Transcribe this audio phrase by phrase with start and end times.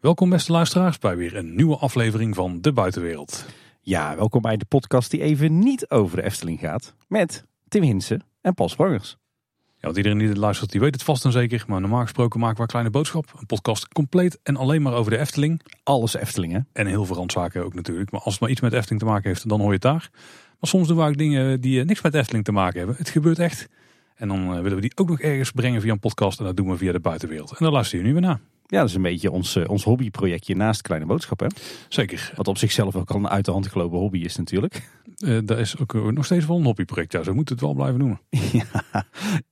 [0.00, 3.46] Welkom beste luisteraars bij weer een nieuwe aflevering van De Buitenwereld.
[3.80, 6.94] Ja, welkom bij de podcast die even niet over de Efteling gaat.
[7.08, 9.16] Met Tim Hinsen en Paul Sprangers.
[9.56, 11.64] Ja, want iedereen die dit luistert, die weet het vast en zeker.
[11.66, 13.32] Maar normaal gesproken maken we een kleine boodschap.
[13.38, 15.62] Een podcast compleet en alleen maar over de Efteling.
[15.82, 16.60] Alles Efteling hè?
[16.72, 18.10] En heel veel randzaken ook natuurlijk.
[18.10, 20.10] Maar als het maar iets met Efteling te maken heeft, dan hoor je het daar.
[20.60, 22.96] Maar soms doen we ook dingen die eh, niks met Efteling te maken hebben.
[22.96, 23.68] Het gebeurt echt.
[24.14, 26.38] En dan eh, willen we die ook nog ergens brengen via een podcast.
[26.38, 27.50] En dat doen we via de buitenwereld.
[27.50, 28.40] En daar luister je nu weer naar.
[28.70, 31.46] Ja, dat is een beetje ons, eh, ons hobbyprojectje naast Kleine Boodschap hè?
[31.88, 32.32] Zeker.
[32.34, 34.88] Wat op zichzelf ook al een uit de hand gelopen hobby is natuurlijk.
[35.16, 37.12] Eh, dat is ook eh, nog steeds wel een hobbyproject.
[37.12, 38.20] Ja, zo moet het wel blijven noemen.
[38.52, 39.04] ja.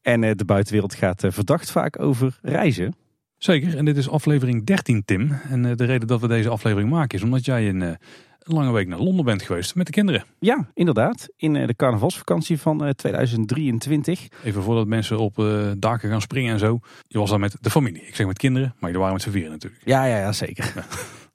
[0.03, 2.95] En de buitenwereld gaat verdacht vaak over reizen.
[3.39, 5.31] Zeker, en dit is aflevering 13, Tim.
[5.31, 7.99] En de reden dat we deze aflevering maken is omdat jij een,
[8.47, 10.25] een lange week naar Londen bent geweest met de kinderen.
[10.39, 11.29] Ja, inderdaad.
[11.37, 14.29] In eh, de carnavalsvakantie van eh, 2023.
[14.45, 16.79] Even voordat mensen op eh, daken gaan springen en zo.
[17.07, 18.03] Je was daar met de familie.
[18.07, 19.83] Ik zeg met kinderen, maar je waren met z'n vieren natuurlijk.
[19.85, 20.73] Ja, ja, ja zeker.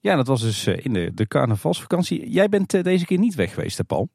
[0.02, 2.30] Ja, dat was dus eh, in de, de carnavalsvakantie.
[2.30, 4.10] Jij bent eh, deze keer niet weg geweest, hè, Paul?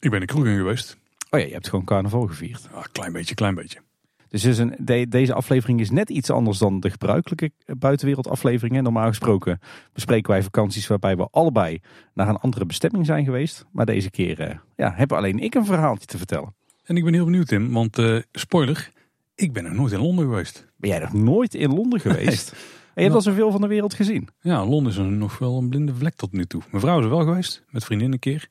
[0.00, 0.96] Ik ben in geweest.
[1.30, 2.68] Oh ja, je hebt gewoon carnaval gevierd.
[2.72, 3.80] Ah, klein beetje, klein beetje.
[4.28, 8.82] Dus is een, de- deze aflevering is net iets anders dan de gebruikelijke buitenwereldafleveringen.
[8.82, 9.58] Normaal gesproken
[9.92, 11.80] bespreken wij vakanties waarbij we allebei
[12.14, 13.64] naar een andere bestemming zijn geweest.
[13.72, 16.54] Maar deze keer eh, ja, heb alleen ik een verhaaltje te vertellen.
[16.84, 18.90] En ik ben heel benieuwd, Tim, want eh, spoiler,
[19.34, 20.66] ik ben nog nooit in Londen geweest.
[20.76, 22.52] Ben jij nog nooit in Londen geweest?
[22.98, 24.28] En je hebt al zoveel van de wereld gezien.
[24.40, 26.62] Ja, Londen is een, nog wel een blinde vlek tot nu toe.
[26.70, 28.48] Mijn vrouw is er wel geweest, met vriendin een keer.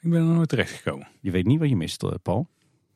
[0.00, 1.08] Ik ben er nooit terecht gekomen.
[1.20, 2.48] Je weet niet wat je mist, eh, Paul.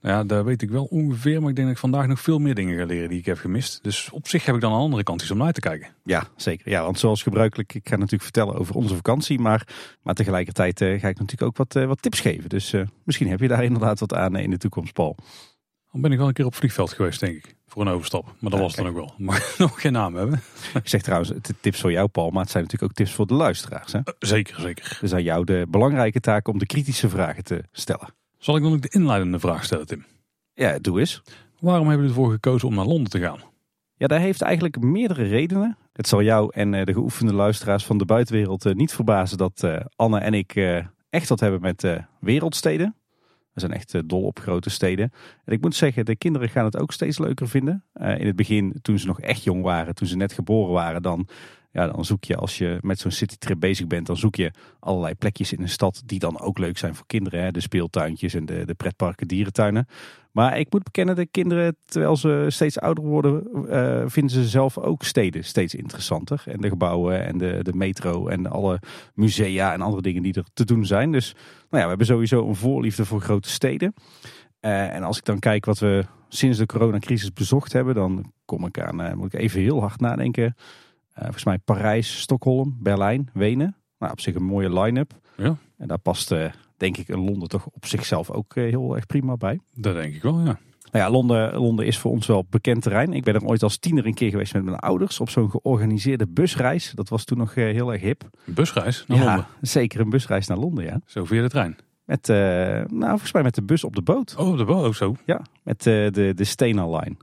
[0.03, 2.55] Ja, daar weet ik wel ongeveer, maar ik denk dat ik vandaag nog veel meer
[2.55, 3.83] dingen ga leren die ik heb gemist.
[3.83, 5.89] Dus op zich heb ik dan een andere kant iets om naar te kijken.
[6.05, 6.71] Ja, zeker.
[6.71, 9.39] Ja, want zoals gebruikelijk, ik ga natuurlijk vertellen over onze vakantie.
[9.39, 9.67] Maar,
[10.03, 12.49] maar tegelijkertijd eh, ga ik natuurlijk ook wat, eh, wat tips geven.
[12.49, 15.17] Dus eh, misschien heb je daar inderdaad wat aan in de toekomst, Paul.
[15.93, 17.57] Dan ben ik wel een keer op vliegveld geweest, denk ik.
[17.67, 18.25] Voor een overstap.
[18.25, 19.15] Maar dat Ja, was dan ook wel.
[19.27, 20.43] Maar nog geen naam hebben.
[20.75, 22.31] Ik zeg trouwens, het tips voor jou, Paul.
[22.31, 23.93] Maar het zijn natuurlijk ook tips voor de luisteraars.
[23.93, 24.01] Hè?
[24.19, 24.99] Zeker, zeker.
[25.01, 28.15] Dus aan jou de belangrijke taak om de kritische vragen te stellen.
[28.41, 30.05] Zal ik dan ook de inleidende vraag stellen, Tim?
[30.55, 31.23] Ja, doe eens.
[31.59, 33.41] Waarom hebben jullie ervoor gekozen om naar Londen te gaan?
[33.95, 35.77] Ja, daar heeft eigenlijk meerdere redenen.
[35.93, 39.63] Het zal jou en eh, de geoefende luisteraars van de buitenwereld eh, niet verbazen dat
[39.63, 42.95] eh, Anne en ik echt wat hebben met wereldsteden.
[43.53, 45.13] We zijn echt dol op grote steden.
[45.45, 47.85] En ik moet zeggen, de kinderen gaan het ook steeds leuker vinden.
[47.93, 51.29] In het begin, toen ze nog echt jong waren, toen ze net geboren waren, dan,
[51.73, 54.51] ja, dan zoek je als je met zo'n citytrip bezig bent, dan zoek je
[54.81, 57.43] allerlei plekjes in een stad die dan ook leuk zijn voor kinderen.
[57.43, 57.51] Hè?
[57.51, 59.87] De speeltuintjes en de, de pretparken, dierentuinen.
[60.33, 64.79] Maar ik moet bekennen, de kinderen, terwijl ze steeds ouder worden, eh, vinden ze zelf
[64.79, 66.43] ook steden steeds interessanter.
[66.47, 68.81] En de gebouwen en de, de metro en alle
[69.15, 71.13] musea en andere dingen die er te doen zijn.
[71.13, 73.95] Dus nou ja, we hebben sowieso een voorliefde voor grote steden.
[74.61, 78.67] Eh, en als ik dan kijk wat we sinds de coronacrisis bezocht hebben, dan kom
[78.67, 80.55] ik aan, eh, moet ik even heel hard nadenken.
[81.13, 83.77] Eh, volgens mij Parijs, Stockholm, Berlijn, Wenen.
[83.99, 85.13] Nou, op zich een mooie line-up.
[85.37, 85.57] Ja.
[85.79, 89.07] En daar past, eh, denk ik, een Londen toch op zichzelf ook eh, heel erg
[89.07, 89.61] prima bij.
[89.75, 90.59] Dat denk ik wel, ja.
[90.93, 93.13] Nou ja, Londen, Londen is voor ons wel bekend terrein.
[93.13, 96.27] Ik ben er ooit als tiener een keer geweest met mijn ouders op zo'n georganiseerde
[96.29, 96.93] busreis.
[96.95, 98.29] Dat was toen nog heel erg hip.
[98.47, 99.47] Een busreis naar ja, Londen.
[99.61, 101.01] zeker een busreis naar Londen, ja.
[101.07, 101.77] Zo via de trein.
[102.05, 104.35] Met, nou, volgens mij met de bus op de boot.
[104.39, 105.15] Oh, dat wel ook zo.
[105.27, 107.17] Ja, met de, de Stena Line.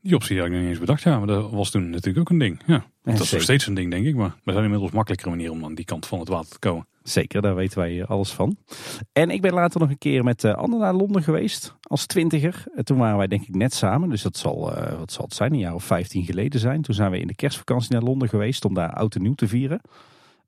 [0.00, 1.18] Die optie had ik nog niet eens bedacht, ja.
[1.18, 2.60] Maar dat was toen natuurlijk ook een ding.
[2.66, 2.84] Ja.
[3.02, 4.14] dat is nog steeds een ding, denk ik.
[4.14, 6.86] Maar er zijn inmiddels makkelijkere manieren om aan die kant van het water te komen.
[7.02, 8.56] Zeker, daar weten wij alles van.
[9.12, 12.64] En ik ben later nog een keer met eh, Anne naar Londen geweest als twintiger.
[12.74, 15.34] Eh, Toen waren wij denk ik net samen, dus dat zal, eh, wat zal het
[15.34, 16.82] zijn, een jaar of vijftien geleden zijn.
[16.82, 19.48] Toen zijn we in de kerstvakantie naar Londen geweest om daar oud en nieuw te
[19.48, 19.80] vieren.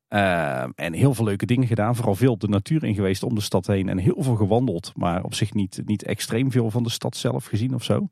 [0.09, 1.97] Eh, en heel veel leuke dingen gedaan.
[1.97, 3.89] Vooral veel de natuur in geweest om de stad heen.
[3.89, 4.93] En heel veel gewandeld.
[4.97, 8.09] Maar op zich niet, niet extreem veel van de stad zelf gezien of zo.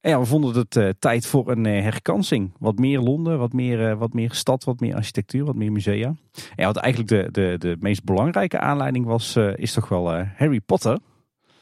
[0.00, 2.52] En ja, we vonden het eh, tijd voor een eh, herkansing.
[2.58, 6.06] Wat meer Londen, wat meer, eh, wat meer stad, wat meer architectuur, wat meer musea.
[6.06, 6.16] En
[6.56, 10.98] ja, wat eigenlijk de, de, de meest belangrijke aanleiding was, is toch wel Harry Potter.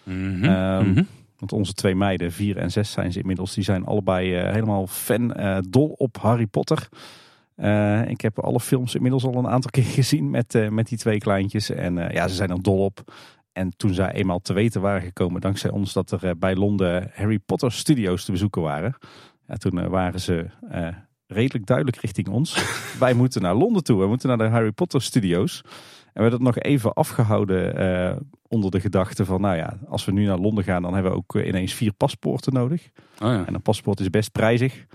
[0.03, 1.03] Mhm, Ehm, mhm.
[1.39, 5.37] Want onze twee meiden, vier en zes zijn ze inmiddels, die zijn allebei helemaal fan,
[5.69, 6.89] dol op Harry Potter.
[8.09, 11.71] Ik heb alle films inmiddels al een aantal keer gezien met, met die twee kleintjes.
[11.71, 13.13] En ja, ze zijn er dol op.
[13.59, 17.11] En toen zij eenmaal te weten waren gekomen, dankzij ons, dat er eh, bij Londen
[17.15, 18.97] Harry Potter studios te bezoeken waren.
[19.49, 20.89] Ja, toen eh, waren ze eh,
[21.27, 22.65] redelijk duidelijk richting ons.
[22.99, 25.61] Wij moeten naar Londen toe, we moeten naar de Harry Potter studios.
[25.65, 25.71] En
[26.25, 28.17] we hebben dat nog even afgehouden eh,
[28.49, 31.19] onder de gedachte van, nou ja, als we nu naar Londen gaan, dan hebben we
[31.19, 32.91] ook ineens vier paspoorten nodig.
[33.23, 33.47] Oh ja.
[33.47, 34.87] En een paspoort is best prijzig.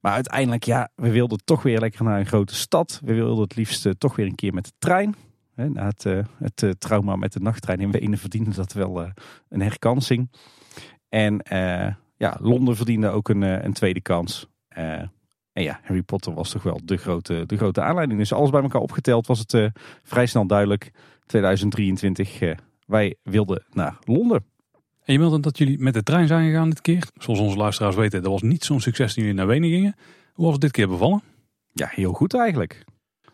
[0.00, 3.00] Maar uiteindelijk, ja, we wilden toch weer lekker naar een grote stad.
[3.04, 5.14] We wilden het liefst toch weer een keer met de trein.
[5.58, 9.02] Hè, na het, eh, het eh, trauma met de nachttrein in Wenen verdiende dat wel
[9.02, 9.10] eh,
[9.48, 10.30] een herkansing.
[11.08, 11.42] En
[12.16, 14.46] ja, Londen verdiende ook een, een tweede kans.
[14.68, 15.12] En
[15.52, 18.18] ja, Harry Potter was toch wel de grote, de grote aanleiding.
[18.18, 19.70] Dus alles bij elkaar opgeteld was het
[20.02, 20.90] vrij snel duidelijk.
[21.26, 22.54] 2023, uh,
[22.86, 24.44] wij wilden naar Londen.
[25.04, 27.08] En je meldt dat jullie met de trein zijn gegaan dit keer.
[27.14, 29.94] Zoals onze luisteraars weten, dat was niet zo'n succes toen jullie naar Wenen gingen.
[30.32, 31.22] Hoe was het dit keer bevallen?
[31.72, 32.84] Ja, heel goed eigenlijk.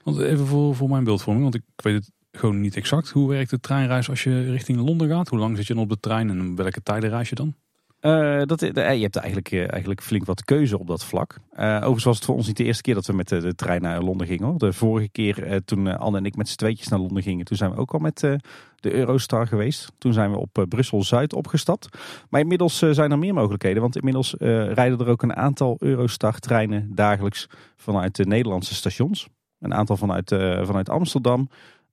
[0.05, 3.11] Want even voor, voor mijn beeldvorming, want ik weet het gewoon niet exact.
[3.11, 5.29] Hoe werkt de treinreis als je richting Londen gaat?
[5.29, 7.55] Hoe lang zit je dan op de trein en welke tijden reis je dan?
[8.01, 11.37] Uh, dat, uh, je hebt eigenlijk, uh, eigenlijk flink wat keuze op dat vlak.
[11.57, 13.83] overigens was het voor ons niet de eerste keer dat we met de, de trein
[13.83, 14.47] naar Londen gingen.
[14.47, 14.59] Hoor.
[14.59, 17.71] De vorige keer toen Anne en ik met z'n tweetjes naar Londen gingen, toen zijn
[17.71, 18.41] we ook al met de
[18.81, 19.93] Eurostar geweest.
[19.99, 21.99] Toen zijn we op Brussel-Zuid opgestapt.
[22.29, 27.47] Maar inmiddels zijn er meer mogelijkheden, want inmiddels rijden er ook een aantal Eurostar-treinen dagelijks
[27.77, 29.29] vanuit de Nederlandse stations.
[29.65, 30.29] Een aantal vanuit,
[30.63, 31.49] vanuit Amsterdam,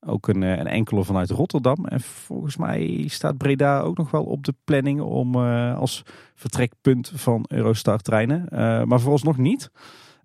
[0.05, 1.85] ook een, een, enkele vanuit Rotterdam.
[1.85, 6.03] En volgens mij staat Breda ook nog wel op de planning om uh, als
[6.35, 8.47] vertrekpunt van Eurostar treinen.
[8.51, 9.71] Uh, maar vooralsnog niet.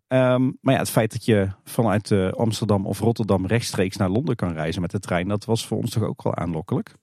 [0.08, 4.52] Um, maar ja, het feit dat je vanuit Amsterdam of Rotterdam rechtstreeks naar Londen kan
[4.52, 6.94] reizen met de trein, dat was voor ons toch ook wel aanlokkelijk.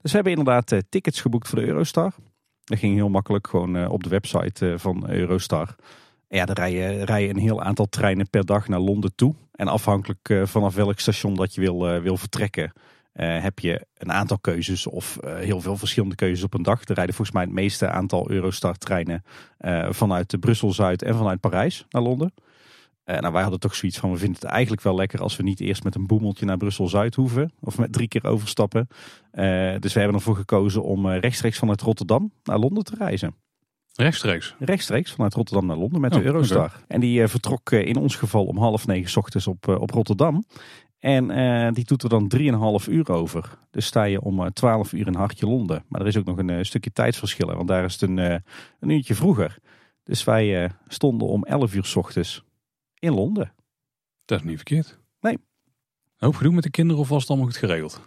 [0.00, 2.12] Dus we hebben inderdaad tickets geboekt voor de Eurostar.
[2.64, 5.74] Dat ging heel makkelijk gewoon op de website van Eurostar.
[6.28, 6.54] Ja, er
[7.04, 9.34] rijden, een heel aantal treinen per dag naar Londen toe.
[9.52, 12.72] En afhankelijk uh, vanaf welk station dat je wil, uh, wil vertrekken,
[13.14, 16.80] uh, heb je een aantal keuzes of heel veel verschillende keuzes op een dag.
[16.84, 19.22] Er rijden volgens mij het meeste aantal Eurostar-treinen
[19.88, 22.34] vanuit Brussel-Zuid en vanuit Parijs naar Londen.
[23.04, 25.60] nou, wij hadden toch zoiets van, we vinden het eigenlijk wel lekker als we niet
[25.60, 27.52] eerst met een boemeltje naar Brussel-Zuid hoeven.
[27.60, 28.88] Of met drie keer overstappen.
[29.80, 33.34] dus we hebben ervoor gekozen om rechtstreeks vanuit Rotterdam naar Londen te reizen.
[34.00, 34.54] Rechtstreeks?
[34.58, 36.64] Rechtstreeks vanuit Rotterdam naar Londen met de oh, Eurostar.
[36.64, 36.84] Okay.
[36.86, 39.80] En die uh, vertrok uh, in ons geval om half negen s ochtends op, uh,
[39.80, 40.44] op Rotterdam.
[40.98, 42.32] En die doet er dan
[42.82, 43.58] 3,5 uur over.
[43.70, 45.84] Dus sta je om 12 uur in Hartje Londen.
[45.88, 47.46] Maar er is ook nog een stukje tijdsverschil.
[47.46, 48.16] Want daar is het een,
[48.80, 49.58] een uurtje vroeger.
[50.02, 52.44] Dus wij stonden om 11 uur s ochtends
[52.98, 53.52] in Londen.
[54.24, 54.98] Dat is niet verkeerd.
[55.20, 55.32] Nee.
[55.32, 55.40] Een
[56.18, 58.00] hoop gedoe met de kinderen of was het allemaal goed geregeld?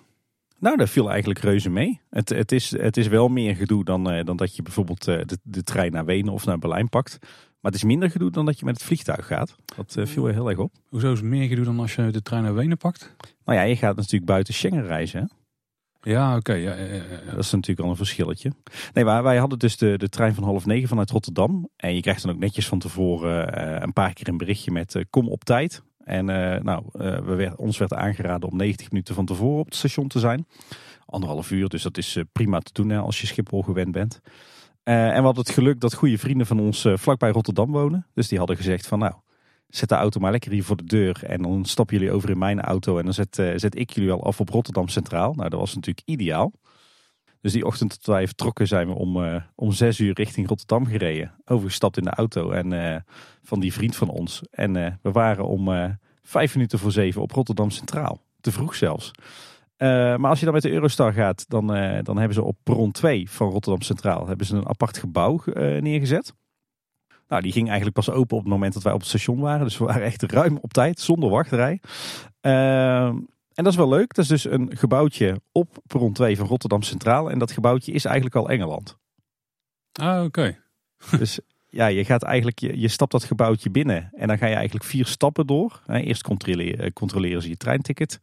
[0.62, 2.02] Nou, dat viel eigenlijk reuze mee.
[2.10, 5.22] Het, het, is, het is wel meer gedoe dan, uh, dan dat je bijvoorbeeld uh,
[5.26, 7.18] de, de trein naar Wenen of naar Berlijn pakt.
[7.22, 9.56] Maar het is minder gedoe dan dat je met het vliegtuig gaat.
[9.76, 10.74] Dat uh, viel heel erg op.
[10.90, 13.16] Hoezo is het meer gedoe dan als je de trein naar Wenen pakt?
[13.46, 15.20] Nou ja, je gaat natuurlijk buiten Schengen reizen.
[15.20, 15.26] Hè?
[16.12, 16.38] Ja, oké.
[16.38, 18.52] Okay, ja, ja, ja, Dat is natuurlijk al een verschilletje.
[18.94, 21.70] Nee, maar wij hadden dus de, de trein van half negen vanuit Rotterdam.
[21.76, 25.30] En je krijgt dan ook netjes van tevoren een paar keer een berichtje met kom
[25.30, 25.84] op tijd.
[26.12, 29.66] En uh, nou, uh, we werd, ons werd aangeraden om 90 minuten van tevoren op
[29.66, 30.48] het station te zijn.
[31.06, 34.20] Anderhalf uur, dus dat is uh, prima te doen als je Schiphol gewend bent.
[34.84, 38.08] en we hadden het geluk dat goede vrienden van ons vlakbij Rotterdam wonen.
[38.14, 39.14] Dus die hadden gezegd van nou,
[39.68, 41.24] zet de auto maar lekker hier voor de deur.
[41.24, 44.24] En dan stappen jullie over in mijn auto en dan zet, zet ik jullie al
[44.24, 45.34] af op Rotterdam Centraal.
[45.34, 46.52] Nou, dat was natuurlijk ideaal.
[47.42, 50.86] Dus die ochtend dat wij vertrokken zijn we om, uh, om zes uur richting Rotterdam
[50.86, 51.32] gereden.
[51.46, 52.96] Overgestapt in de auto en, uh,
[53.44, 54.42] van die vriend van ons.
[54.52, 58.22] En uh, we waren om vijf minuten voor zeven op Rotterdam Centraal.
[58.42, 59.12] Te vroeg zelfs.
[59.78, 61.68] maar als je dan met de Eurostar gaat, dan,
[62.04, 65.42] dan hebben ze op perron 2 van Rotterdam Centraal hebben ze een apart gebouw
[65.80, 66.34] neergezet.
[67.28, 69.66] Nou, die ging eigenlijk pas open op het moment dat wij op het station waren.
[69.66, 71.80] Dus we waren echt ruim op tijd, zonder wachtrij.
[73.54, 74.14] En dat is wel leuk.
[74.14, 77.32] Dat is dus een gebouwtje op perron 2 van Rotterdam Centraal.
[77.32, 78.98] En dat gebouwtje is eigenlijk al Engeland.
[79.92, 80.58] Ah, oké.
[81.20, 81.40] dus
[81.70, 84.10] ja, je gaat eigenlijk, je, je stapt dat gebouwtje binnen.
[84.14, 85.82] En dan ga je eigenlijk vier stappen door.
[85.88, 88.20] Eerst controleren, eh, controleren ze je treinticket.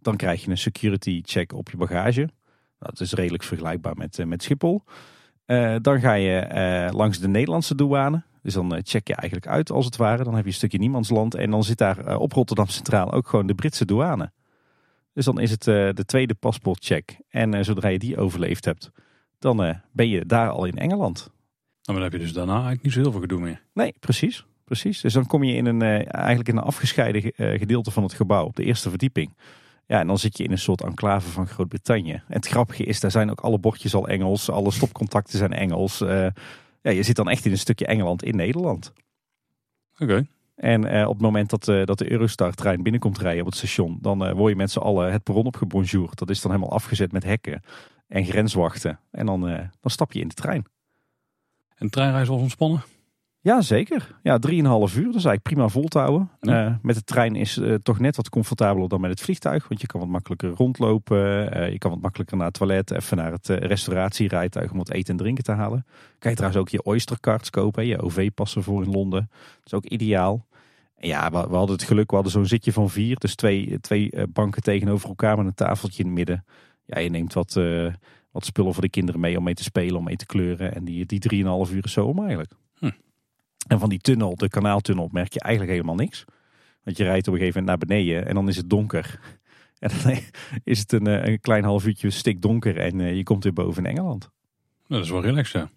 [0.00, 2.28] Dan krijg je een security check op je bagage.
[2.78, 4.82] Dat is redelijk vergelijkbaar met, eh, met Schiphol.
[5.46, 6.48] Uh, dan ga je
[6.88, 8.22] uh, langs de Nederlandse douane.
[8.42, 10.24] Dus dan check je eigenlijk uit als het ware.
[10.24, 11.34] Dan heb je een stukje niemandsland.
[11.34, 14.32] En dan zit daar op Rotterdam Centraal ook gewoon de Britse douane.
[15.12, 17.18] Dus dan is het uh, de tweede paspoortcheck.
[17.28, 18.90] En uh, zodra je die overleefd hebt,
[19.38, 21.18] dan uh, ben je daar al in Engeland.
[21.18, 21.30] Nou,
[21.84, 23.62] maar dan heb je dus daarna eigenlijk niet zo heel veel gedoe meer.
[23.72, 24.46] Nee, precies.
[24.64, 25.00] precies.
[25.00, 28.56] Dus dan kom je in een, eigenlijk in een afgescheiden gedeelte van het gebouw, op
[28.56, 29.36] de eerste verdieping.
[29.86, 32.12] Ja, en dan zit je in een soort enclave van Groot-Brittannië.
[32.12, 34.50] En het grappige is, daar zijn ook alle bordjes al Engels.
[34.50, 35.98] Alle stopcontacten zijn Engels.
[35.98, 36.32] ja,
[36.90, 38.92] je zit dan echt in een stukje Engeland in Nederland.
[39.98, 40.26] Oké.
[40.54, 43.98] En uh, op het moment dat, uh, dat de Eurostar-trein binnenkomt rijden op het station,
[44.00, 46.18] dan uh, word je met z'n allen het perron opgebonjourd.
[46.18, 47.62] Dat is dan helemaal afgezet met hekken
[48.08, 49.00] en grenswachten.
[49.10, 49.40] En dan,
[49.80, 50.64] dan stap je in de trein.
[51.76, 52.82] En de treinreis was ontspannen?
[53.44, 54.18] Ja, zeker.
[54.22, 54.64] Ja, 3,5 uur.
[54.64, 56.30] Dat is eigenlijk prima vol te houden.
[56.40, 56.78] Ja.
[56.82, 59.68] met de trein is het toch net wat comfortabeler dan met het vliegtuig.
[59.68, 61.18] Want je kan wat makkelijker rondlopen.
[61.72, 62.90] je kan wat makkelijker naar het toilet.
[62.90, 65.86] Even naar het restauratierijtuig om wat eten en drinken te halen.
[66.18, 67.86] Kan je trouwens ook je Oystercards kopen.
[67.86, 69.28] Je OV-passen voor in Londen.
[69.30, 70.46] Dat is ook ideaal.
[70.96, 73.18] Ja, we, we, hadden het geluk, we hadden zo'n zitje van vier.
[73.18, 76.44] Dus twee, twee eh, banken tegenover elkaar met een tafeltje in het midden.
[76.84, 77.92] Ja, je neemt wat, uh,
[78.30, 80.74] wat spullen voor de kinderen mee om mee te spelen, om mee te kleuren.
[80.74, 82.52] En die, die drieënhalf uur is zo om eigenlijk.
[83.72, 86.24] En van die tunnel, de kanaaltunnel, merk je eigenlijk helemaal niks.
[86.84, 89.18] Want je rijdt op een gegeven moment naar beneden en dan is het donker.
[89.78, 90.18] En dan
[90.64, 94.30] is het een, een klein half uurtje stikdonker en je komt weer boven in Engeland.
[94.86, 95.70] Dat is wel relaxed, ja.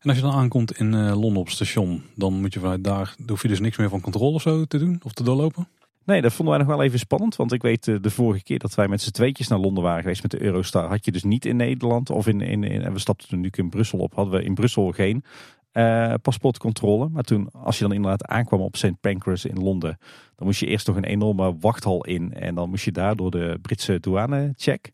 [0.00, 3.14] En als je dan aankomt in Londen op het station, dan moet je vanuit daar,
[3.26, 5.68] hoef je dus niks meer van controle of zo te doen of te doorlopen?
[6.04, 7.36] Nee, dat vonden wij nog wel even spannend.
[7.36, 10.22] Want ik weet de vorige keer dat wij met z'n tweetjes naar Londen waren geweest
[10.22, 10.88] met de Eurostar.
[10.88, 13.48] Had je dus niet in Nederland of in, in, in en we stapten toen nu
[13.50, 14.14] in Brussel op.
[14.14, 15.24] Hadden we in Brussel geen
[15.72, 17.08] uh, paspoortcontrole.
[17.08, 19.00] Maar toen, als je dan inderdaad aankwam op St.
[19.00, 19.98] Pancras in Londen.
[20.36, 22.32] Dan moest je eerst nog een enorme wachthal in.
[22.32, 24.90] En dan moest je daar door de Britse douane check.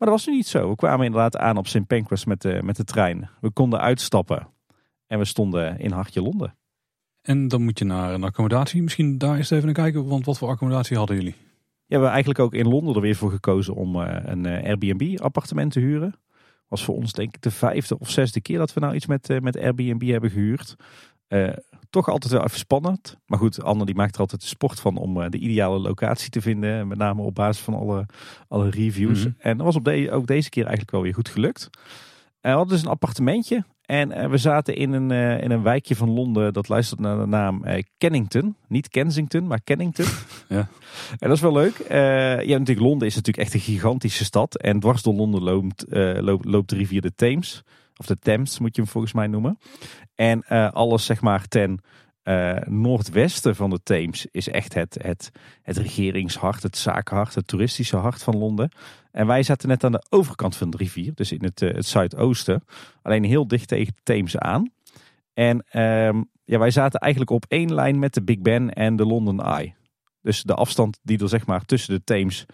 [0.00, 0.68] Maar dat was nu niet zo.
[0.68, 1.86] We kwamen inderdaad aan op St.
[1.86, 3.30] Pancras met de, met de trein.
[3.40, 4.48] We konden uitstappen.
[5.06, 6.54] En we stonden in hartje Londen.
[7.22, 8.82] En dan moet je naar een accommodatie.
[8.82, 11.34] Misschien daar eens even naar kijken, want wat voor accommodatie hadden jullie?
[11.34, 14.64] Ja, we hebben eigenlijk ook in Londen er weer voor gekozen om eh, een eh,
[14.64, 16.14] Airbnb appartement te huren.
[16.70, 19.30] Was voor ons denk ik de vijfde of zesde keer dat we nou iets met,
[19.30, 20.76] eh, met Airbnb hebben gehuurd.
[21.90, 23.16] toch altijd wel even spannend.
[23.26, 26.40] Maar goed, Anne die maakt er altijd de sport van om de ideale locatie te
[26.40, 26.88] vinden.
[26.88, 28.06] Met name op basis van alle,
[28.48, 29.18] alle reviews.
[29.18, 29.32] Mhm.
[29.38, 31.70] En dat was op de, ook deze keer eigenlijk wel weer goed gelukt.
[32.40, 35.96] we hadden dus een appartementje en uh, we zaten in een, uh, in een wijkje
[35.96, 38.56] van Londen dat luistert naar de naam uh, Kennington.
[38.68, 40.04] Niet Kensington, maar Kennington.
[40.48, 40.68] ja.
[41.18, 41.84] En dat is wel leuk.
[41.88, 44.56] ja, natuurlijk, Londen is natuurlijk echt een gigantische stad.
[44.56, 45.84] En dwars door Londen loopt,
[46.20, 47.62] loopt, loopt de rivier de Thames.
[47.96, 49.58] Of de Thames moet je hem volgens mij noemen.
[50.14, 51.80] En alles zeg maar ten
[52.24, 55.30] uh, noordwesten van de Theems is echt het, het,
[55.62, 58.70] het regeringshart, het zakenhart, het toeristische hart van Londen.
[59.10, 61.86] En wij zaten net aan de overkant van de rivier, dus in het, uh, het
[61.86, 62.64] zuidoosten.
[63.02, 64.72] Alleen heel dicht tegen de Theems aan.
[65.34, 69.06] En uh, ja, wij zaten eigenlijk op één lijn met de Big Ben en de
[69.06, 69.74] London Eye.
[70.22, 72.46] Dus de afstand die er zeg maar tussen de Theems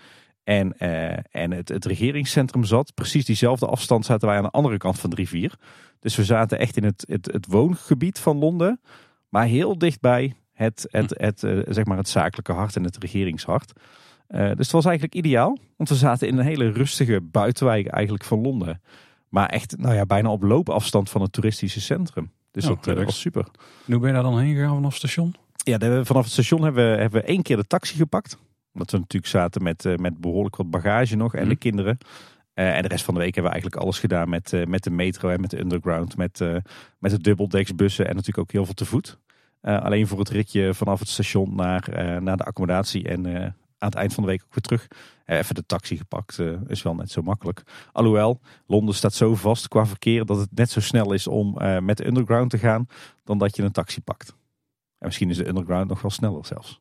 [0.45, 2.95] en, uh, en het, het regeringscentrum zat.
[2.95, 5.55] Precies diezelfde afstand zaten wij aan de andere kant van de rivier.
[6.01, 8.81] Dus we zaten echt in het, het, het woongebied van Londen.
[9.29, 11.25] Maar heel dichtbij het, het, hm.
[11.25, 13.73] het, het, eh, zeg maar het zakelijke hart en het regeringshart.
[14.29, 15.59] Uh, dus het was eigenlijk ideaal.
[15.77, 18.81] Want we zaten in een hele rustige buitenwijk eigenlijk van Londen.
[19.29, 22.31] Maar echt nou ja, bijna op loopafstand van het toeristische centrum.
[22.51, 23.47] Dus dat, uh, was super.
[23.87, 25.35] En hoe ben je daar dan heen gegaan vanaf het station?
[25.55, 28.39] Ja, de, vanaf het station hebben we, hebben we één keer de taxi gepakt.
[28.73, 31.59] Omdat we natuurlijk zaten met, uh, met behoorlijk wat bagage nog en de hm.
[31.59, 31.99] kinderen.
[32.59, 34.83] Uh, en de rest van de week hebben we eigenlijk alles gedaan met, uh, met
[34.83, 36.17] de metro en met de underground.
[36.17, 36.57] Met, uh,
[36.99, 39.19] met de dubbeldeksbussen en natuurlijk ook heel veel te voet.
[39.61, 41.89] Alleen voor het ritje vanaf het station naar,
[42.23, 43.27] naar de accommodatie en
[43.79, 44.89] aan het eind van de week ook weer terug.
[45.25, 47.63] even de taxi gepakt is wel net zo makkelijk.
[47.93, 51.97] Alhoewel, Londen staat zo vast qua verkeer dat het net zo snel is om met
[51.97, 52.87] de underground te gaan
[53.25, 54.29] dan dat je een taxi pakt.
[54.99, 56.81] En misschien is de underground nog wel sneller zelfs.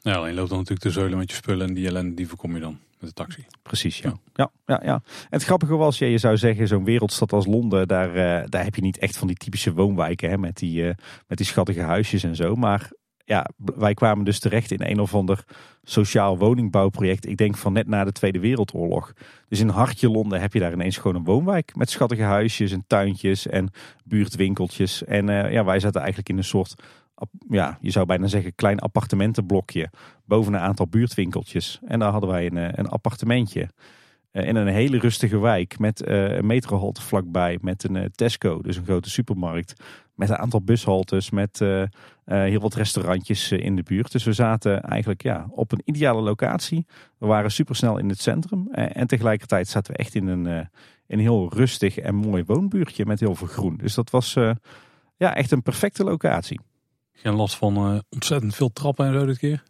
[0.00, 2.54] Ja, alleen loopt dan natuurlijk de zeulen met je spullen en die ellende die voorkom
[2.54, 3.44] je dan met de taxi.
[3.62, 4.12] Precies, ja.
[4.34, 4.50] ja.
[4.66, 8.08] ja, ja, En het grappige was, ja, je zou zeggen, zo'n wereldstad als Londen, daar,
[8.08, 10.90] uh, daar heb je niet echt van die typische woonwijken hè, met, die, uh,
[11.26, 12.54] met die schattige huisjes en zo.
[12.54, 12.90] Maar
[13.28, 15.44] ja, wij kwamen dus terecht in een of ander
[15.82, 17.26] sociaal woningbouwproject.
[17.26, 19.12] Ik denk van net na de Tweede Wereldoorlog.
[19.48, 22.84] Dus in hartje Londen heb je daar ineens gewoon een woonwijk met schattige huisjes en
[22.86, 23.70] tuintjes en
[24.04, 25.04] buurtwinkeltjes.
[25.04, 26.74] En uh, ja, wij zaten eigenlijk in een soort
[27.48, 29.90] ja, je zou bijna zeggen, klein appartementenblokje.
[30.24, 31.80] Boven een aantal buurtwinkeltjes.
[31.86, 33.68] En daar hadden wij een, eh, een appartementje.
[34.30, 37.58] Eh, in een hele rustige wijk met uh, een metrohalte vlakbij.
[37.60, 39.82] Met een Tesco, dus een grote supermarkt.
[40.14, 41.58] Met een aantal bushaltes, met
[42.24, 44.12] heel wat restaurantjes in de buurt.
[44.12, 46.86] Dus we zaten eigenlijk ja, op een ideale locatie.
[47.18, 48.68] We waren supersnel in het centrum.
[48.72, 50.68] en tegelijkertijd zaten we echt in een,
[51.06, 53.76] een heel rustig en mooi woonbuurtje met heel veel groen.
[53.76, 54.36] Dus dat was
[55.16, 56.60] ja, echt een perfecte locatie.
[57.22, 59.62] Geen last van uh, ontzettend veel trappen en zo dit keer?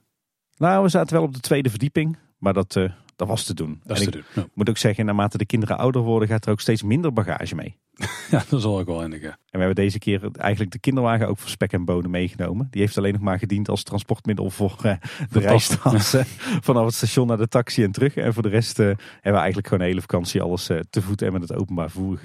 [0.57, 2.17] Nou, we zaten wel op de tweede verdieping.
[2.39, 3.81] Maar dat, uh, dat was te doen.
[3.85, 4.25] Dat is te doen.
[4.35, 4.47] Ja.
[4.55, 7.77] moet ook zeggen, naarmate de kinderen ouder worden, gaat er ook steeds minder bagage mee.
[8.31, 9.31] ja, dat zal ook wel eindigen.
[9.31, 12.69] En we hebben deze keer eigenlijk de kinderwagen ook voor spek en bonen meegenomen.
[12.71, 14.93] Die heeft alleen nog maar gediend als transportmiddel voor uh,
[15.31, 16.15] de reisstand
[16.69, 18.17] vanaf het station naar de taxi en terug.
[18.17, 21.33] En voor de rest hebben we eigenlijk gewoon een hele vakantie alles te voet en
[21.33, 22.21] met het openbaar vervoer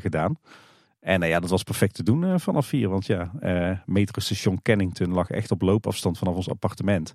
[0.00, 0.38] gedaan.
[1.04, 2.88] En uh, ja, dat was perfect te doen uh, vanaf vier.
[2.88, 7.14] Want ja, uh, metrostation Kennington lag echt op loopafstand vanaf ons appartement.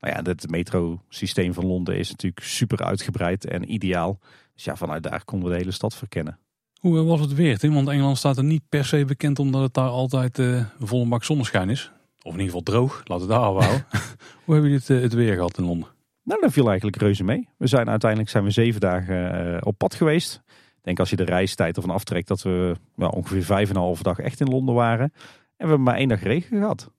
[0.00, 4.18] Nou ja, het metrosysteem van Londen is natuurlijk super uitgebreid en ideaal.
[4.54, 6.38] Dus ja, vanuit daar konden we de hele stad verkennen.
[6.80, 7.74] Hoe was het weer, Tim?
[7.74, 11.24] Want Engeland staat er niet per se bekend omdat het daar altijd uh, volle bak
[11.24, 11.92] zonneschijn is.
[12.22, 13.68] Of in ieder geval droog, laten we daar houden.
[14.44, 15.88] Hoe hebben jullie het, het weer gehad in Londen?
[16.22, 17.48] Nou, dat viel eigenlijk reuze mee.
[17.56, 20.42] We zijn uiteindelijk zijn we zeven dagen op pad geweest
[20.82, 24.18] denk als je de reistijd ervan aftrekt dat we ongeveer vijf en een halve dag
[24.18, 25.12] echt in Londen waren.
[25.14, 26.90] En we hebben maar één dag regen gehad.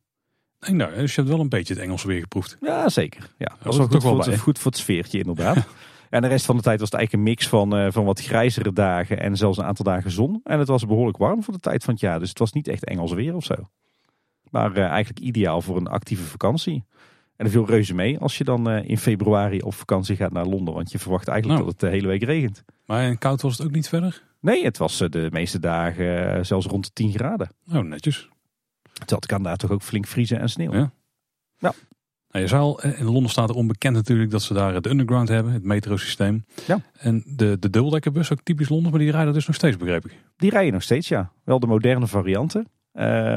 [0.60, 2.58] Nee, nou, dus je hebt wel een beetje het Engels weer geproefd.
[2.62, 3.34] Ja, zeker.
[3.38, 5.58] Ja, dat was ook goed, voor het, goed voor het sfeertje inderdaad.
[6.10, 8.22] en de rest van de tijd was het eigenlijk een mix van, uh, van wat
[8.22, 10.42] grijzere dagen en zelfs een aantal dagen zon.
[10.44, 12.20] En het was behoorlijk warm voor de tijd van het jaar.
[12.20, 13.56] Dus het was niet echt Engels weer of zo.
[14.50, 16.86] Maar eh, eigenlijk ideaal voor een actieve vakantie.
[17.42, 20.46] En er viel reuze mee als je dan eh, in februari op vakantie gaat naar
[20.46, 20.74] Londen.
[20.74, 21.72] Want je verwacht eigenlijk Nou.
[21.72, 22.64] dat het de hele week regent.
[22.86, 24.24] Maar in koud was het ook niet verder?
[24.42, 27.50] Nee, het was eh, de meeste dagen eh, zelfs rond de 10 graden.
[27.74, 28.30] Oh, netjes.
[29.06, 30.74] Het kan daar toch ook flink vriezen en sneeuw.
[30.74, 30.92] Ja.
[31.60, 34.88] Nou, je zei al, eh, in Londen staat er onbekend natuurlijk dat ze daar het
[34.88, 36.46] underground hebben, het metrosysteem.
[36.68, 36.82] Ja.
[36.94, 40.18] En de, de dubbeldekkerbus, ook typisch Londen, maar die rijden dus nog steeds, begreep ik.
[40.38, 41.32] Die rijden nog steeds, ja.
[41.44, 42.68] Wel de moderne varianten.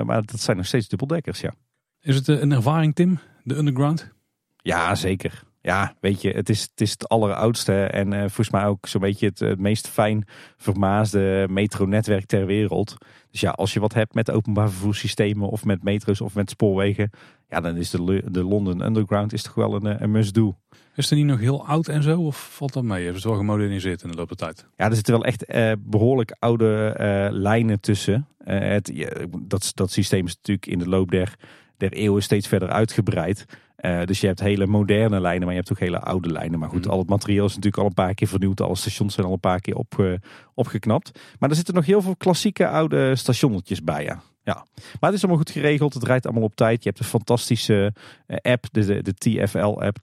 [0.04, 1.54] maar dat zijn nog steeds dubbeldekkers, ja.
[2.00, 4.12] Is het een ervaring, Tim, de underground?
[4.56, 5.42] Ja, zeker.
[5.60, 9.00] Ja, weet je, het is het, is het alleroudste en eh, volgens mij ook zo'n
[9.00, 10.24] beetje het, het meest fijn
[10.56, 12.96] vermaasde metronetwerk ter wereld.
[13.30, 17.10] Dus ja, als je wat hebt met openbaar vervoerssystemen of met metro's of met spoorwegen,
[17.48, 20.56] ja, dan is de, de London Underground is toch wel een, eh, een must-do.
[20.96, 23.02] Is het niet nog heel oud en zo, of valt dat mee?
[23.02, 24.66] Hebben ze het wel gemoderniseerd in de loop der tijd?
[24.76, 28.28] Ja, er zitten wel echt eh, behoorlijk oude eh, lijnen tussen.
[28.38, 28.92] Eh, het,
[29.38, 31.34] dat, dat systeem is natuurlijk in de loop der,
[31.76, 33.44] der eeuwen steeds verder uitgebreid.
[33.76, 36.58] Eh, dus je hebt hele moderne lijnen, maar je hebt ook hele oude lijnen.
[36.58, 36.90] Maar goed, Mhm.
[36.90, 38.60] al het materiaal is natuurlijk al een paar keer vernieuwd.
[38.60, 40.12] Alle stations zijn al een paar keer op, eh,
[40.54, 41.18] opgeknapt.
[41.38, 44.22] Maar er zitten nog heel veel klassieke oude stationnetjes bij, ja.
[44.42, 44.66] ja.
[44.74, 45.94] Maar het is allemaal goed geregeld.
[45.94, 46.82] Het rijdt allemaal op tijd.
[46.82, 47.92] Je hebt een fantastische
[48.26, 49.96] eh, app, de, de, de TFL-app,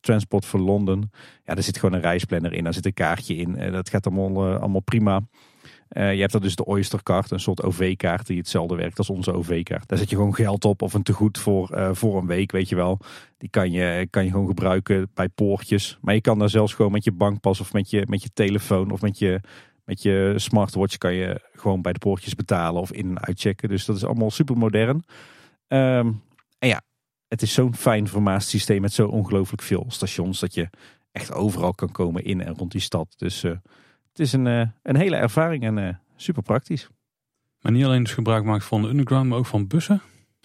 [0.00, 1.10] Transport for London.
[1.44, 2.64] Ja, er zit gewoon een reisplanner in.
[2.64, 3.72] Daar zit een kaartje in.
[3.72, 5.20] Dat gaat allemaal, allemaal prima.
[5.88, 9.32] Eh, je hebt dan dus de Oystercard, een soort OV-kaart die hetzelfde werkt als onze
[9.32, 9.88] OV-kaart.
[9.88, 12.68] Daar zet je gewoon geld op of een tegoed voor, eh, voor een week, weet
[12.68, 13.00] je wel.
[13.38, 15.98] Die kan je, kan je gewoon gebruiken bij poortjes.
[16.00, 18.90] Maar je kan daar zelfs gewoon met je bankpas of met je, met je telefoon
[18.90, 19.40] of met je,
[19.84, 23.68] met je smartwatch kan je gewoon bij de poortjes betalen of in- en uitchecken.
[23.68, 25.04] Dus dat is allemaal super modern.
[25.68, 26.12] Ehm,
[26.58, 26.80] en ja,
[27.28, 30.68] het is zo'n fijn vermaast systeem met zo ongelooflijk veel stations dat je
[31.12, 33.14] echt overal kan komen in en rond die stad.
[33.16, 33.52] Dus eh,
[34.16, 36.88] het is een, eh, een hele ervaring en eh, super praktisch.
[37.60, 40.00] Maar niet alleen dus gebruik maakt van de underground, maar ook van bussen.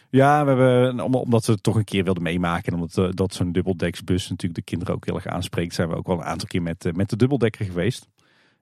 [0.10, 2.74] Ja, we hebben, om- omdat we het toch een keer wilden meemaken.
[2.74, 5.74] En omdat eh, dat zo'n dubbeldeksbus natuurlijk de kinderen ook heel erg aanspreekt.
[5.74, 8.08] Zijn we ook wel een aantal keer met, met de dubbeldekker geweest.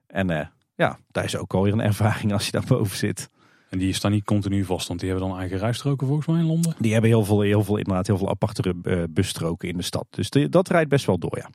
[0.06, 3.28] En ja, daar is ook alweer een ervaring als je daar boven zit.
[3.70, 6.46] En die staan niet continu vast, want die hebben dan eigen rijstroken volgens mij in
[6.46, 6.74] Londen.
[6.78, 8.74] Die hebben heel veel, heel veel, inderdaad heel veel aparte
[9.10, 10.06] busstroken in de stad.
[10.10, 11.50] Dus die- dat rijdt best wel door, ja.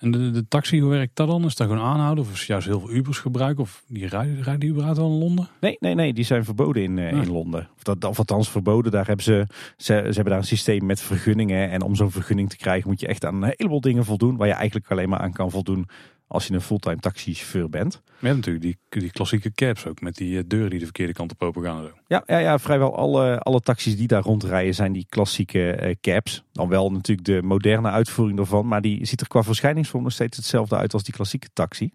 [0.00, 1.44] En de, de taxi, hoe werkt dat dan?
[1.44, 2.24] Is dat gewoon aanhouden?
[2.24, 3.62] Of is juist heel veel Ubers gebruiken?
[3.62, 5.48] Of die rijden, rijden die überhaupt wel in Londen?
[5.60, 7.22] Nee, nee, nee, die zijn verboden in, eh, Ja.
[7.22, 7.68] in Londen.
[7.76, 11.00] Of, dat, of althans verboden, daar hebben ze, ze, ze hebben daar een systeem met
[11.00, 11.70] vergunningen.
[11.70, 14.36] En om zo'n vergunning te krijgen moet je echt aan een heleboel dingen voldoen.
[14.36, 15.88] Waar je eigenlijk alleen maar aan kan voldoen
[16.30, 18.02] als je een fulltime taxichauffeur bent.
[18.18, 21.32] Hebt natuurlijk die, die klassieke cabs ook, met die eh, deuren die de verkeerde kant
[21.32, 21.90] op open gaan.
[22.06, 26.44] Ja, ja, ja vrijwel alle, alle taxis die daar rondrijden zijn die klassieke eh, cabs.
[26.52, 28.68] Dan wel natuurlijk de moderne uitvoering daarvan.
[28.68, 31.92] Maar die ziet er qua verschijningsvorm nog steeds hetzelfde uit als die klassieke taxi.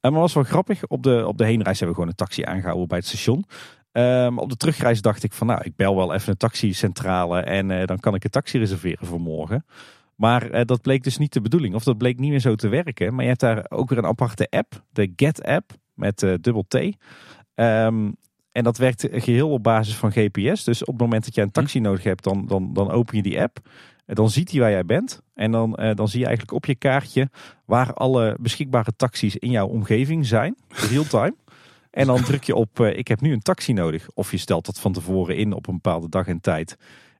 [0.00, 0.86] En maar was wel grappig.
[0.86, 3.44] Op de, op de heenreis hebben we gewoon een taxi aangehouden bij het station.
[3.92, 7.70] Ehm, op de terugreis dacht ik van nou, ik bel wel even een taxicentrale en
[7.70, 9.64] eh, dan kan ik een taxi reserveren voor morgen.
[10.18, 11.74] Maar eh, dat bleek dus niet de bedoeling.
[11.74, 13.14] Of dat bleek niet meer zo te werken.
[13.14, 14.84] Maar je hebt daar ook weer een aparte app.
[14.92, 16.74] De Get app met eh, dubbel T.
[16.74, 18.10] Ehm,
[18.52, 20.64] en dat werkt geheel op basis van GPS.
[20.64, 23.22] Dus op het moment dat jij een taxi nodig hebt, dan, dan, dan open je
[23.22, 23.58] die app.
[24.06, 25.22] Dan ziet hij waar jij bent.
[25.34, 27.30] En dan, eh, dan zie je eigenlijk op je kaartje
[27.64, 30.56] waar alle beschikbare taxis in jouw omgeving zijn.
[30.68, 31.34] Real time.
[31.90, 34.08] En dan druk je op ik heb nu een taxi nodig.
[34.14, 36.76] Of je stelt dat van tevoren in op een bepaalde dag en tijd.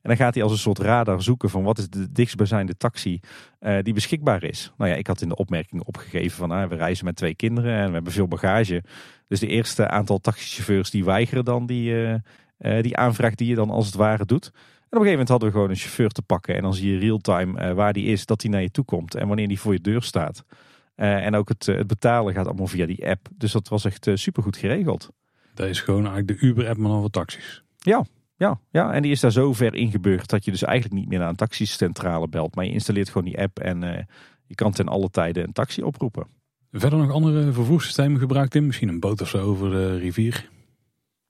[0.08, 3.20] Dan gaat hij als een soort radar zoeken van wat is de dichtstbijzijnde taxi
[3.58, 4.72] eh, die beschikbaar is.
[4.76, 7.74] Nou ja, ik had in de opmerking opgegeven van ah, we reizen met twee kinderen
[7.74, 8.82] en we hebben veel bagage.
[9.26, 12.14] Dus de eerste aantal taxichauffeurs die weigeren dan die, eh,
[12.58, 14.44] eh, die aanvraag die je dan als het ware doet.
[14.44, 16.54] En op een gegeven moment hadden we gewoon een chauffeur te pakken.
[16.54, 19.14] En dan zie je real-time waar die is, dat hij naar je toe komt.
[19.14, 20.44] En wanneer die voor je deur staat.
[20.94, 23.28] En ook het, het betalen gaat allemaal via die app.
[23.34, 25.10] Dus dat was echt super goed geregeld.
[25.54, 27.62] Dat is gewoon eigenlijk de Uber-app, maar dan voor taxis.
[27.78, 28.04] Ja,
[28.70, 31.28] ja, en die is daar zo ver ingebeurd dat je dus eigenlijk niet meer naar
[31.28, 32.54] een taxicentrale belt.
[32.54, 34.04] Maar je installeert gewoon die app en eh,
[34.46, 36.26] je kan ten alle tijde een taxi oproepen.
[36.72, 38.66] Verder nog andere vervoerssystemen gebruikt in?
[38.66, 40.48] Misschien een boot of zo over de rivier?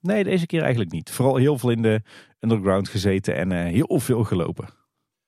[0.01, 1.11] Nee, deze keer eigenlijk niet.
[1.11, 2.03] Vooral heel veel in de
[2.41, 4.69] underground gezeten en eh, heel veel gelopen.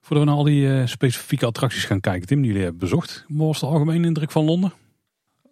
[0.01, 3.25] Voordat we naar al die eh, specifieke attracties gaan kijken, Tim, die jullie hebben bezocht.
[3.29, 4.73] Wat was de algemene indruk van Londen?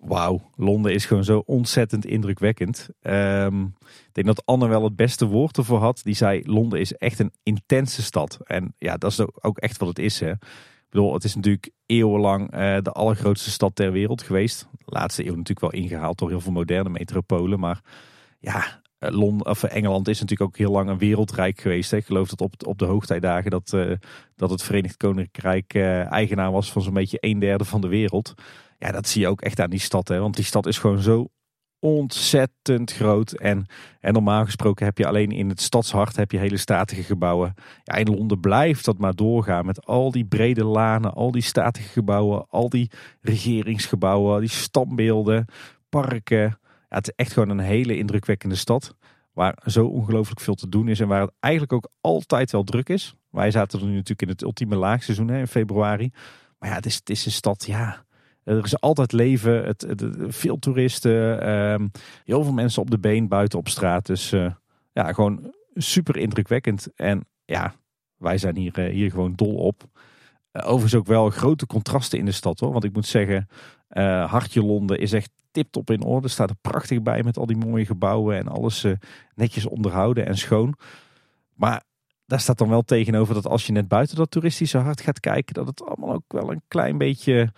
[0.00, 2.88] Wauw, Londen is gewoon zo ontzettend indrukwekkend.
[3.00, 6.00] Ehm, ik denk dat Anne wel het beste woord ervoor had.
[6.02, 8.38] Die zei, Londen is echt een intense stad.
[8.44, 10.20] En ja, dat is ook echt wat het is.
[10.20, 10.30] Hè.
[10.30, 14.68] Ik bedoel, het is natuurlijk eeuwenlang eh, de allergrootste stad ter wereld geweest.
[14.72, 17.58] De laatste eeuw natuurlijk wel ingehaald door heel veel moderne metropolen.
[17.58, 17.80] Maar
[18.38, 21.90] ja, eh, Londen, of Engeland is natuurlijk ook heel lang een wereldrijk geweest.
[21.90, 21.96] Hè.
[21.96, 23.92] Ik geloof dat op, op de hoogtijdagen dat, eh,
[24.36, 28.34] dat het Verenigd Koninkrijk eh, eigenaar was van zo'n beetje een derde van de wereld.
[28.78, 30.08] Ja, dat zie je ook echt aan die stad.
[30.08, 30.18] Hè?
[30.18, 31.28] Want die stad is gewoon zo
[31.78, 33.32] ontzettend groot.
[33.32, 33.66] En,
[34.00, 37.54] en normaal gesproken heb je alleen in het stadshart heb je hele statige gebouwen.
[37.84, 41.88] Ja, in Londen blijft dat maar doorgaan met al die brede lanen, al die statige
[41.88, 45.44] gebouwen, al die regeringsgebouwen, die standbeelden,
[45.88, 46.58] parken.
[46.88, 48.94] Ja, het is echt gewoon een hele indrukwekkende stad.
[49.32, 52.88] Waar zo ongelooflijk veel te doen is en waar het eigenlijk ook altijd wel druk
[52.88, 53.14] is.
[53.30, 56.10] Wij zaten er nu natuurlijk in het ultieme laagseizoen hè, in februari.
[56.58, 58.04] Maar ja, het is, het is een stad, ja,
[58.48, 59.86] er is altijd leven, het,
[60.28, 61.88] veel toeristen, ehm,
[62.24, 64.06] heel veel mensen op de been buiten op straat.
[64.06, 64.50] Dus uh,
[64.92, 66.88] ja, gewoon super indrukwekkend.
[66.94, 67.74] En ja,
[68.16, 69.84] wij zijn hier, uh, hier gewoon dol op.
[70.52, 72.72] Uh, overigens ook wel grote contrasten in de stad hoor.
[72.72, 73.48] Want ik moet zeggen,
[74.26, 76.28] Hartje Londen is echt tip-top in orde.
[76.28, 78.86] Staat er prachtig bij met al die mooie gebouwen en alles
[79.34, 80.74] netjes onderhouden en schoon.
[81.54, 81.82] Maar
[82.26, 85.54] daar staat dan wel tegenover dat als je net buiten dat toeristische hart gaat kijken,
[85.54, 87.52] dat het allemaal ook wel een klein beetje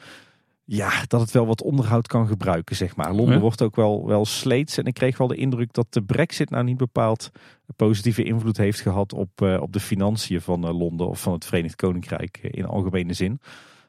[0.73, 3.13] ja, dat het wel wat onderhoud kan gebruiken, zeg maar.
[3.13, 4.79] Londen wordt ook wel, wel sleets.
[4.79, 7.31] En ik kreeg wel de indruk dat de brexit nou niet bepaald
[7.77, 11.45] positieve invloed heeft gehad op, uh, op de financiën van uh, Londen of van het
[11.45, 13.41] Verenigd Koninkrijk uh, in algemene zin.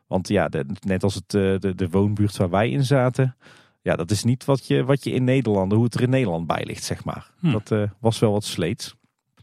[0.07, 3.35] Want ja, de, net als het, de, de woonbuurt waar wij in zaten,
[3.81, 6.47] ja, dat is niet wat je, wat je in Nederland, hoe het er in Nederland
[6.47, 7.31] bij ligt, zeg maar.
[7.39, 7.51] Hm.
[7.51, 8.95] Dat was wel wat sleets.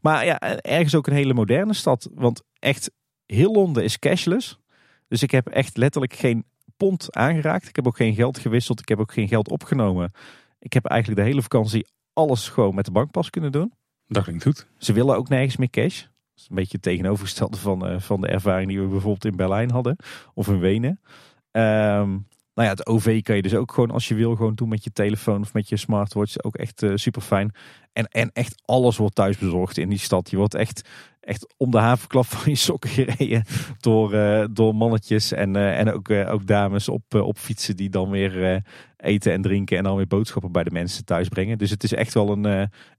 [0.03, 2.09] Maar ja, ergens ook een hele moderne stad.
[2.15, 2.91] Want echt,
[3.27, 4.59] heel Londen is cashless.
[5.09, 6.45] Dus ik heb echt letterlijk geen
[6.79, 7.69] pond aangeraakt.
[7.69, 8.81] Ik heb ook geen geld gewisseld.
[8.81, 10.13] Ik heb ook geen geld opgenomen.
[10.59, 13.73] Ik heb eigenlijk de hele vakantie alles gewoon met de bankpas kunnen doen.
[14.07, 14.67] Dat klinkt goed.
[14.79, 16.01] Ze willen ook nergens meer cash.
[16.01, 19.37] Dat is een beetje het tegenovergestelde van, uh, van de ervaring die we bijvoorbeeld in
[19.37, 19.97] Berlijn hadden.
[20.35, 21.01] Of in Wenen.
[21.53, 24.69] Um, nou ja, het OV kan je dus ook gewoon als je wil gewoon doen
[24.69, 26.43] met je telefoon of met je smartwatch.
[26.43, 27.53] Ook echt uh, super fijn.
[27.93, 30.31] En, en echt alles wordt thuis bezorgd in die stad.
[30.31, 30.89] Je wordt echt,
[31.29, 33.45] echt om de havenklap van je sokken gereden
[33.81, 38.11] door, uh, door mannetjes en, uh, en ook, ook dames op, op fietsen die dan
[38.11, 38.63] weer
[38.97, 41.59] eten en drinken en dan weer boodschappen bij de mensen thuis brengen.
[41.59, 42.45] Dus het is echt wel een,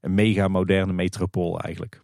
[0.00, 2.02] een mega moderne metropool eigenlijk.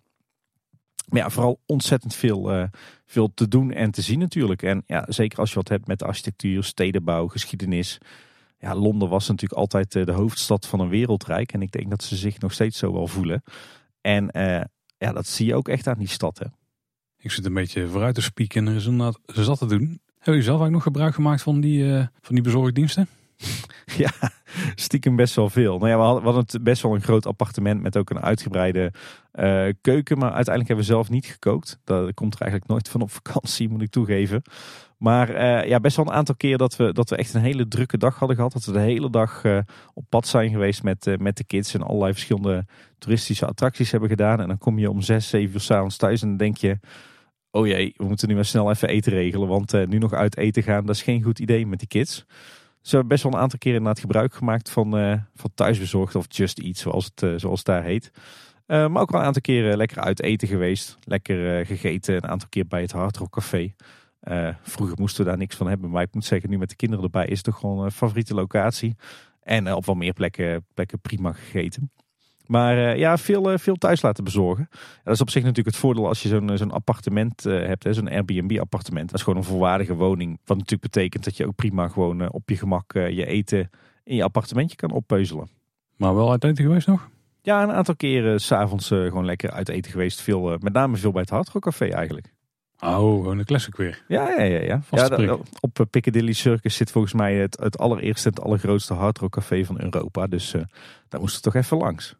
[1.09, 2.69] Maar ja, vooral ontzettend veel,
[3.05, 4.63] veel te doen en te zien natuurlijk.
[4.63, 7.99] En ja, zeker als je wat hebt met architectuur, stedenbouw, geschiedenis.
[8.59, 11.53] Ja, Londen was natuurlijk altijd de hoofdstad van een wereldrijk.
[11.53, 13.43] En ik denk dat ze zich nog steeds zo wel voelen.
[14.01, 14.31] En
[14.99, 16.39] ja, dat zie je ook echt aan die stad.
[16.39, 16.47] Hè.
[17.19, 19.79] Ik zit een beetje vooruit te spieken en er is inderdaad zat te doen.
[19.79, 23.09] Hebben jullie zelf eigenlijk nog gebruik gemaakt van die, van die bezorgdiensten?
[23.97, 24.11] Ja,
[24.75, 25.79] stiekem best wel veel.
[25.79, 28.93] Nou ja, we hadden, we hadden best wel een groot appartement met ook een uitgebreide
[29.35, 30.19] uh, keuken.
[30.19, 31.79] Maar uiteindelijk hebben we zelf niet gekookt.
[31.85, 34.43] Dat komt er eigenlijk nooit van op vakantie, moet ik toegeven.
[34.97, 37.69] Maar uh, ja, best wel een aantal keer dat we, dat we echt een hele
[37.69, 38.53] drukke dag hadden gehad.
[38.53, 39.59] Dat we de hele dag uh,
[39.95, 41.75] op pad zijn geweest met, met de kids.
[41.75, 42.67] En allerlei verschillende
[42.99, 44.41] toeristische attracties hebben gedaan.
[44.41, 46.79] En dan kom je om zes, zeven uur s'avonds thuis en dan denk je...
[47.51, 49.49] Oh jee, we moeten nu maar snel even eten regelen.
[49.49, 52.25] Want nu nog uit eten gaan, dat is geen goed idee met die kids.
[52.81, 54.91] Ze hebben best wel een aantal keren inderdaad gebruik gemaakt van,
[55.35, 58.11] van thuisbezorgd of just eat, zoals het, zoals daar heet.
[58.67, 60.99] Maar ook wel een aantal keren lekker uit eten geweest.
[61.01, 63.75] Lekker gegeten, een aantal keer bij het Hard Café.
[64.63, 67.05] Vroeger moesten we daar niks van hebben, maar ik moet zeggen, nu met de kinderen
[67.05, 68.97] erbij is het toch gewoon een favoriete locatie.
[69.43, 71.91] En op wel meer plekken, plekken prima gegeten.
[72.47, 74.69] Maar uh, ja, veel, uh, veel thuis laten bezorgen.
[75.05, 78.09] dat is op zich natuurlijk het voordeel als je zo'n zo'n appartement uh, hebt, zo'n
[78.09, 79.07] Airbnb appartement.
[79.07, 80.41] Dat is gewoon een volwaardige woning.
[80.45, 83.71] Wat natuurlijk betekent dat je ook prima gewoon op je gemak je eten
[84.05, 85.49] in je appartementje kan oppeuzelen.
[85.97, 87.09] Maar wel uit eten geweest nog?
[87.43, 90.21] Ja, een aantal keren s'avonds gewoon lekker uit eten geweest.
[90.21, 92.35] Veel, met name veel bij het Hard Rock Café eigenlijk.
[92.81, 94.03] Oh, gewoon een classic weer.
[94.09, 94.81] Ja, ja, ja.
[94.91, 95.17] ja.
[95.17, 99.33] ja op Piccadilly Circus zit volgens mij het, het allereerste en het allergrootste Hard Rock
[99.33, 100.27] Café van Europa.
[100.27, 100.51] Dus
[101.09, 102.17] daar moesten we toch even langs.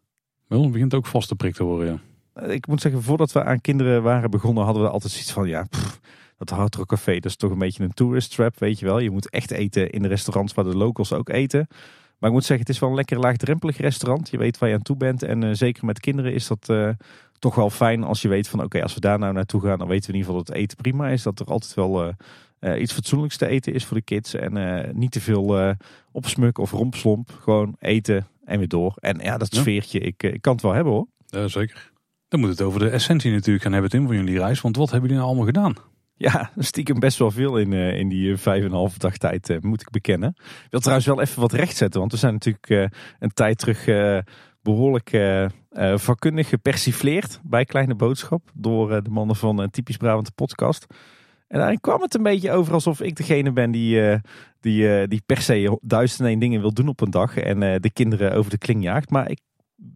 [0.47, 1.99] Wel, het begint ook vast te prik te worden, ja.
[2.41, 5.47] Eh, ik moet zeggen, voordat we aan kinderen waren begonnen, hadden we altijd zoiets van,
[5.47, 5.99] ja, pff,
[6.37, 8.99] dat Hard Café, dat is toch een beetje een tourist trap, weet je wel.
[8.99, 11.67] Je moet echt eten in de restaurants waar de locals ook eten.
[12.17, 14.29] Maar ik moet zeggen, het is wel een lekker laagdrempelig restaurant.
[14.29, 15.23] Je weet waar je aan toe bent.
[15.23, 16.89] En uh, zeker met kinderen is dat uh,
[17.39, 19.87] toch wel fijn als je weet van, oké, als we daar nou naartoe gaan, dan
[19.87, 21.23] weten we in ieder geval dat het eten prima is.
[21.23, 22.13] Dat er altijd wel
[22.59, 24.33] uh, iets fatsoenlijks te eten is voor de kids.
[24.33, 25.75] En niet te veel
[26.11, 27.37] opsmuk of rompslomp.
[27.41, 28.93] Gewoon eten, en weer door.
[28.99, 31.07] En ja, dat sfeertje, ik, ik kan het wel hebben hoor.
[31.25, 31.91] Ja, zeker.
[32.27, 34.61] Dan moet het over de essentie natuurlijk gaan hebben, Tim, van jullie reis.
[34.61, 35.75] Want wat hebben jullie nou allemaal gedaan?
[36.15, 39.49] Ja, stiekem best wel veel in, uh, in die vijf en een halve dag tijd,
[39.49, 40.33] uh, moet ik bekennen.
[40.39, 42.85] Ik wil trouwens wel even wat rechtzetten, want we zijn natuurlijk uh,
[43.19, 43.85] een tijd terug
[44.73, 45.17] behoorlijk
[45.95, 50.85] vakkundig gepersifleerd bij Kleine Boodschap door de mannen van Typisch Brabant podcast.
[51.47, 54.19] En daarin kwam het een beetje over alsof ik degene ben die,
[54.59, 57.91] die, die per se duizend en één dingen wil doen op een dag en de
[57.93, 59.09] kinderen over de kling jaagt.
[59.09, 59.39] Maar ik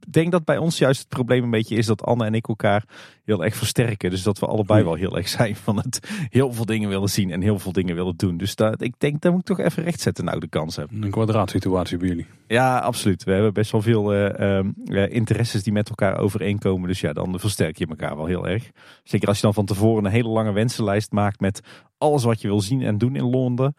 [0.07, 2.83] denk dat bij ons juist het probleem een beetje is dat Anne en ik elkaar
[3.25, 4.09] heel erg versterken.
[4.09, 7.31] Dus dat we allebei wel heel erg zijn van het heel veel dingen willen zien
[7.31, 8.37] en heel veel dingen willen doen.
[8.37, 10.89] Dus dat, ik denk dat moet ik toch even rechtzetten nou de kans heb.
[10.91, 12.25] Een kwadraatsituatie bij jullie.
[12.47, 13.23] Ja, absoluut.
[13.23, 16.87] We hebben best wel veel uh, uh, interesses die met elkaar overeenkomen.
[16.87, 18.71] Dus ja, dan versterk je elkaar wel heel erg.
[19.03, 21.61] Zeker als je dan van tevoren een hele lange wensenlijst maakt met
[21.97, 23.75] alles wat je wil zien en doen in Londen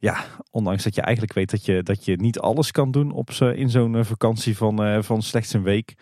[0.00, 3.30] ja, ondanks dat je eigenlijk weet dat je, dat je niet alles kan doen op
[3.30, 5.94] in zo'n eh, vakantie van, uh, van slechts een week.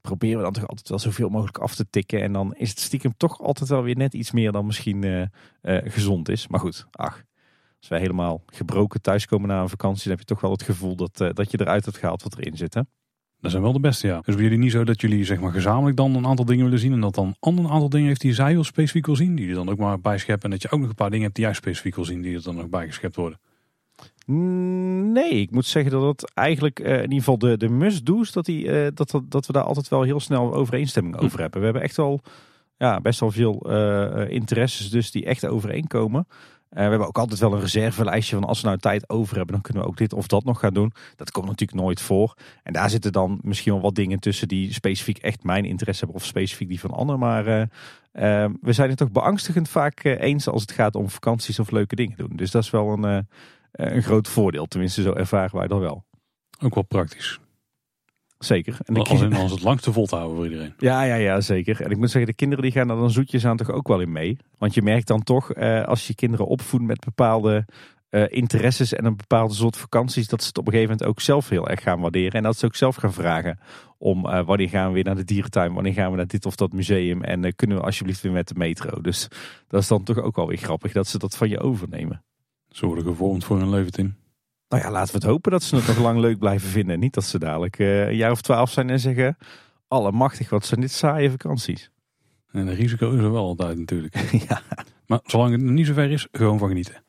[0.00, 2.22] Proberen we dan toch altijd wel zoveel mogelijk af te tikken.
[2.22, 5.26] En dan is het stiekem toch altijd wel weer net iets meer dan misschien uh,
[5.62, 6.48] gezond is.
[6.48, 7.22] Maar goed, ach.
[7.78, 10.96] Als wij helemaal gebroken thuiskomen na een vakantie, dan heb je toch wel het gevoel
[10.96, 12.74] dat, dat je eruit hebt gehaald wat erin zit.
[12.74, 12.80] Hè?
[13.40, 14.20] Dat zijn wel de beste, ja.
[14.24, 16.78] Dus bij jullie niet zo dat jullie zeg maar gezamenlijk dan een aantal dingen willen
[16.78, 16.92] zien.
[16.92, 19.34] En dat dan ander een aantal dingen heeft die zij heel specifiek wil zien.
[19.34, 20.44] Die je dan ook maar bijscheppen.
[20.44, 22.22] En dat je ook nog een paar dingen hebt die jij specifiek wil zien.
[22.22, 23.38] Die er dan nog bijgeschept worden.
[24.26, 28.32] Mm, nee, ik moet zeggen dat het eigenlijk uh, in ieder geval de, de must-do's,
[28.32, 31.40] dat, die, uh, dat, dat we daar altijd wel heel snel overeenstemming over hm.
[31.40, 31.58] hebben.
[31.58, 32.20] We hebben echt wel
[32.76, 36.26] ja, best wel veel uh, interesses dus die echt overeenkomen.
[36.70, 39.62] We hebben ook altijd wel een reservelijstje van als we nou tijd over hebben, dan
[39.62, 40.92] kunnen we ook dit of dat nog gaan doen.
[41.16, 42.34] Dat komt natuurlijk nooit voor.
[42.62, 46.20] En daar zitten dan misschien wel wat dingen tussen die specifiek echt mijn interesse hebben
[46.20, 47.20] of specifiek die van anderen.
[47.20, 47.44] Maar
[48.60, 52.16] we zijn het toch beangstigend vaak eens als het gaat om vakanties of leuke dingen
[52.16, 52.32] doen.
[52.36, 53.26] Dus dat is wel een
[53.72, 54.66] eh, een groot voordeel.
[54.66, 56.04] Tenminste, zo ervaren wij dat wel.
[56.62, 57.40] Ook wel praktisch.
[58.44, 58.76] Zeker.
[58.84, 60.74] En de als, in, als het langste vol te houden voor iedereen.
[60.78, 61.80] Ja, ja, ja, zeker.
[61.80, 64.00] En ik moet zeggen, de kinderen die gaan daar dan zoetjes aan toch ook wel
[64.00, 64.36] in mee.
[64.58, 67.66] Want je merkt dan toch, eh, als je kinderen opvoedt met bepaalde
[68.10, 71.20] uh, interesses en een bepaalde soort vakanties, dat ze het op een gegeven moment ook
[71.20, 72.32] zelf heel erg gaan waarderen.
[72.32, 73.58] En dat ze ook zelf gaan vragen
[73.98, 76.56] om uh, wanneer gaan we weer naar de dierentuin, wanneer gaan we naar dit of
[76.56, 79.00] dat museum en uh, kunnen we alsjeblieft weer met de metro.
[79.00, 79.28] Dus
[79.68, 82.22] dat is dan toch ook wel weer grappig dat ze dat van je overnemen.
[82.68, 84.14] Ze worden gevormd voor hun leven in.
[84.70, 86.98] Nou ja, laten we het hopen dat ze het nog lang leuk blijven vinden.
[86.98, 89.36] Niet dat ze dadelijk uh, een jaar of twaalf zijn en zeggen...
[89.88, 91.90] Allemachtig, wat zijn dit saaie vakanties.
[92.52, 94.16] En de risico is er wel altijd natuurlijk.
[94.48, 94.62] ja.
[95.06, 97.02] Maar zolang het niet zo ver is, gewoon van genieten.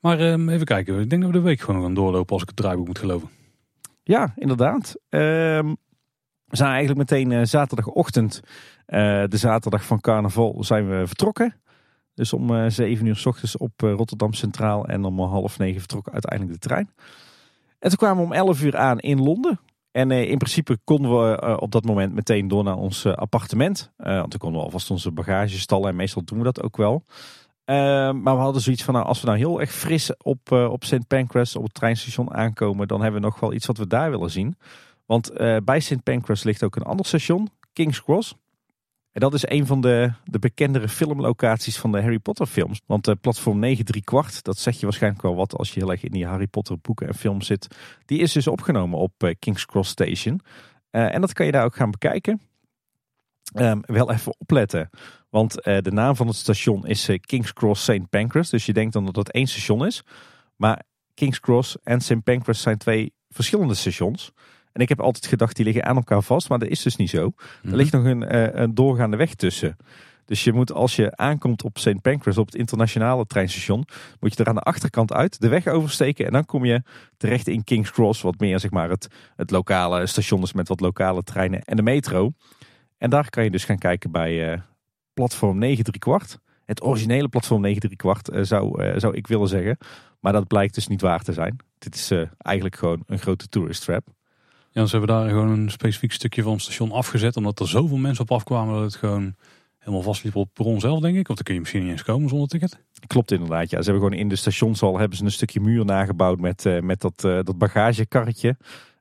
[0.00, 2.48] Maar uh, even kijken, ik denk dat we de week gewoon gaan doorlopen als ik
[2.48, 3.28] het draaiboek moet geloven.
[4.02, 4.96] Ja, inderdaad.
[5.10, 5.20] Uh,
[6.44, 8.40] we zijn eigenlijk meteen uh, zaterdagochtend,
[8.86, 11.54] de zaterdag van carnaval, zijn we vertrokken.
[12.18, 15.58] Dus om uh, eh, 7 uur s ochtends op uh, Rotterdam Centraal en om half
[15.58, 16.90] negen vertrok uiteindelijk de trein.
[17.78, 19.60] En toen kwamen we om 11 uur aan in Londen.
[19.90, 23.90] En uh, in principe konden we op dat moment meteen door naar ons appartement.
[23.96, 27.04] want toen konden we alvast onze bagage stallen en meestal doen we dat ook wel.
[28.12, 31.06] maar we hadden zoiets van, nou, als we nou heel erg fris op, op St.
[31.06, 34.30] Pancras, op het treinstation aankomen, dan hebben we nog wel iets wat we daar willen
[34.30, 34.56] zien.
[35.06, 35.32] Want
[35.64, 36.02] bij St.
[36.02, 38.34] Pancras ligt ook een ander station, King's Cross.
[39.12, 42.80] En dat is een van de, de bekendere filmlocaties van de Harry Potter films.
[42.86, 45.90] Want uh, platform 9 3 kwart, dat zeg je waarschijnlijk wel wat als je heel
[45.90, 47.68] erg in die Harry Potter boeken en films zit.
[48.04, 50.40] Die is dus opgenomen op uh, King's Cross Station.
[50.90, 52.40] Uh, en dat kan je daar ook gaan bekijken.
[53.54, 54.90] Um, wel even opletten,
[55.30, 58.08] want de naam van het station is King's Cross St.
[58.10, 58.50] Pancras.
[58.50, 60.02] Dus je denkt dan dat het één station is.
[60.56, 60.82] Maar
[61.14, 62.22] King's Cross en St.
[62.22, 64.32] Pancras zijn twee verschillende stations.
[64.72, 67.10] En ik heb altijd gedacht, die liggen aan elkaar vast, maar dat is dus niet
[67.10, 67.24] zo.
[67.24, 67.76] Er mhm.
[67.76, 69.76] ligt nog een, eh, een doorgaande weg tussen.
[70.28, 72.00] Dus je moet als je aankomt op St.
[72.00, 73.84] Pancras, op het internationale treinstation,
[74.20, 76.26] moet je er aan de achterkant uit de weg oversteken.
[76.26, 76.82] En dan kom je
[77.16, 80.80] terecht in King's Cross, wat meer zeg maar het, het lokale station is met wat
[80.80, 82.32] lokale treinen en de metro.
[82.98, 84.60] En daar kan je dus gaan kijken bij uh,
[85.14, 86.38] platform 9 3 kwart.
[86.64, 89.78] Het originele platform 9 3 kwart uh, zou, zou ik willen zeggen.
[90.20, 91.56] Maar dat blijkt dus niet waar te zijn.
[91.78, 94.06] Dit is eigenlijk gewoon een grote tourist trap.
[94.78, 97.36] Ja, ze hebben daar gewoon een specifiek stukje van het station afgezet.
[97.36, 99.34] Omdat er zoveel mensen op afkwamen dat het gewoon
[99.78, 101.28] helemaal vastliep op perron zelf, denk ik.
[101.28, 102.78] Of dan kun je misschien niet eens komen zonder ticket.
[103.06, 103.70] Klopt inderdaad.
[103.70, 106.80] Ja, ze hebben gewoon in de stationshal hebben ze een stukje muur nagebouwd met, uh,
[106.80, 108.56] met dat, uh, dat bagagekarretje.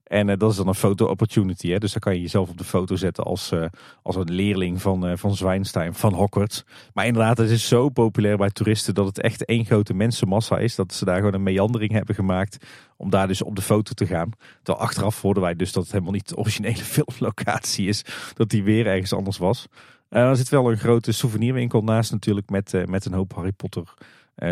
[0.08, 1.70] En uh, dat is dan een foto opportunity.
[1.70, 1.78] Hè?
[1.78, 3.66] Dus dan kan je jezelf op de foto zetten als, uh,
[4.02, 6.64] als een leerling van, uh, van Zwijnstein, van Hogwarts.
[6.94, 10.76] Maar inderdaad, het is zo populair bij toeristen dat het echt één grote mensenmassa is.
[10.76, 12.66] Dat ze daar gewoon een meandering hebben gemaakt
[12.98, 14.32] om daar dus op de foto te gaan.
[14.64, 18.06] Terwijl achteraf hoorden wij dus dat het helemaal niet de originele filmlocatie is.
[18.34, 19.68] Dat die weer ergens anders was.
[20.10, 23.94] er zit wel een grote souvenirwinkel naast natuurlijk met, met een hoop Harry Potter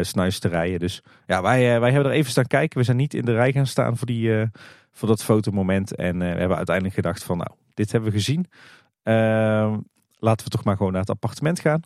[0.02, 0.80] snuisterijen.
[0.80, 2.78] Dus ja, wij, wij hebben er even staan kijken.
[2.78, 4.50] We zijn niet in de rij gaan staan voor die
[4.92, 5.96] voor dat fotomoment.
[5.96, 8.46] En we hebben uiteindelijk gedacht van nou, dit hebben we gezien.
[9.04, 9.78] Uh,
[10.20, 11.82] laten we toch maar gewoon naar het appartement gaan.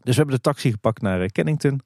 [0.00, 1.80] Dus we hebben de taxi gepakt naar Kennington.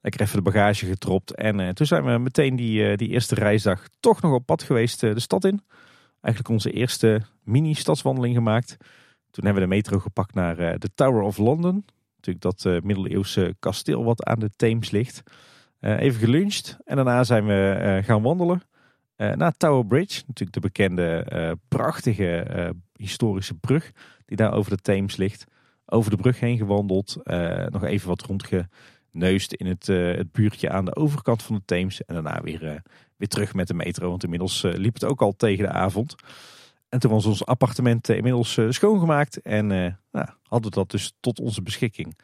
[0.00, 1.34] Lekker even de bagage getropt.
[1.34, 5.20] En toen zijn we meteen die, die eerste reisdag toch nog op pad geweest de
[5.20, 5.62] stad in.
[6.20, 8.76] Eigenlijk onze eerste mini-stadswandeling gemaakt.
[9.30, 11.84] Toen hebben we de metro gepakt naar de Tower of London.
[12.26, 15.22] Natuurlijk dat middeleeuwse kasteel wat aan de Theems ligt.
[15.80, 18.62] even geluncht en daarna zijn we gaan wandelen.
[19.16, 20.22] naar Tower Bridge.
[20.26, 21.26] Natuurlijk de bekende
[21.68, 23.92] prachtige historische brug
[24.26, 25.44] die daar over de Theems ligt.
[25.86, 27.16] Over de brug heen gewandeld.
[27.68, 32.04] nog even wat rondgeneust in het, het buurtje aan de overkant van de Theems.
[32.04, 32.82] En daarna weer,
[33.16, 34.08] weer terug met de metro.
[34.08, 36.14] Want inmiddels liep het ook al tegen de avond.
[36.90, 39.40] En toen was ons appartement inmiddels schoongemaakt.
[39.42, 42.18] En nou, hadden we dat dus tot onze beschikking.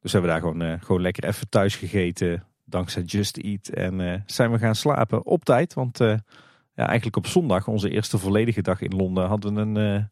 [0.00, 2.44] Dus hebben we daar gewoon, gewoon lekker even thuis gegeten.
[2.64, 3.68] Dankzij Just Eat.
[3.68, 5.74] En zijn we gaan slapen op tijd.
[5.74, 10.10] Want ja, eigenlijk op zondag, onze eerste volledige dag in Londen, hadden we een,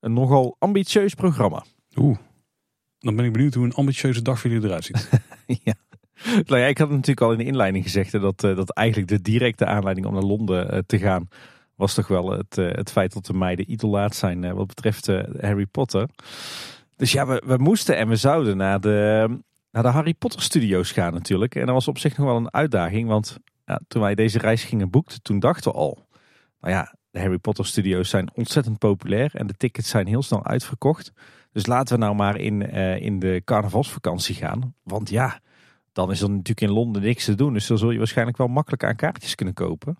[0.00, 1.64] een nogal ambitieus programma.
[1.96, 2.18] Oeh,
[2.98, 5.10] dan ben ik benieuwd hoe een ambitieuze dag voor jullie eruit ziet.
[5.64, 5.74] ja.
[6.24, 9.66] Nou ja, ik had natuurlijk al in de inleiding gezegd dat, dat eigenlijk de directe
[9.66, 11.28] aanleiding om naar Londen te gaan
[11.78, 15.06] was toch wel het, het feit dat de meiden idolaat zijn wat betreft
[15.40, 16.08] Harry Potter.
[16.96, 19.28] Dus ja, we, we moesten en we zouden naar de,
[19.70, 21.54] naar de Harry Potter studio's gaan natuurlijk.
[21.54, 23.08] En dat was op zich nog wel een uitdaging.
[23.08, 26.06] Want ja, toen wij deze reis gingen boeken, toen dachten we al...
[26.60, 29.30] Nou ja, de Harry Potter studio's zijn ontzettend populair.
[29.34, 31.12] En de tickets zijn heel snel uitverkocht.
[31.52, 32.62] Dus laten we nou maar in,
[33.00, 34.74] in de carnavalsvakantie gaan.
[34.82, 35.40] Want ja,
[35.92, 37.52] dan is er natuurlijk in Londen niks te doen.
[37.52, 39.96] Dus dan zul je waarschijnlijk wel makkelijk aan kaartjes kunnen kopen.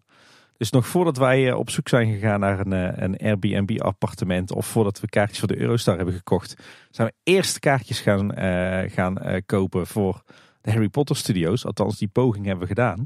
[0.58, 4.52] Dus nog voordat wij eh, op zoek zijn gegaan naar een, eh, een Airbnb appartement
[4.52, 6.56] of voordat we kaartjes voor de Eurostar hebben gekocht,
[6.90, 10.22] zijn we eerst kaartjes gaan, uh, gaan kopen voor
[10.60, 11.66] de Harry Potter studios.
[11.66, 13.04] Althans, die poging hebben we gedaan.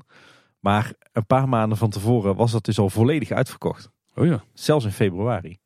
[0.60, 3.90] Maar een paar maanden van tevoren was dat dus al volledig uitverkocht.
[4.14, 4.44] Oh ja.
[4.54, 5.58] Zelfs in februari.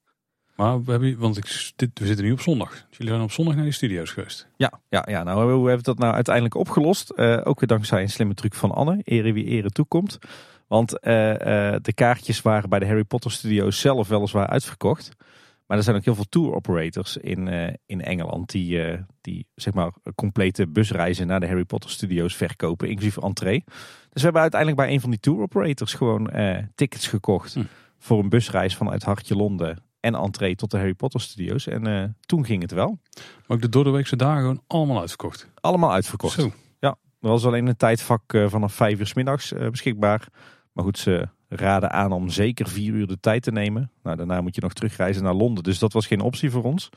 [0.56, 2.70] Maar we hebben, want ik, dit, we zitten nu op zondag.
[2.70, 4.48] Dus jullie zijn op zondag naar die studio's geweest.
[4.56, 5.22] Ja, ja, ja.
[5.22, 7.18] nou hoe hebben we dat nou uiteindelijk opgelost?
[7.18, 9.00] ook weer dankzij een slimme truc van Anne.
[9.04, 10.18] Ere wie ere toekomt.
[10.66, 11.38] Want uh, uh,
[11.82, 15.10] de kaartjes waren bij de Harry Potter Studios zelf weliswaar uitverkocht.
[15.66, 19.74] Maar er zijn ook heel veel tour operators in, uh, in Engeland die, die zeg
[19.74, 23.64] maar complete busreizen naar de Harry Potter Studios verkopen, inclusief entree.
[23.64, 23.74] Dus
[24.12, 26.30] we hebben uiteindelijk bij een van die tour operators gewoon
[26.74, 27.62] tickets gekocht hm.
[27.98, 31.66] voor een busreis vanuit Hartje Londen en entree tot de Harry Potter Studios.
[31.66, 32.98] En toen ging het wel.
[33.46, 35.48] Maar ook de doordeweekse dagen gewoon allemaal uitverkocht?
[35.54, 36.40] Allemaal uitverkocht.
[36.40, 36.52] Zo.
[36.80, 40.28] Ja, er was alleen een tijdvak vanaf vijf uur s middags beschikbaar.
[40.76, 43.90] Maar goed, ze raden aan om zeker vier uur de tijd te nemen.
[44.02, 45.64] Nou, daarna moet je nog terugreizen naar Londen.
[45.64, 46.88] Dus dat was geen optie voor ons.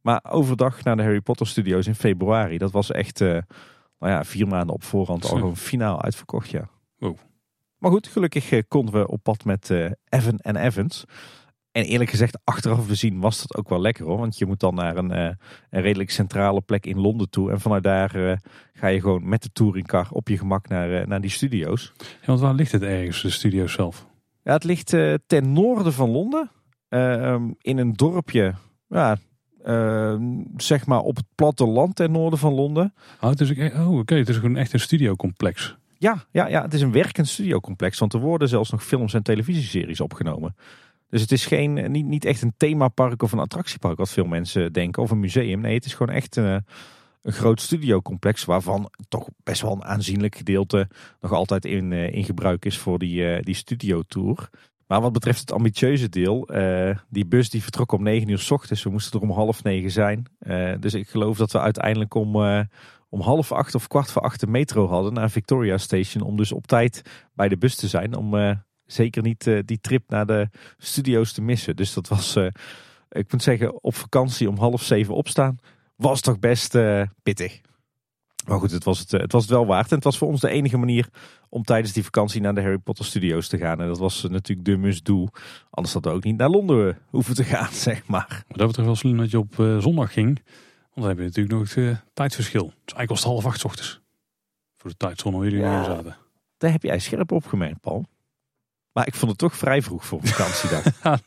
[0.00, 2.58] Maar overdag naar de Harry Potter Studios in februari.
[2.58, 3.28] Dat was echt uh,
[3.98, 6.50] nou ja, vier maanden op voorhand al gewoon finaal uitverkocht.
[6.50, 6.68] Ja.
[6.98, 7.16] Wow.
[7.78, 11.04] Maar goed, gelukkig uh, konden we op pad met uh, Evan en Evans.
[11.72, 14.18] En eerlijk gezegd, achteraf bezien was dat ook wel lekker hoor.
[14.18, 15.36] Want je moet dan naar een, een
[15.70, 17.50] redelijk centrale plek in Londen toe.
[17.50, 18.40] En vanuit daar
[18.72, 21.92] ga je gewoon met de touringcar op je gemak naar, naar die studio's.
[21.98, 24.06] Ja, want waar ligt het ergens, de studio zelf?
[24.42, 26.50] Ja, het ligt ten noorden van Londen.
[26.92, 28.54] Ehm, in een dorpje,
[28.88, 29.16] ja,
[29.64, 30.22] ehm,
[30.56, 32.94] zeg maar op het platteland ten noorden van Londen.
[33.20, 35.76] Oh, het is, oh oké, het is gewoon echt een studiocomplex.
[35.98, 37.98] Ja, ja, ja, het is een werkend studiocomplex.
[37.98, 40.54] Want er worden zelfs nog films en televisieseries opgenomen.
[41.12, 44.72] Dus het is geen, niet, niet echt een themapark of een attractiepark, wat veel mensen
[44.72, 45.60] denken, of een museum.
[45.60, 46.56] Nee, het is gewoon echt uh,
[47.22, 50.88] een groot studiocomplex waarvan toch best wel een aanzienlijk gedeelte
[51.20, 54.48] nog altijd in, uh, in gebruik is voor die, die studiotour.
[54.86, 56.48] Maar wat betreft het ambitieuze deel,
[57.08, 58.82] die bus die vertrok om 9 uur s ochtends.
[58.82, 60.26] We moesten er om half negen zijn.
[60.80, 62.36] dus ik geloof dat we uiteindelijk om,
[63.08, 66.22] om half acht of kwart voor acht de metro hadden naar Victoria Station.
[66.22, 67.02] Om dus op tijd
[67.34, 68.16] bij de bus te zijn.
[68.16, 68.34] Om
[68.92, 71.76] zeker niet uh, die trip naar de studio's te missen.
[71.76, 72.46] Dus dat was, uh,
[73.08, 75.58] ik moet zeggen, op vakantie om half zeven opstaan,
[75.96, 77.60] was toch best uh, pittig.
[78.46, 79.88] Maar goed, het was het, het was het wel waard.
[79.88, 81.08] En het was voor ons de enige manier
[81.48, 83.80] om tijdens die vakantie naar de Harry Potter studios te gaan.
[83.80, 85.26] En dat was natuurlijk de must-do.
[85.70, 88.44] Anders hadden we ook niet naar Londen hoeven te gaan, zeg maar.
[88.48, 90.42] Dat was toch wel slim dat je op zondag ging.
[90.94, 92.66] Want dan heb je natuurlijk nog het tijdverschil.
[92.66, 94.00] Dus eigenlijk was het half acht ochtends.
[94.76, 96.16] Voor de tijdzone waar jullie ja, zaten.
[96.62, 98.06] Daar heb jij scherp opgemerkt, Paul.
[98.92, 100.84] Maar ik vond het toch vrij vroeg voor vakantiedag.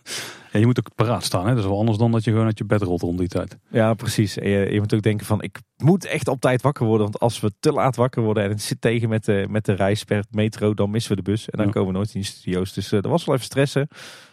[0.52, 1.44] ja, je moet ook paraat staan.
[1.44, 1.50] Hè?
[1.50, 3.58] Dat is wel anders dan dat je gewoon uit je bed rolt rond die tijd.
[3.70, 4.34] Ja, precies.
[4.34, 7.04] je, je, moet ook denken van ik moet echt op tijd wakker worden.
[7.06, 9.74] Want als we te laat wakker worden en het zit tegen met de, met de
[9.74, 11.50] reis per metro, dan missen we de bus.
[11.50, 12.74] En dan komen we nooit in de studio's.
[12.74, 13.88] Dus uh, dat was wel even stressen.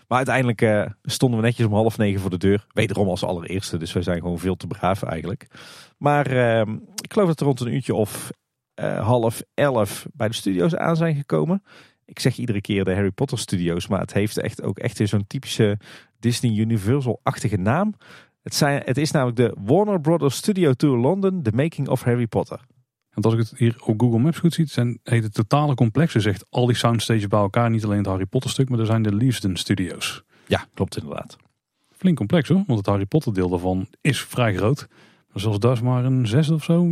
[0.09, 2.67] Maar uiteindelijk uh, stonden we netjes om half negen voor de deur.
[2.73, 3.77] Wederom als allereerste.
[3.77, 5.47] Dus we zijn gewoon veel te braaf eigenlijk.
[5.99, 8.31] Maar uh, ik geloof dat er rond een uurtje of
[8.81, 11.63] uh, half elf bij de studio's aan zijn gekomen
[12.05, 15.27] ik zeg iedere keer de Harry Potter Studios, maar het heeft echt ook echt zo'n
[15.27, 15.79] typische
[16.19, 17.95] Disney Universal-achtige naam.
[18.43, 22.27] Het, zijn, het is namelijk de Warner Brothers Studio Tour London, The Making of Harry
[22.27, 22.61] Potter.
[23.13, 26.13] Want als ik het hier op Google Maps goed zie, zijn, heet het totale complex.
[26.13, 28.87] Dus echt al die soundstages bij elkaar, niet alleen het Harry Potter stuk, maar er
[28.87, 30.23] zijn de Leavesden Studios.
[30.47, 31.37] Ja, klopt inderdaad.
[31.91, 34.89] Flink complex hoor, want het Harry Potter deel daarvan is vrij groot.
[35.35, 36.85] Zoals dat is maar een zesde of zo,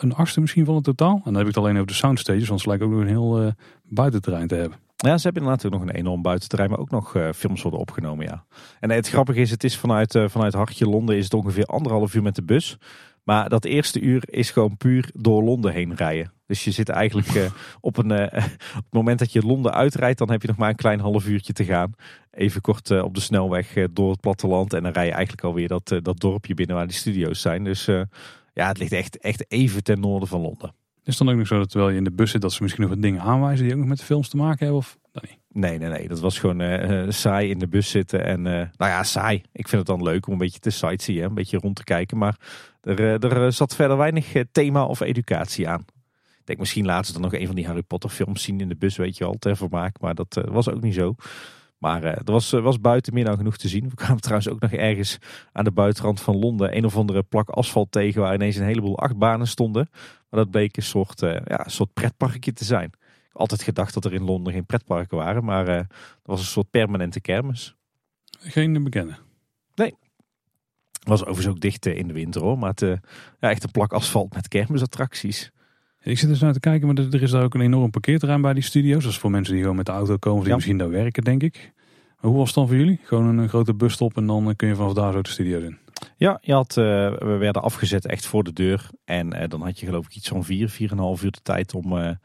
[0.00, 1.14] een achtste misschien van het totaal.
[1.14, 3.06] En dan heb ik het alleen over de soundstages, want het lijkt ook nog een
[3.06, 3.50] heel uh,
[3.94, 4.78] buitenterrein te hebben.
[4.96, 7.80] Ja, ze hebben inderdaad ook nog een enorm buitenterrein, maar ook nog uh, films worden
[7.80, 8.44] opgenomen, ja.
[8.80, 12.14] En het grappige is, het is vanuit, uh, vanuit Hartje Londen is het ongeveer anderhalf
[12.14, 12.78] uur met de bus.
[13.22, 16.32] Maar dat eerste uur is gewoon puur door Londen heen rijden.
[16.46, 17.44] Dus je zit eigenlijk uh,
[17.80, 18.30] op, een, op
[18.74, 21.52] het moment dat je Londen uitrijdt, dan heb je nog maar een klein half uurtje
[21.52, 21.92] te gaan.
[22.30, 24.72] Even kort op de snelweg door het platteland.
[24.72, 27.64] En dan rij je eigenlijk alweer dat, dat dorpje binnen waar die studio's zijn.
[27.64, 27.84] Dus
[28.54, 30.74] ja, het ligt echt, echt even ten noorden van Londen.
[31.04, 32.82] Is dan ook nog zo dat terwijl je in de bus zit, dat ze misschien
[32.82, 34.76] nog wat dingen aanwijzen die ook nog met films te maken hebben?
[34.76, 35.38] Of dat niet?
[35.48, 36.08] Nee, nee, nee.
[36.08, 38.24] Dat was gewoon uh, saai in de bus zitten.
[38.24, 39.42] En uh, nou ja, saai.
[39.52, 42.18] Ik vind het dan leuk om een beetje te sightseeën, een beetje rond te kijken.
[42.18, 42.36] Maar
[42.80, 45.84] er, er zat verder weinig thema of educatie aan.
[46.38, 48.68] Ik denk misschien laten ze dan nog een van die Harry Potter films zien in
[48.68, 50.00] de bus, weet je wel, ter vermaak.
[50.00, 51.14] Maar dat was ook niet zo.
[51.78, 53.88] Maar er was, was buiten meer dan genoeg te zien.
[53.88, 55.18] We kwamen trouwens ook nog ergens
[55.52, 58.98] aan de buitenrand van Londen een of andere plak asfalt tegen waar ineens een heleboel
[58.98, 59.88] achtbanen stonden.
[60.34, 62.92] Maar dat bleek een soort, ja, een soort pretparkje te zijn
[63.34, 65.80] altijd gedacht dat er in Londen geen pretparken waren, maar uh,
[66.22, 67.74] was een soort permanente kermis.
[68.40, 69.16] Geen bekende?
[69.74, 69.94] Nee.
[71.02, 72.96] Was overigens ook dicht eh, in de winter hoor, maar het, uh,
[73.40, 75.50] ja, echt een plak asfalt met kermisattracties.
[76.02, 78.54] Ik zit dus naar te kijken, maar er is daar ook een enorm parkeerterrein bij
[78.54, 79.02] die studio's.
[79.02, 81.42] Dat is voor mensen die gewoon met de auto komen, die misschien daar werken, denk
[81.42, 81.72] ik.
[82.20, 83.00] Maar hoe was het dan voor jullie?
[83.02, 85.78] Gewoon een, grote busstop en dan kun je vanaf daar zo de studio in.
[86.16, 88.88] Ja, je had, we werden afgezet echt voor de deur.
[89.04, 91.42] En dan had je geloof ik iets van vier, vier en een half uur de
[91.42, 92.16] tijd om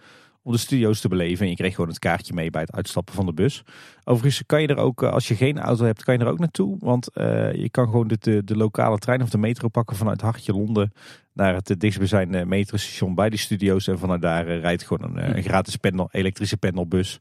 [0.50, 1.44] om de studio's te beleven.
[1.44, 3.64] En je kreeg gewoon het kaartje mee bij het uitstappen van de bus.
[4.04, 6.40] Overigens kan je er ook, eh, als je geen auto hebt, kan je er ook
[6.40, 6.78] naartoe.
[6.80, 10.22] Want uh, je kan gewoon de, de, de, lokale trein of de metro pakken vanuit
[10.22, 10.94] Hartje Londen
[11.34, 13.88] naar het dichtstbijzijnde metrostation bij die studio's.
[13.88, 15.78] En vanuit daar uh, rijdt gewoon een, gratis
[16.12, 17.20] elektrische pendelbus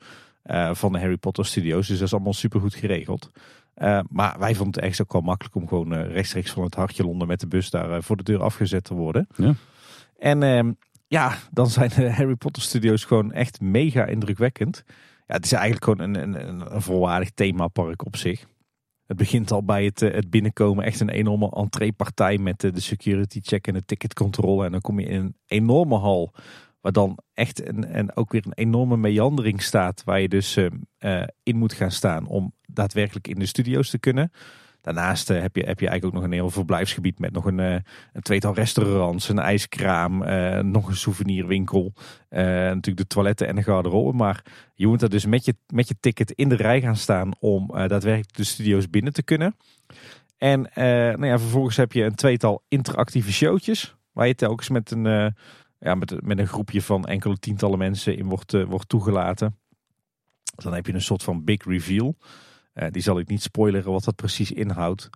[0.72, 1.86] van de Harry Potter studio's.
[1.86, 2.74] Dus dat is allemaal super goed
[3.78, 4.10] geregeld.
[4.10, 7.28] maar wij vonden het echt ook wel makkelijk om gewoon rechtstreeks van het Hartje Londen
[7.28, 9.26] met de bus daar voor de deur afgezet te worden.
[9.36, 9.54] Ja.
[10.18, 10.72] En ehm,
[11.06, 14.84] ja, dan zijn de Harry Potter studios gewoon echt mega indrukwekkend.
[15.26, 18.46] Ja, het is eigenlijk gewoon een, een, een volwaardig themapark op zich.
[19.06, 23.40] Het begint al bij het, eh, het binnenkomen echt een enorme entreepartij met de security
[23.42, 24.64] check en de ticketcontrole.
[24.64, 26.34] En dan kom je in een enorme hal
[26.80, 31.22] waar dan echt een, en ook weer een enorme meandering staat waar je dus uh,
[31.42, 34.30] in moet gaan staan om daadwerkelijk in de studio's te kunnen.
[34.80, 37.60] Daarnaast eh, heb, je, heb je eigenlijk ook nog een heel verblijfsgebied met nog een,
[37.60, 37.74] eh,
[38.12, 40.18] een tweetal restaurants, een ijskraam,
[40.70, 41.92] nog een souvenirwinkel.
[42.28, 44.16] natuurlijk de toiletten en de garderobe.
[44.16, 47.32] Maar je moet er dus met je, met je ticket in de rij gaan staan
[47.38, 49.56] om daadwerkelijk de studio's binnen te kunnen.
[50.36, 53.96] En nou ja, vervolgens heb je een tweetal interactieve showtjes.
[54.12, 55.34] Waar je telkens met een,
[55.78, 59.58] ja, met, met een groepje van enkele tientallen mensen in wordt, wordt toegelaten.
[60.54, 62.16] Dan heb je een soort van big reveal.
[62.72, 65.10] Eh, die zal ik niet spoileren wat dat precies inhoudt.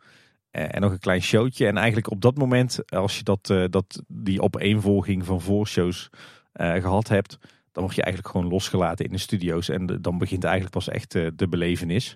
[0.51, 1.67] Eh, en nog een klein showtje.
[1.67, 6.11] En eigenlijk op dat moment, als je dat, dat, die opeenvolging van voorshows
[6.55, 7.39] gehad hebt,
[7.73, 9.69] dan word je eigenlijk gewoon losgelaten in de studio's.
[9.69, 12.15] En dan begint eigenlijk pas echt de belevenis.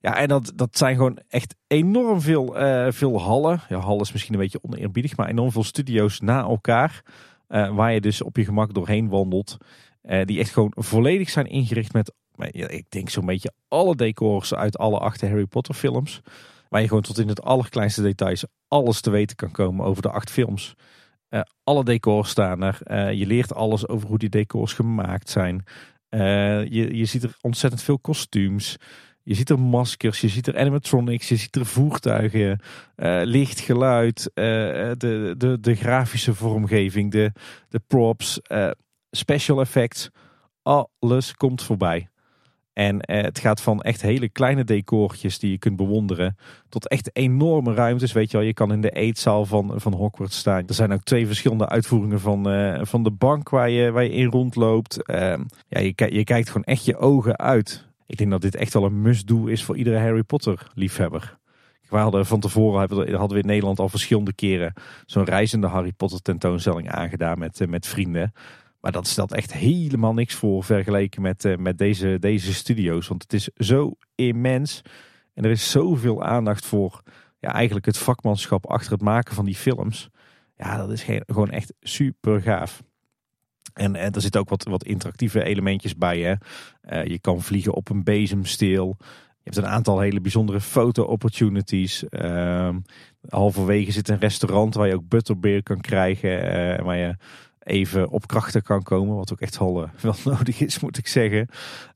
[0.00, 2.54] Ja, en dat, dat zijn gewoon echt enorm veel,
[2.92, 3.60] veel hallen.
[3.68, 7.02] Ja, hal is misschien een beetje oneerbiedig, maar enorm veel studio's na elkaar.
[7.46, 9.56] Waar je dus op je gemak doorheen wandelt.
[10.24, 12.12] die echt gewoon volledig zijn ingericht met
[12.52, 16.20] ik denk zo'n beetje alle decors uit alle acht Harry Potter films.
[16.68, 20.10] Waar je gewoon tot in het allerkleinste details alles te weten kan komen over de
[20.10, 20.74] acht films.
[21.30, 23.12] Uh, alle decors staan er.
[23.14, 25.64] Je leert alles over hoe die decors gemaakt zijn.
[26.08, 28.76] Je, je ziet er ontzettend veel kostuums.
[29.24, 32.60] Je ziet er maskers, je ziet er animatronics, je ziet er voertuigen,
[33.22, 37.32] licht, geluid, de, de, de grafische vormgeving, de,
[37.68, 38.40] de props,
[39.10, 40.10] special effects.
[40.62, 42.08] Alles komt voorbij.
[42.74, 46.36] En eh, het gaat van echt hele kleine decortjes die je kunt bewonderen.
[46.68, 48.12] Tot echt enorme ruimtes.
[48.12, 50.66] Weet je wel, je kan in de eetzaal van, van Hogwarts staan.
[50.66, 52.46] Er zijn ook twee verschillende uitvoeringen van,
[52.86, 54.98] van de bank waar je, waar je in rondloopt.
[55.10, 55.16] Uh,
[55.68, 57.86] ja, je, je kijkt gewoon echt je ogen uit.
[58.06, 61.38] Ik denk dat dit echt wel een must-do is voor iedere Harry Potter liefhebber.
[61.88, 62.78] We hadden van tevoren
[63.16, 64.72] hadden we in Nederland al verschillende keren
[65.06, 68.32] zo'n reizende Harry Potter tentoonstelling aangedaan met, uh, met vrienden.
[68.80, 73.08] Maar dat stelt echt helemaal niks voor vergeleken met, uh, met deze, deze studio's.
[73.08, 74.82] Want het is zo immens.
[75.34, 77.02] En er is zoveel aandacht voor
[77.38, 80.08] ja, eigenlijk het vakmanschap achter het maken van die films.
[80.56, 82.82] Ja, dat is gewoon echt super gaaf.
[83.74, 86.20] En, en er zitten ook wat, wat interactieve elementjes bij.
[86.20, 86.34] Hè.
[86.90, 88.96] Uh, je kan vliegen op een bezemsteel.
[88.98, 92.04] Je hebt een aantal hele bijzondere foto-opportunities.
[92.10, 92.68] Uh,
[93.28, 96.30] halverwege zit een restaurant waar je ook butterbeer kan krijgen.
[96.30, 97.16] Uh, waar je
[97.58, 99.16] even op krachten kan komen.
[99.16, 101.48] Wat ook echt wel, uh, wel nodig is, moet ik zeggen.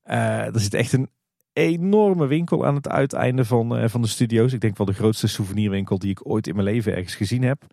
[0.03, 1.11] Er zit echt een
[1.53, 4.53] enorme winkel aan het uiteinde van, van de studio's.
[4.53, 7.65] Ik denk wel de grootste souvenirwinkel die ik ooit in mijn leven ergens gezien heb.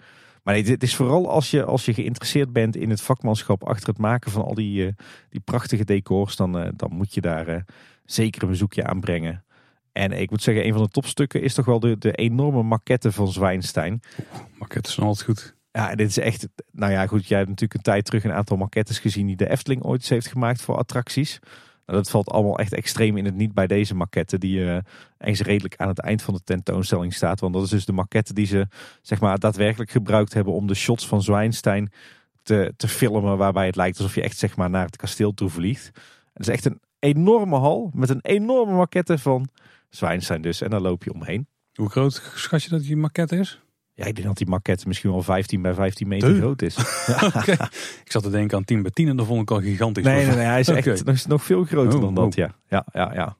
[0.45, 3.87] Maar nee, dit is vooral als je, als je geïnteresseerd bent in het vakmanschap achter
[3.87, 4.91] het maken van al die, uh,
[5.29, 7.55] die prachtige decors, dan, uh, dan moet je daar uh,
[8.03, 9.45] zeker een bezoekje aan brengen.
[9.91, 13.11] En ik moet zeggen, een van de topstukken is toch wel de, de enorme maquette
[13.11, 14.01] van Zwijnstein.
[14.59, 15.55] Maquettes zijn altijd goed.
[15.71, 16.47] Ja, dit is echt.
[16.71, 17.27] Nou ja, goed.
[17.27, 20.09] Jij hebt natuurlijk een tijd terug een aantal maquettes gezien die de Efteling ooit eens
[20.09, 21.39] heeft gemaakt voor attracties.
[21.85, 24.77] Nou, dat valt allemaal echt extreem in het niet bij deze maquette, die uh,
[25.17, 27.39] eens redelijk aan het eind van de tentoonstelling staat.
[27.39, 28.67] Want dat is dus de maquette die ze
[29.01, 31.91] zeg maar, daadwerkelijk gebruikt hebben om de shots van Zwijnstein
[32.43, 33.37] te, te filmen.
[33.37, 35.85] Waarbij het lijkt alsof je echt zeg maar, naar het kasteel toe vliegt.
[36.33, 39.49] Het is echt een enorme hal met een enorme maquette van
[39.89, 40.61] Zwijnstein dus.
[40.61, 41.47] En daar loop je omheen.
[41.73, 43.64] Hoe groot schat je dat die maquette is?
[43.95, 46.37] Ja, ik denk dat die maquette misschien wel 15 bij 15 meter Duh.
[46.37, 46.77] groot is.
[47.35, 47.69] Okay.
[48.05, 50.03] Ik zat te denken aan 10 bij 10 en dat vond ik al gigantisch.
[50.03, 52.31] Nee, nee, nee hij is echt nog, nog veel groter Oh, dan dat, oh.
[52.31, 52.55] ja.
[52.69, 53.35] Ja, ja, ja.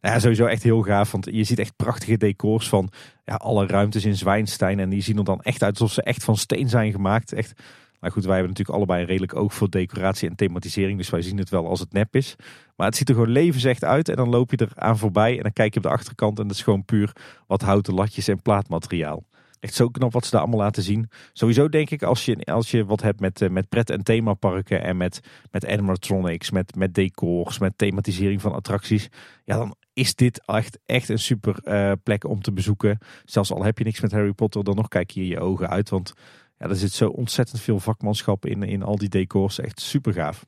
[0.00, 2.90] Ja, sowieso echt heel gaaf, want je ziet echt prachtige decors van
[3.24, 4.78] ja, alle ruimtes in Zwijnstein.
[4.78, 7.32] En die zien er dan echt uit alsof ze echt van steen zijn gemaakt.
[7.32, 7.52] Echt,
[8.00, 10.98] nou goed, wij hebben natuurlijk allebei een redelijk oog voor decoratie en thematisering.
[10.98, 12.36] Dus wij zien het wel als het nep is.
[12.76, 14.08] Maar het ziet er gewoon levensecht uit.
[14.08, 16.38] En dan loop je er aan voorbij en dan kijk je op de achterkant.
[16.38, 17.12] En dat is gewoon puur
[17.46, 19.24] wat houten latjes en plaatmateriaal.
[19.60, 21.10] Echt zo knap wat ze daar allemaal laten zien.
[21.32, 24.82] Sowieso denk ik als je, als je wat hebt met, eh, met pret- en themaparken
[24.82, 29.08] en met, met animatronics, met, met decors, met thematisering van attracties.
[29.44, 32.98] Ja, dan is dit echt, echt een super eh, plek om te bezoeken.
[33.24, 35.88] Zelfs al heb je niks met Harry Potter, dan nog kijk je je ogen uit.
[35.88, 36.12] Want
[36.58, 39.58] ja, er zit zo ontzettend veel vakmanschap in, in al die decors.
[39.58, 40.46] Echt super gaaf.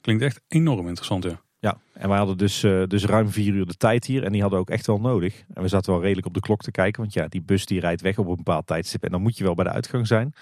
[0.00, 1.40] Klinkt echt enorm interessant, ja.
[1.64, 4.24] Ja, en we hadden dus, eh, dus ruim vier uur de tijd hier.
[4.24, 5.44] En die hadden we ook echt wel nodig.
[5.54, 7.00] En we zaten wel redelijk op de klok te kijken.
[7.00, 9.04] Want ja, die bus die rijdt weg op een bepaald tijdstip.
[9.04, 10.34] En dan moet je wel bij de uitgang zijn.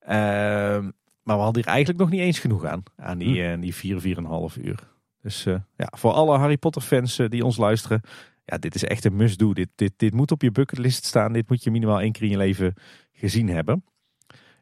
[0.00, 0.82] Ehm,
[1.22, 2.82] maar we hadden hier eigenlijk nog niet eens genoeg aan.
[2.96, 4.78] Aan die, eh, die vier, vier en een half uur.
[5.22, 8.00] Dus eh, ja, voor alle Harry Potter fans die ons luisteren.
[8.44, 9.52] Ja, dit is echt een must-do.
[9.52, 11.32] Dit, dit, dit moet op je bucketlist staan.
[11.32, 12.74] Dit moet je minimaal één keer in je leven
[13.12, 13.84] gezien hebben.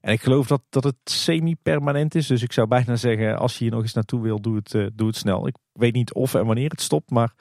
[0.03, 2.27] En ik geloof dat, dat het semi-permanent is.
[2.27, 4.87] Dus ik zou bijna zeggen, als je hier nog eens naartoe wil, doe het, eh,
[4.93, 5.47] doe het snel.
[5.47, 7.11] Ik weet niet of en wanneer het stopt.
[7.11, 7.33] Maar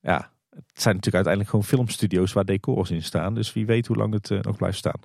[0.00, 0.16] ja,
[0.50, 3.34] het zijn natuurlijk uiteindelijk gewoon filmstudio's waar decors in staan.
[3.34, 5.00] Dus wie weet hoe lang het eh, nog blijft staan.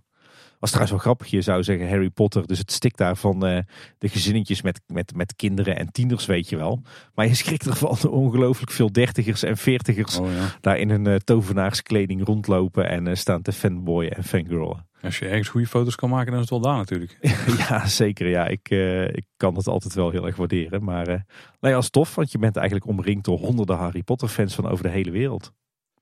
[0.60, 1.28] Was trouwens wel grappig.
[1.28, 2.48] Je zou zeggen Harry Potter.
[2.48, 3.60] Dus het stikt daar van eh,
[3.98, 6.82] de gezinnetjes met, met, met kinderen en tieners, weet je wel.
[7.14, 10.50] Maar je schrikt ervan de ongelooflijk veel dertigers en veertigers Oh ja.
[10.62, 14.92] daar in hun tovenaarskleding rondlopen en staan te fanboyen en fangirlen.
[15.04, 17.18] Als je ergens goede foto's kan maken, dan is het wel daar natuurlijk.
[17.68, 18.28] ja, zeker.
[18.28, 20.84] Ja, ik, eh, ik kan het altijd wel heel erg waarderen.
[20.84, 21.20] Maar eh
[21.60, 24.84] nee, als tof, want je bent eigenlijk omringd door honderden Harry Potter fans van over
[24.84, 25.54] de hele wereld.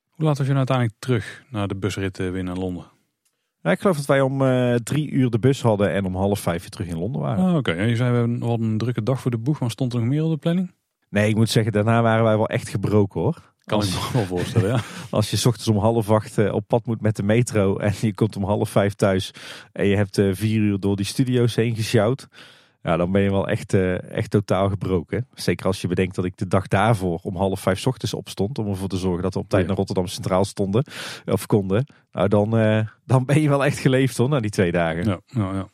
[0.09, 2.85] Hoe laat was je nou uiteindelijk terug naar de busrit eh, weer naar Londen?
[3.63, 4.37] Ik geloof dat wij om
[4.83, 7.45] drie uur de bus hadden en om half vijf weer terug in Londen waren.
[7.45, 9.93] Ah, Oké, Ja, je zei we wel een drukke dag voor de boeg, maar stond
[9.93, 10.71] er nog meer op de planning?
[11.09, 13.53] Nee, ik moet zeggen, daarna waren wij wel echt gebroken hoor.
[13.65, 14.81] Kan als, ik me wel voorstellen, ja.
[15.09, 17.93] als je 's ochtends om half acht eh, op pad moet met de metro en
[18.01, 19.33] je komt om half vijf thuis
[19.71, 22.27] en je hebt eh, vier uur door die studio's heen gesjouwd.
[22.83, 25.27] Ja, dan ben je wel echt, eh, echt totaal gebroken.
[25.33, 28.59] Zeker als je bedenkt dat ik de dag daarvoor om half vijf 's ochtends opstond.
[28.59, 30.83] Om ervoor te zorgen dat we op tijd naar Rotterdam Centraal stonden.
[31.25, 31.85] Of konden.
[32.11, 32.49] Nou, dan,
[33.05, 35.05] dan ben je wel echt geleefd hoor, na die twee dagen.
[35.05, 35.67] ja, nou, ja.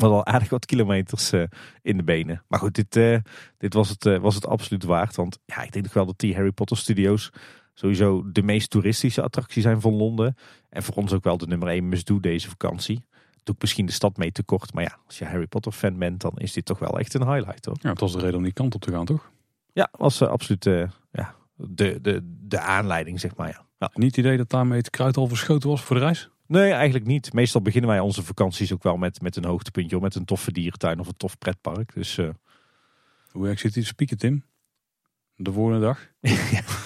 [0.00, 1.42] Wel al aardig wat kilometers eh,
[1.82, 2.42] in de benen.
[2.48, 3.18] Maar goed, dit, eh,
[3.58, 5.16] dit was, het, eh, was het absoluut waard.
[5.16, 7.30] Want ja, ik denk toch wel dat die Harry Potter Studios
[7.74, 10.36] sowieso de meest toeristische attractie zijn van Londen.
[10.68, 13.04] En voor ons ook wel de nummer 1 must-do deze vakantie.
[13.42, 14.74] Doe ik misschien de stad mee tekort.
[14.74, 17.32] Maar ja, als je Harry Potter fan bent, dan is dit toch wel echt een
[17.32, 17.76] highlight hoor.
[17.80, 19.30] ja, het was de reden om die kant op te gaan, toch?
[19.72, 20.64] Ja, was absoluut
[21.12, 23.48] ja, de, de, de aanleiding zeg maar.
[23.48, 23.66] Ja.
[23.78, 23.90] Ja.
[23.94, 26.30] Niet het idee dat daarmee het kruid al verschoten was voor de reis?
[26.46, 27.32] Nee, eigenlijk niet.
[27.32, 29.96] Meestal beginnen wij onze vakanties ook wel met, met een hoogtepuntje.
[29.96, 31.94] Of met een toffe dierentuin of een tof pretpark.
[31.94, 32.28] Dus eh,
[33.30, 34.44] Hoe erg zit die te spieken, Tim?
[35.36, 36.06] De volgende dag?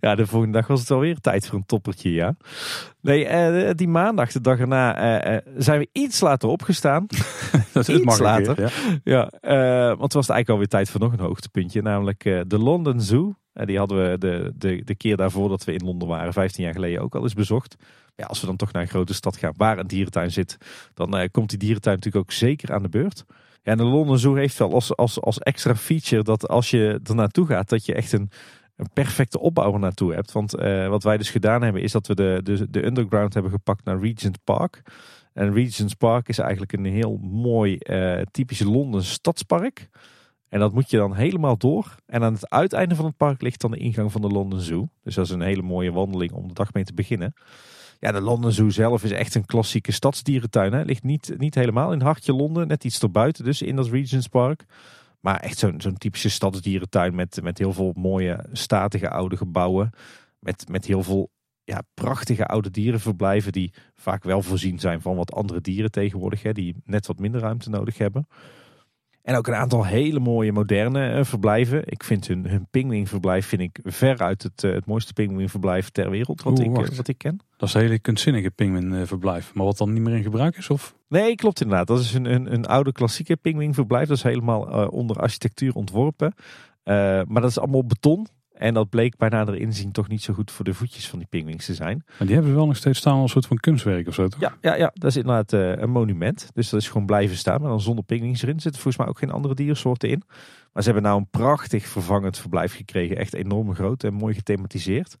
[0.00, 2.36] Ja, de volgende dag was het alweer tijd voor een toppertje, ja.
[3.00, 7.06] Nee, eh, die maandag, de dag erna, eh, eh, zijn we iets later opgestaan.
[7.72, 8.60] Dat Iets mag een later.
[8.60, 8.70] ja.
[9.04, 11.82] ja, eh, want het was eigenlijk alweer tijd voor nog een hoogtepuntje.
[11.82, 13.34] Namelijk eh, de London Zoo.
[13.52, 16.64] Eh, die hadden we de, de, de keer daarvoor dat we in Londen waren, 15
[16.64, 17.76] jaar geleden, ook al eens bezocht.
[18.14, 20.56] Ja, als we dan toch naar een grote stad gaan waar een dierentuin zit,
[20.94, 23.24] dan eh, komt die dierentuin natuurlijk ook zeker aan de beurt.
[23.62, 27.00] Ja, en de London Zoo heeft wel als, als, als extra feature dat als je
[27.04, 28.30] er naartoe gaat, dat je echt een,
[28.76, 30.32] een perfecte opbouw naartoe hebt.
[30.32, 33.52] Want eh, wat wij dus gedaan hebben, is dat we de, de, de underground hebben
[33.52, 34.82] gepakt naar Regent Park.
[35.32, 39.88] En Regent's Park is eigenlijk een heel mooi, eh, typisch Londen stadspark.
[40.48, 41.94] En dat moet je dan helemaal door.
[42.06, 44.88] En aan het uiteinde van het park ligt dan de ingang van de London Zoo.
[45.02, 47.34] Dus dat is een hele mooie wandeling om de dag mee te beginnen.
[48.02, 50.72] Ja, de London Zoo zelf is echt een klassieke stadsdierentuin.
[50.72, 50.82] Hè.
[50.82, 54.26] Ligt niet, niet helemaal in het hartje Londen, net iets erbuiten, dus in dat Regent's
[54.26, 54.64] Park.
[55.20, 59.90] Maar echt zo'n zo'n typische stadsdierentuin met, met heel veel mooie, statige oude gebouwen.
[60.38, 61.30] Met, met heel veel
[61.64, 66.52] ja, prachtige oude dierenverblijven die vaak wel voorzien zijn van wat andere dieren tegenwoordig, hè,
[66.52, 68.26] die net wat minder ruimte nodig hebben.
[69.22, 71.82] En ook een aantal hele mooie moderne eh, verblijven.
[71.84, 76.42] Ik vind hun, hun pinguïnverblijf vind ik veruit het, eh, het mooiste pinguïnverblijf ter wereld
[76.42, 76.96] wat, Oeh, ik, eh, wacht.
[76.96, 77.40] wat ik ken.
[77.56, 79.54] Dat is een hele kunstzinnige pinguïnverblijf.
[79.54, 80.70] Maar wat dan niet meer in gebruik is?
[80.70, 80.94] Of?
[81.08, 81.86] Nee, klopt inderdaad.
[81.86, 84.08] Dat is een, een, een oude klassieke pinguïnverblijf.
[84.08, 86.34] Dat is helemaal onder architectuur ontworpen.
[86.84, 88.26] Maar dat is allemaal beton.
[88.62, 91.28] En dat bleek bij nader inzien toch niet zo goed voor de voetjes van die
[91.28, 92.02] pinguïns te zijn.
[92.06, 94.28] Maar die hebben ze wel nog steeds staan als een soort van kunstwerk of zo,
[94.28, 94.40] toch?
[94.40, 96.50] Ja, ja, ja dat is inderdaad eh, een monument.
[96.52, 97.60] Dus dat is gewoon blijven staan.
[97.60, 98.54] Maar dan zonder pinguïns erin.
[98.54, 100.22] Er zitten volgens mij ook geen andere diersoorten in.
[100.72, 103.16] Maar ze hebben nou een prachtig vervangend verblijf gekregen.
[103.16, 105.16] Echt enorm groot en mooi gethematiseerd.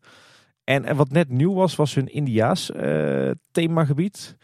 [0.64, 4.36] En, en wat net nieuw was, was hun Indiaas eh, themagebied.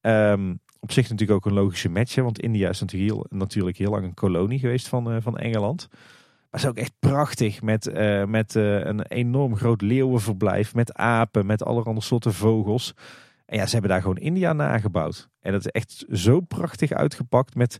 [0.00, 2.14] Ehm, op zich natuurlijk ook een logische match.
[2.14, 5.38] Hè, want India is natuurlijk heel, natuurlijk heel lang een kolonie geweest van, eh, van
[5.38, 5.88] Engeland.
[6.54, 10.74] Maar is ook echt prachtig met, eh, met eh, een enorm groot leeuwenverblijf.
[10.74, 12.94] Met apen, met allerhande soorten vogels.
[13.46, 15.28] En ja, ze hebben daar gewoon India nagebouwd.
[15.40, 17.78] En dat is echt zo prachtig uitgepakt met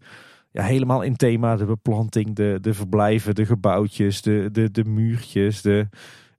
[0.51, 1.57] ja, helemaal in thema.
[1.57, 5.89] De beplanting, de, de verblijven, de gebouwtjes, de, de, de muurtjes, de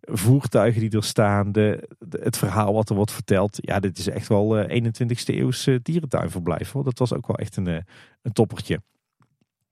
[0.02, 1.52] voertuigen die er staan.
[1.52, 3.58] De, het verhaal wat er wordt verteld.
[3.62, 6.72] Ja, dit is echt wel eh 21ste eeuws eh, dierentuinverblijf.
[6.72, 6.84] Hoor.
[6.84, 7.68] Dat was ook wel echt een,
[8.22, 8.80] een toppertje.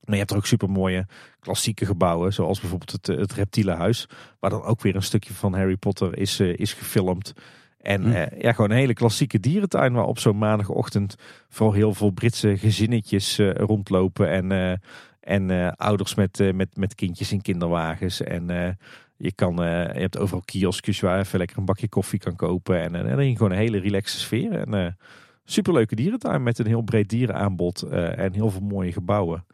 [0.03, 1.05] Maar je hebt er ook super mooie
[1.39, 2.33] klassieke gebouwen.
[2.33, 4.07] Zoals bijvoorbeeld het, eh, het reptielenhuis.
[4.39, 7.33] Waar dan ook weer een stukje van Harry Potter is, eh, is gefilmd.
[7.77, 8.11] En Hm.
[8.11, 9.93] eh, ja, gewoon een hele klassieke dierentuin.
[9.93, 11.15] Waar op zo'n maandagochtend
[11.49, 14.29] vooral heel veel Britse gezinnetjes rondlopen.
[14.29, 14.79] En,
[15.19, 18.21] en ouders met, met, met kindjes in kinderwagens.
[18.21, 18.77] En
[19.17, 22.81] je, kan, je hebt overal kioskjes waar je even lekker een bakje koffie kan kopen.
[22.81, 24.53] En, en, dan gewoon een hele relaxe sfeer.
[24.53, 24.97] En
[25.43, 27.81] superleuke dierentuin met een heel breed dierenaanbod.
[27.81, 29.45] en heel veel mooie gebouwen.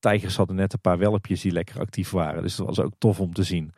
[0.00, 2.42] Tijgers hadden net een paar welpjes die lekker actief waren.
[2.42, 3.72] Dus dat was ook tof om te zien.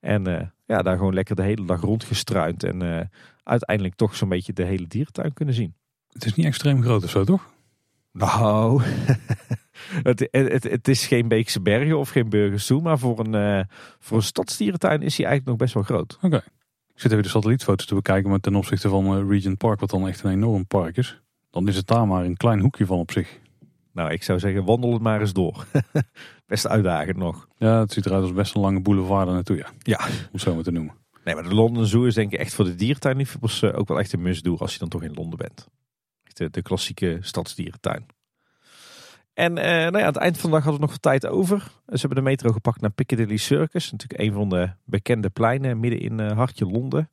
[0.00, 2.64] En eh, ja, daar gewoon lekker de hele dag rondgestruind.
[2.64, 3.06] En eh,
[3.42, 5.74] uiteindelijk toch zo'n beetje de hele dierentuin kunnen zien.
[6.08, 7.50] Het is niet extreem groot of zo, toch?
[8.12, 8.82] Nou,
[10.08, 12.80] het, het, het is geen Beekse Bergen of geen Burgers Zoo.
[12.80, 13.64] Maar voor een, eh,
[13.98, 16.18] voor een stadsdierentuin is hij eigenlijk nog best wel groot.
[16.22, 16.42] Oké.
[16.94, 20.08] Ik zit even de satellietfoto's te bekijken, maar ten opzichte van Regent Park, wat dan
[20.08, 21.20] echt een enorm park is,
[21.50, 23.40] dan is het daar maar een klein hoekje van op zich.
[23.92, 25.66] Nou, ik zou zeggen, wandel het maar eens door.
[26.46, 27.48] best uitdagend nog.
[27.56, 29.70] Ja, het ziet eruit als best een lange boulevard daar naartoe, ja.
[29.78, 30.06] Ja.
[30.06, 30.94] Om het zo maar te noemen.
[31.24, 33.98] Nee, maar de London Zoo is denk ik echt voor de dierentuinliefhebbers eh, ook wel
[33.98, 35.68] echt een must-do als je dan toch in Londen bent.
[36.24, 38.06] Echt de, de klassieke stadsdierentuin.
[39.34, 41.26] En eh, nou ja, aan het eind van de dag hadden we nog wat tijd
[41.26, 41.58] over.
[41.86, 43.90] Ze hebben de metro gepakt naar Piccadilly Circus.
[43.90, 47.10] Natuurlijk een van de bekende pleinen midden in eh, hartje Londen.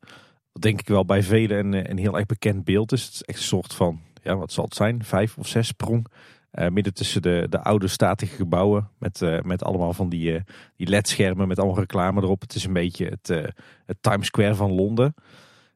[0.52, 3.04] Wat denk ik wel bij velen een, een heel erg bekend beeld is.
[3.04, 6.06] Het is echt een soort van, ja wat zal het zijn, vijf of zes sprong.
[6.50, 8.90] Eh, midden tussen de, de oude statige gebouwen.
[8.98, 10.40] Met, eh, met allemaal van die, eh,
[10.76, 12.40] die LED-schermen met allemaal reclame erop.
[12.40, 13.28] Het is een beetje het,
[13.86, 15.14] het Times Square van Londen.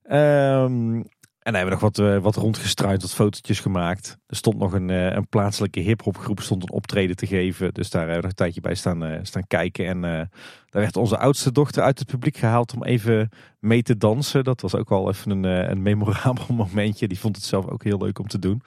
[0.03, 1.03] Ehm,
[1.39, 4.19] en dan hebben we nog wat, wat rondgestruind, wat fotootjes gemaakt.
[4.27, 7.75] Er stond nog een, een plaatselijke hip-hop groep stond een optreden te geven.
[7.75, 9.87] Dus daar hebben we nog een tijdje bij staan, staan kijken.
[9.87, 10.29] En daar
[10.71, 14.45] werd onze oudste dochter uit het publiek gehaald om even mee te dansen.
[14.45, 17.09] Dat was ook wel even een, een memorabel momentje.
[17.09, 18.63] Die vond het zelf ook heel leuk om te doen.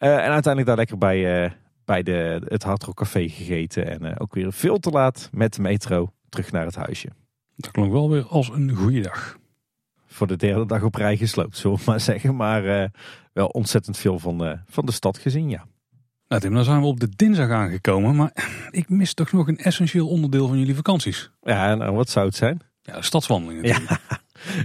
[0.00, 1.50] Eh, en uiteindelijk daar lekker bij, eh,
[1.84, 3.86] bij de, het Hard Rock Café gegeten.
[3.86, 7.08] En eh, ook weer veel te laat met de metro terug naar het huisje.
[7.56, 9.38] Dat klonk wel weer als een goede dag.
[10.06, 12.36] Voor de derde dag op rij gesloopt, zullen we maar zeggen.
[12.36, 12.90] Maar
[13.32, 15.66] wel ontzettend veel van, van de stad gezien, ja.
[16.28, 18.32] Nou Tim, dan zijn we op de dinsdag aangekomen, maar
[18.70, 21.30] ik mis toch nog een essentieel onderdeel van jullie vakanties.
[21.40, 22.60] Ja, nou, wat zou het zijn?
[22.82, 24.00] Ja, de stadswandeling natuurlijk.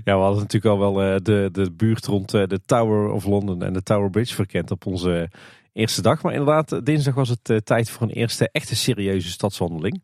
[0.04, 3.26] Ja, we hadden natuurlijk al wel eh, de, de buurt rond eh, de Tower of
[3.26, 5.30] London en de Tower Bridge verkend op onze
[5.76, 6.22] eerste dag.
[6.22, 10.04] Maar inderdaad, eh, dinsdag was het eh, tijd voor een eerste echte serieuze stadswandeling.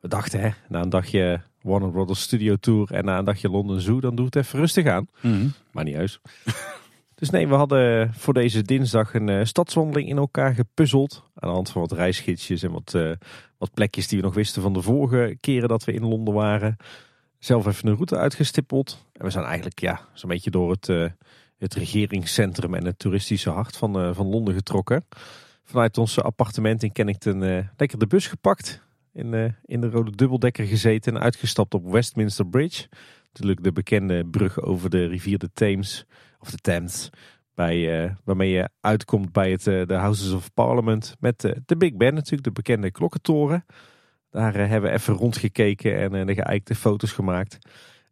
[0.00, 3.80] We dachten, hè, na een dagje Warner Brothers Studio Tour en na een dagje London
[3.80, 5.08] Zoo, dan doe het even rustig aan.
[5.20, 5.48] Mhm.
[5.70, 6.20] Maar niet uit.
[7.18, 11.22] dus nee, we hadden voor deze dinsdag een eh, stadswandeling in elkaar gepuzzeld.
[11.34, 13.10] Aan de hand van wat reisgidsjes en wat, eh,
[13.58, 16.76] wat plekjes die we nog wisten van de vorige keren dat we in Londen waren.
[17.38, 19.06] Zelf even een route uitgestippeld.
[19.12, 21.06] En we zijn eigenlijk ja, zo'n beetje door het, eh,
[21.58, 25.06] het regeringscentrum en het toeristische hart van, eh, van Londen getrokken.
[25.64, 28.86] Vanuit ons appartement in Kennington eh, lekker de bus gepakt.
[29.12, 32.88] In, in de rode dubbeldekker gezeten en uitgestapt op Westminster Bridge.
[33.26, 36.04] Natuurlijk de bekende brug over de rivier de Thames.
[36.38, 37.10] Of de Thames.
[37.54, 41.16] Bij, waarmee je uitkomt bij het, de Houses of Parliament.
[41.20, 43.64] Met de Big Ben natuurlijk, de bekende klokkentoren.
[44.30, 47.58] Daar eh, hebben we even rondgekeken en eh, de geëikte foto's gemaakt.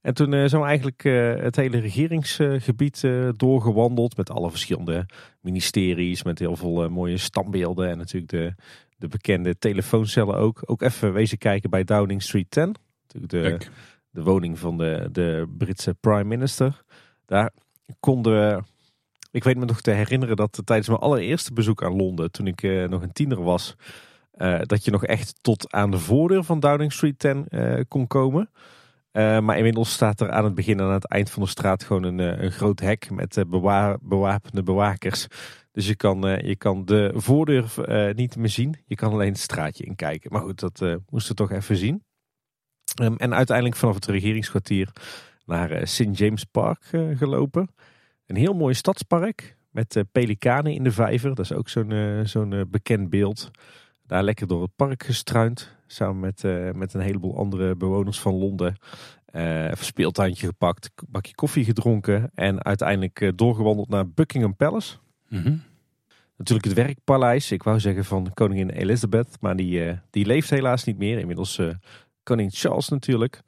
[0.00, 1.02] En toen eh, zijn we eigenlijk
[1.42, 4.16] het hele regeringsgebied doorgewandeld.
[4.16, 5.06] Met alle verschillende
[5.40, 6.22] ministeries.
[6.22, 7.90] Met heel veel mooie standbeelden.
[7.90, 8.54] En natuurlijk de,
[8.96, 10.62] de bekende telefooncellen ook.
[10.64, 12.74] Ook even wezen kijken bij Downing Street 10.
[13.12, 13.68] Natuurlijk de,
[14.10, 16.82] de woning van de, de Britse prime minister.
[17.24, 17.50] Daar
[18.00, 18.64] konden
[19.30, 22.62] ik weet me nog te herinneren dat tijdens mijn allereerste bezoek aan Londen, toen ik
[22.88, 23.76] nog een tiener was,
[24.66, 27.48] dat je nog echt tot aan de voordeur van Downing Street 10
[27.88, 28.50] kon komen.
[29.12, 32.02] maar inmiddels staat er aan het begin en aan het eind van de straat gewoon
[32.02, 33.44] een, een groot hek met
[34.00, 35.26] bewapende bewakers.
[35.72, 37.64] Dus je kan, je kan de voordeur
[38.14, 38.76] niet meer zien.
[38.86, 40.32] Je kan alleen het straatje inkijken.
[40.32, 40.80] Maar goed, dat
[41.10, 42.04] moesten we toch even zien.
[42.94, 44.88] Ehm, en uiteindelijk vanaf het regeringskwartier
[45.44, 46.18] naar uh, St.
[46.18, 47.68] James Park uh, gelopen.
[48.26, 51.34] Een heel mooi stadspark met uh, pelikanen in de vijver.
[51.34, 53.50] Dat is ook zo'n zo'n bekend beeld.
[54.06, 55.74] Daar lekker door het park gestruind.
[55.86, 56.42] Samen met,
[56.74, 58.76] met een heleboel andere bewoners van Londen.
[59.32, 62.30] even speeltuintje gepakt, bakje koffie gedronken.
[62.34, 64.96] En uiteindelijk doorgewandeld naar Buckingham Palace.
[65.28, 65.62] Mm
[66.38, 67.50] Natuurlijk het werkpaleis.
[67.50, 69.36] Ik wou zeggen van koningin Elizabeth.
[69.40, 71.18] Maar die, die leeft helaas niet meer.
[71.18, 71.60] Inmiddels
[72.26, 73.42] koning Charles natuurlijk.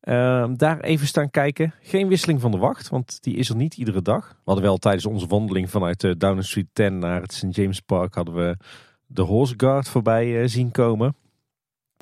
[0.00, 1.74] Ehm, daar even staan kijken.
[1.82, 4.28] Geen wisseling van de wacht, want die is er niet iedere dag.
[4.28, 7.46] We hadden wel tijdens onze wandeling vanuit Downing Street 10 naar het St.
[7.50, 8.56] James Park hadden we
[9.12, 11.14] de Horse Guard voorbij uh, zien komen.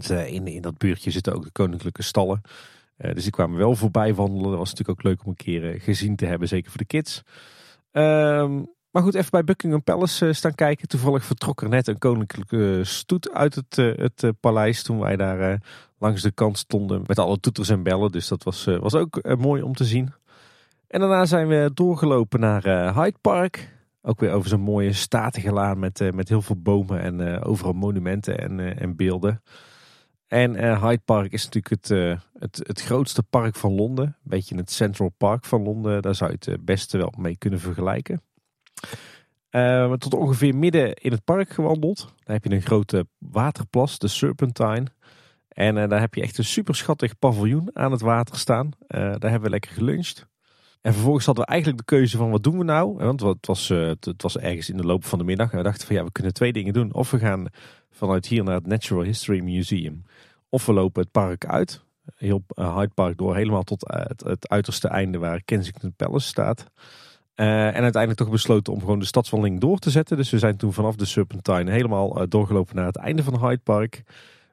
[0.09, 2.41] In, in dat buurtje zitten ook de koninklijke stallen.
[2.99, 4.51] Uh, dus die kwamen wel voorbij wandelen.
[4.51, 7.23] Dat was natuurlijk ook leuk om een keer gezien te hebben, zeker voor de kids.
[7.91, 10.89] Ehm, maar goed, even bij Buckingham Palace staan kijken.
[10.89, 15.61] Toevallig vertrok er net een koninklijke stoet uit het, het paleis toen wij daar
[15.99, 18.13] langs de kant stonden met alle toeters en bellen.
[18.13, 20.13] Dus dat was, eh, was ook eh, mooi om te zien.
[20.87, 23.78] En daarna zijn we doorgelopen naar Hyde Park.
[24.09, 28.39] Ook weer over zo'n mooie statige laan met, met heel veel bomen en overal monumenten
[28.39, 29.43] en, en beelden.
[30.27, 31.89] En Hyde Park is natuurlijk het,
[32.39, 34.05] het, het grootste park van Londen.
[34.05, 36.03] Een beetje het Central Park van Londen.
[36.03, 38.23] Daar zou je het beste wel mee kunnen vergelijken.
[39.99, 42.15] tot ongeveer midden in het park gewandeld.
[42.25, 44.87] Daar heb je een grote waterplas, de Serpentine.
[45.59, 48.67] En uh, daar heb je echt een super schattig paviljoen aan het water staan.
[48.67, 50.28] Uh, daar hebben we lekker geluncht.
[50.81, 52.97] En vervolgens hadden we eigenlijk de keuze van wat doen we nou?
[52.97, 55.51] Want het was, uh, het was ergens in de loop van de middag.
[55.51, 56.93] En we dachten van ja, we kunnen twee dingen doen.
[56.93, 57.47] Of we gaan
[57.91, 60.03] vanuit hier naar het Natural History Museum.
[60.49, 61.85] Of we lopen het park uit.
[62.15, 66.65] Heel Hyde Park door helemaal tot het, het, uiterste einde waar Kensington Palace staat.
[67.35, 70.17] en uiteindelijk toch besloten om gewoon de stadswandeling door te zetten.
[70.17, 74.03] Dus we zijn toen vanaf de Serpentine helemaal doorgelopen naar het einde van Hyde Park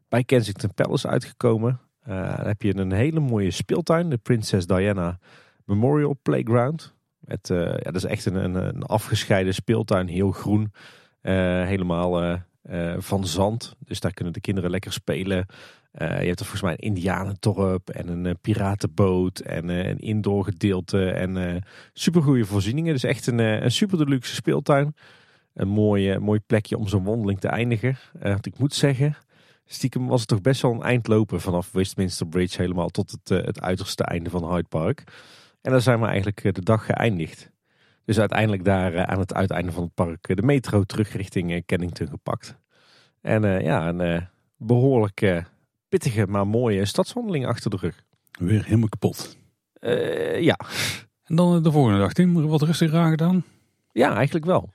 [0.09, 1.80] bij Kensington Palace uitgekomen.
[2.09, 5.19] Uh, heb je een hele mooie speeltuin, de Princess Diana
[5.66, 6.93] Memorial Playground.
[7.28, 10.72] Uh, ja, dat is echt een, een, een, afgescheiden speeltuin, heel groen.
[11.22, 11.34] Uh,
[11.66, 12.39] helemaal
[12.97, 13.76] van zand.
[13.80, 15.45] Dus daar kunnen de kinderen lekker spelen.
[15.91, 21.63] je hebt er volgens mij een indianentorp en een piratenboot en een indoor gedeelte en
[21.93, 22.93] super goede voorzieningen.
[22.93, 24.95] Dus echt een, een super deluxe speeltuin.
[25.53, 27.97] Een mooi, mooi plekje om zo'n wandeling te eindigen.
[28.20, 29.18] wat ik moet zeggen,
[29.66, 33.45] stiekem was het toch best wel een eind lopen vanaf Westminster Bridge helemaal tot het,
[33.45, 35.03] het uiterste einde van Hyde Park.
[35.66, 37.51] En daar zijn we eigenlijk eh, de dag geëindigd.
[38.03, 42.07] Dus uiteindelijk daar uh, aan het uiteinde van het park de metro terug richting Kennington
[42.07, 42.55] gepakt.
[43.22, 45.43] En ja, een behoorlijk
[45.89, 48.03] pittige, maar mooie stadswandeling achter de rug.
[48.32, 49.38] Weer helemaal kapot.
[50.39, 50.57] ja.
[51.24, 53.43] En dan de volgende dag, Tim, wat rustiger aangedaan?
[53.91, 54.70] Ja, eigenlijk wel.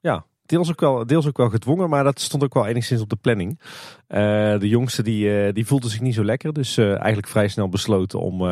[0.00, 3.08] Ja, Deels ook, wel, deels ook wel gedwongen, maar dat stond ook wel enigszins op
[3.08, 3.60] de planning.
[3.60, 6.52] Uh, de jongste die, uh, die voelde zich niet zo lekker.
[6.52, 8.42] Dus uh, eigenlijk vrij snel besloten om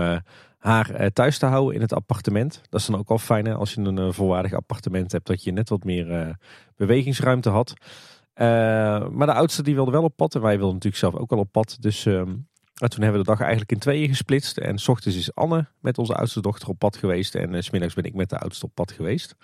[0.63, 2.61] haar thuis te houden in het appartement.
[2.69, 5.27] Dat is dan ook wel fijn hè, als je een volwaardig appartement hebt.
[5.27, 6.37] Dat je net wat meer
[6.77, 7.75] bewegingsruimte had.
[9.13, 10.35] maar de oudste die wilde wel op pad.
[10.35, 11.77] En wij wilden natuurlijk zelf ook wel op pad.
[11.81, 12.35] Dus ehm,
[12.75, 14.59] toen hebben we de dag eigenlijk in tweeën gesplitst.
[14.59, 17.35] En s ochtends is Anne met onze oudste dochter op pad geweest.
[17.35, 19.35] En s smiddags ben ik met de oudste op pad geweest.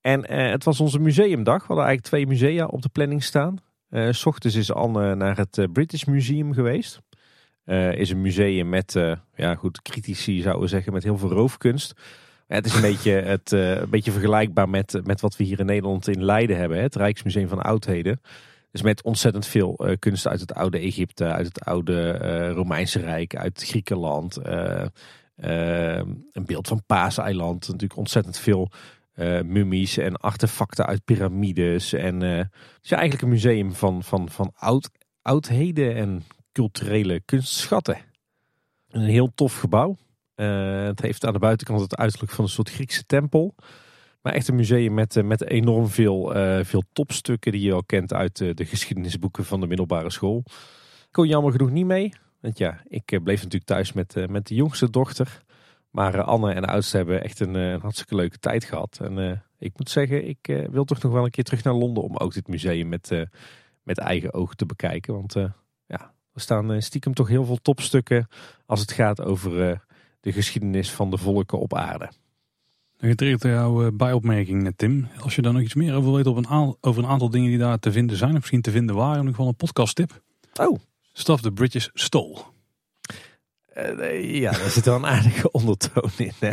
[0.00, 1.60] En het was onze museumdag.
[1.60, 3.56] We hadden eigenlijk twee musea op de planning staan.
[4.10, 7.00] S ochtends is Anne naar het British Museum geweest.
[7.94, 8.92] Is een museum met,
[9.34, 11.92] ja goed, critici zouden zeggen, met heel veel roofkunst.
[12.46, 16.08] Het is een beetje, het, een beetje vergelijkbaar met, met wat we hier in Nederland
[16.08, 16.82] in Leiden hebben.
[16.82, 18.20] Het Rijksmuseum van Oudheden.
[18.70, 23.62] Dus met ontzettend veel kunst uit het oude Egypte, uit het oude Romeinse Rijk, uit
[23.66, 24.38] Griekenland.
[25.36, 27.66] een beeld van Paaseiland.
[27.66, 28.70] Natuurlijk ontzettend veel
[29.44, 31.92] mummies en artefacten uit piramides.
[31.92, 32.48] En het
[32.82, 34.90] is eigenlijk een museum van, van, van oud,
[35.22, 36.22] oudheden en
[36.54, 37.98] culturele kunstschatten.
[38.88, 39.96] Een heel tof gebouw.
[40.36, 43.54] Uh, het heeft aan de buitenkant het uiterlijk van een soort Griekse tempel.
[44.22, 46.32] Maar echt een museum met, met enorm veel,
[46.64, 50.42] veel topstukken die je al kent uit de geschiedenisboeken van de middelbare school.
[50.46, 52.12] Ik kon jammer genoeg niet mee.
[52.40, 55.42] Want ja, ik bleef natuurlijk thuis met, met de jongste dochter.
[55.94, 58.98] Maar eh, Anne en de oudste hebben echt een, eh, een hartstikke leuke tijd gehad.
[59.02, 62.16] En ik moet zeggen, ik wil toch nog wel een keer terug naar Londen om
[62.16, 63.26] ook dit museum met,
[63.82, 65.14] met eigen ogen te bekijken.
[65.14, 65.34] Want
[66.34, 68.28] er staan stiekem toch heel veel topstukken
[68.66, 69.82] als het gaat over
[70.20, 72.10] de geschiedenis van de volken op aarde.
[72.98, 75.08] Getriggerd door jouw eh, bijopmerking, eh, Tim.
[75.20, 77.58] Als je daar nog iets meer over weet op een over een aantal dingen die
[77.58, 80.22] daar te vinden zijn, of misschien te vinden waren, ieder geval een podcast tip.
[80.54, 80.78] Oh.
[81.12, 82.38] Stuff the Bridges Stole.
[83.66, 86.32] Eh, ja, daar zit wel een aardige ondertoon in.
[86.38, 86.52] Hè?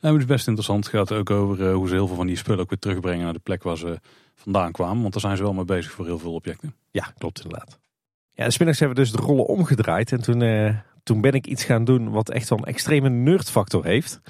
[0.00, 0.84] Nou, het is best interessant.
[0.84, 3.24] Het gaat ook over eh, hoe ze heel veel van die spullen ook weer terugbrengen
[3.24, 4.00] naar de plek waar ze
[4.34, 5.00] vandaan kwamen.
[5.00, 6.74] Want daar zijn ze wel mee bezig voor heel veel objecten.
[6.90, 7.78] Ja, klopt inderdaad.
[8.40, 10.12] Ja, de smiddags hebben we dus de rollen omgedraaid.
[10.12, 13.84] En toen, eh, toen ben ik iets gaan doen wat echt wel een extreme nerdfactor
[13.84, 14.20] heeft.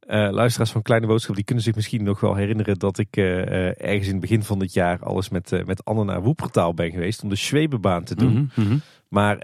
[0.00, 3.66] Eh, luisteraars van Kleine Boodschap die kunnen zich misschien nog wel herinneren dat ik eh,
[3.66, 7.22] ergens in het begin van dit jaar alles met, met Anne naar Woepertaal ben geweest
[7.22, 8.50] om de Schwebebaan te doen.
[8.54, 8.78] Mhm, mhm.
[9.08, 9.38] Maar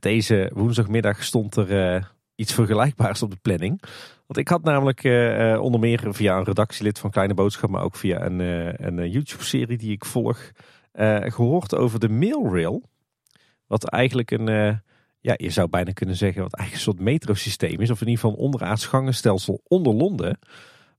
[0.00, 3.82] deze woensdagmiddag stond er iets vergelijkbaars op de planning.
[4.26, 5.04] Want ik had namelijk
[5.60, 8.38] onder meer via een redactielid van Kleine Boodschap, maar ook via een,
[8.86, 10.52] een YouTube-serie die ik volg,
[10.94, 12.82] eh, gehoord over de Mailrail.
[13.66, 14.76] Wat eigenlijk een, eh,
[15.20, 17.90] ja, je zou bijna kunnen zeggen, wat eigenlijk een soort metrosysteem is.
[17.90, 20.38] Of in ieder geval een onderaards gangenstelsel onder Londen.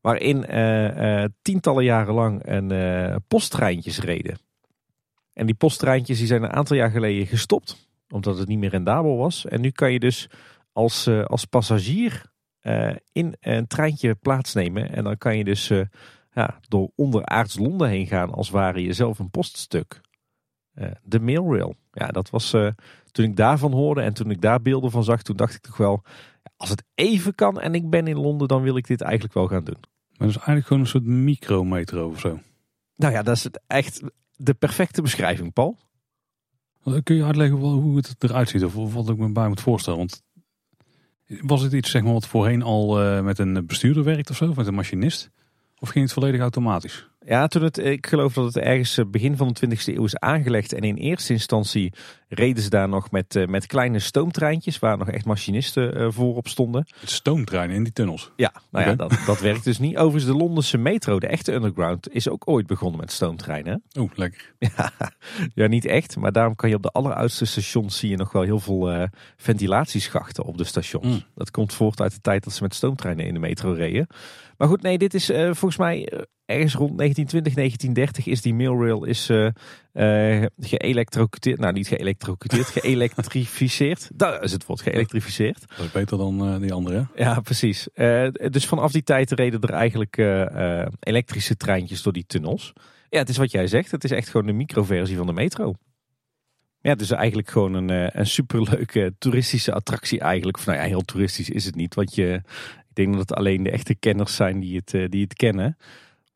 [0.02, 4.38] Waarin eh, eh, tientallen jaren lang een posttreintjes reden.
[5.34, 9.18] En die posttreintjes die zijn een aantal jaar geleden gestopt omdat het niet meer rendabel
[9.18, 9.46] was.
[9.46, 10.30] En nu kan je dus
[10.72, 12.32] als, als passagier
[13.12, 14.92] in een treintje plaatsnemen.
[14.92, 15.68] En dan kan je dus
[16.34, 20.02] ja, door onderaards Londen heen gaan als ware je zelf een poststuk.
[21.04, 21.76] De Mailrail.
[21.96, 22.70] Ja, dat was eh,
[23.12, 25.78] toen ik daarvan hoorde en toen ik daar beelden van zag, toen dacht ik toch
[25.78, 26.04] wel,
[26.58, 29.48] als het even kan en ik ben in Londen, dan wil ik dit eigenlijk wel
[29.48, 29.78] gaan doen.
[29.82, 32.40] Maar dat is eigenlijk gewoon een soort micrometro of zo.
[32.96, 34.02] Nou ja, dat is het echt
[34.36, 35.78] de perfecte beschrijving, Paul.
[37.04, 40.00] Kun je uitleggen hoe het eruit ziet of wat ik me bij moet voorstellen?
[40.00, 40.24] Want
[41.28, 44.50] was het iets zeg maar, wat voorheen al eh, met een bestuurder werkt of zo,
[44.50, 45.32] of met een machinist?
[45.80, 47.08] Of ging het volledig automatisch?
[47.26, 50.18] Ja, toen het, ik geloof dat het ergens eh, begin van de 20e eeuw is
[50.18, 50.74] aangelegd.
[50.74, 51.94] En in eerste instantie
[52.28, 56.48] reden ze daar nog met, eh, met kleine stoomtreintjes, waar nog echt machinisten eh, voorop
[56.48, 56.86] stonden.
[57.04, 58.32] Stoomtreinen in die tunnels.
[58.36, 59.98] Ja, nou ja, dat, dat werkt dus niet.
[59.98, 63.84] Overigens, de Londense metro, de echte underground, is ook ooit begonnen met stoomtreinen.
[63.98, 64.54] Oeh, lekker.
[64.78, 64.92] Ja,
[65.54, 66.18] ja, niet echt.
[66.18, 69.08] Maar daarom kan je op de alleroudste stations zie je nog wel heel veel eh,
[69.38, 71.06] ventilatieschachten op de stations.
[71.06, 71.24] Mm.
[71.36, 74.08] Dat komt voort uit de tijd dat ze met stoomtreinen in de metro reden.
[74.58, 78.54] Maar goed, nee, dit is eh, volgens mij eh, ergens rond 1920, 1930 is die
[78.54, 79.50] mailrail is eh
[79.92, 81.60] eh geëlektrocuteerd.
[81.60, 84.10] Nou, niet geëlektrocuteerd, geëlektrificeerd.
[84.14, 85.66] Dat is het woord, geëlektrificeerd.
[85.68, 87.08] Dat is beter dan die andere.
[87.16, 87.88] Ja, precies.
[88.50, 90.18] Dus vanaf die tijd reden er eigenlijk
[91.00, 92.74] elektrische treintjes door die tunnels.
[93.10, 93.92] Ja, het is wat jij zegt.
[93.92, 95.74] Het is echt gewoon een microversie van de metro.
[96.82, 100.58] Ja, het is eigenlijk gewoon een, een superleuke toeristische attractie eigenlijk.
[100.58, 101.96] Of nou ja, heel toeristisch is het niet.
[101.96, 102.42] Want je,
[102.96, 105.78] ik denk dat het alleen de echte kenners zijn die het, eh, die het kennen.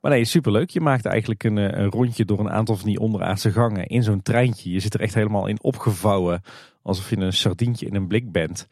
[0.01, 0.69] Maar nee, superleuk.
[0.69, 4.03] Je maakt eigenlijk een, eh, een rondje door een aantal van die onderaardse gangen in
[4.03, 4.71] zo'n treintje.
[4.71, 6.41] Je zit er echt helemaal in opgevouwen.
[6.81, 8.67] Alsof je een sardientje in een blik bent.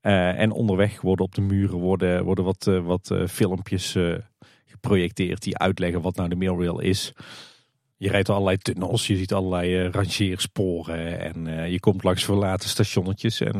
[0.00, 3.96] Eh, en onderweg worden op de muren worden, worden wat, wat filmpjes
[4.64, 7.12] geprojecteerd die uitleggen wat nou de mailrail is.
[7.96, 13.40] Je rijdt door allerlei tunnels, je ziet allerlei rangeersporen en je komt langs verlaten stationnetjes.
[13.40, 13.58] En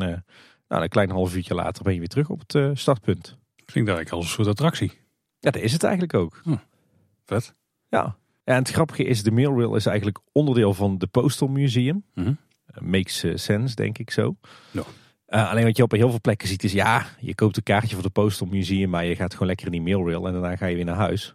[0.69, 3.40] nou, een klein half uurtje later ben je weer terug op het startpunt.
[3.71, 4.93] Klinkt eigenlijk als een soort attractie.
[5.39, 6.43] Ja, dat is het eigenlijk ook.
[7.25, 7.55] Vet.
[7.89, 8.17] Ja.
[8.45, 12.05] En het grappige is, de mailrail is eigenlijk onderdeel van de Postal Museum.
[12.15, 14.37] Eh, makes eh, sense, denk ik zo.
[14.71, 14.83] Ja.
[15.27, 17.95] Eh, alleen wat je op heel veel plekken ziet is, ja, je koopt een kaartje
[17.95, 20.67] voor de Postal Museum, maar je gaat gewoon lekker in die mailrail en daarna ga
[20.67, 21.35] je weer naar huis.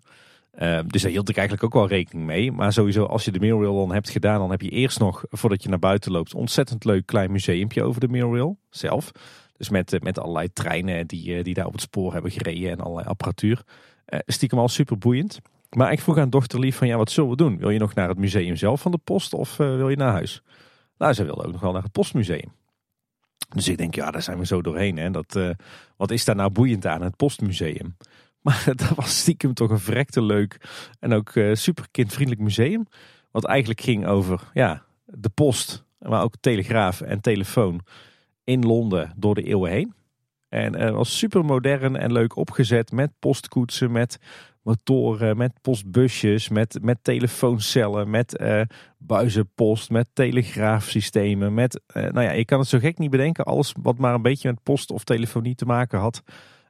[0.88, 2.52] Dus daar hield ik eigenlijk ook wel rekening mee.
[2.52, 5.64] Maar sowieso, als je de mailrail dan hebt gedaan, dan heb je eerst nog, voordat
[5.64, 9.12] je naar buiten loopt, ontzettend leuk klein museumpje over de mailrail zelf.
[9.58, 12.72] Dus met, eh, met allerlei treinen die, eh, die daar op het spoor hebben gereden
[12.72, 13.64] en allerlei apparatuur.
[14.06, 15.40] Eh, stiekem al super boeiend.
[15.70, 17.58] Maar ik vroeg aan dochter Lief van, ja, wat zullen we doen?
[17.58, 20.42] Wil je nog naar het museum zelf van de post of wil je naar huis?
[20.98, 22.52] Nou, ze wilde ook nog wel naar het postmuseum.
[23.50, 24.98] Dus ik denk, ja, daar zijn we zo doorheen.
[24.98, 25.12] Hè.
[25.12, 25.40] Dat,
[25.98, 27.96] wat is daar nou boeiend aan, het postmuseum?
[28.46, 30.58] Maar dat was stiekem toch een verrekte leuk
[31.00, 32.88] en ook eh, super kindvriendelijk museum.
[33.32, 37.82] Wat eigenlijk ging over ja, de post, maar ook telegraaf en telefoon
[38.46, 39.94] in Londen door de eeuwen heen.
[40.50, 44.20] En het was super modern en leuk opgezet met postkoetsen, met
[44.66, 48.62] motoren, met postbusjes, met, met telefooncellen, met eh,
[48.98, 51.54] buizenpost, met telegraafsystemen.
[51.54, 53.44] Met, eh, nou ja, je kan het zo gek niet bedenken.
[53.44, 56.24] Alles wat maar een beetje met post of telefonie te maken had,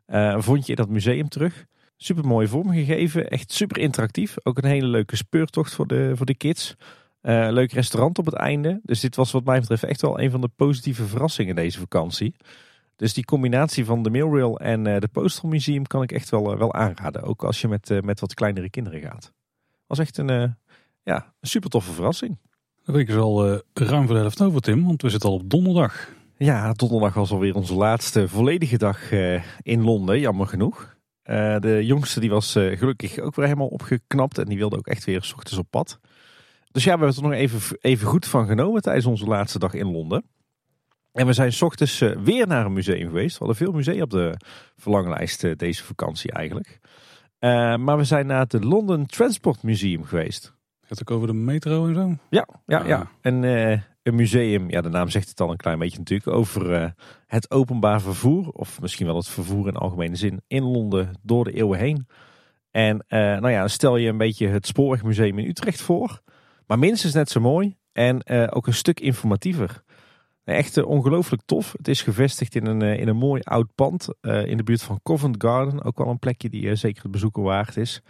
[0.06, 1.66] eh, vond je in dat museum terug.
[1.98, 4.36] Super mooi vormgegeven, echt super interactief.
[4.44, 6.76] Ook een hele leuke speurtocht voor de, voor de kids.
[7.26, 8.80] Eh, leuk restaurant op het einde.
[8.84, 12.36] Dus dit was wat mij betreft echt wel een van de positieve verrassingen deze vakantie.
[12.96, 16.52] Dus die combinatie van de Mailrail en eh, de Postal Museum kan ik echt wel,
[16.52, 17.22] eh, wel aanraden.
[17.22, 19.34] Ook als je met, met wat kleinere kinderen gaat.
[19.88, 20.58] Was echt een,
[21.04, 22.40] ja, een super toffe verrassing.
[22.84, 24.86] De week is al ruim voor de helft over, Tim.
[24.86, 26.10] Want we zitten al op donderdag.
[26.38, 29.12] Ja, donderdag was alweer onze laatste volledige dag
[29.62, 30.96] in Londen, jammer genoeg.
[31.60, 34.38] De jongste die was gelukkig ook weer helemaal opgeknapt.
[34.38, 36.00] En die wilde ook echt weer s ochtends op pad.
[36.76, 39.74] Dus ja, we hebben er nog even, even goed van genomen tijdens onze laatste dag
[39.74, 40.24] in Londen.
[41.12, 43.38] En we zijn s ochtends eh, weer naar een museum geweest.
[43.38, 44.38] We hadden veel musea op de
[44.76, 46.80] verlanglijst eh, deze vakantie eigenlijk.
[47.40, 50.54] Eh, maar we zijn naar het London Transport Museum geweest.
[50.82, 52.16] Gaat het ook over de metro en zo?
[52.30, 52.88] Ja, ja, Ah.
[52.88, 53.08] ja.
[53.22, 56.94] En eh, een museum, ja, de naam zegt het al een klein beetje natuurlijk, over
[57.26, 58.50] het openbaar vervoer.
[58.50, 62.08] Of misschien wel het vervoer in algemene zin in Londen door de eeuwen heen.
[62.72, 66.22] En nou ja, stel je een beetje het Spoorwegmuseum in Utrecht voor.
[66.68, 69.84] Maar minstens net zo mooi en eh, ook een stuk informatiever.
[70.44, 71.74] Echt eh, ongelooflijk tof.
[71.78, 75.00] Het is gevestigd in een, eh, in een mooi oud pand in de buurt van
[75.04, 75.84] Covent Garden.
[75.84, 78.02] Ook wel een plekje die zeker het bezoeken waard is.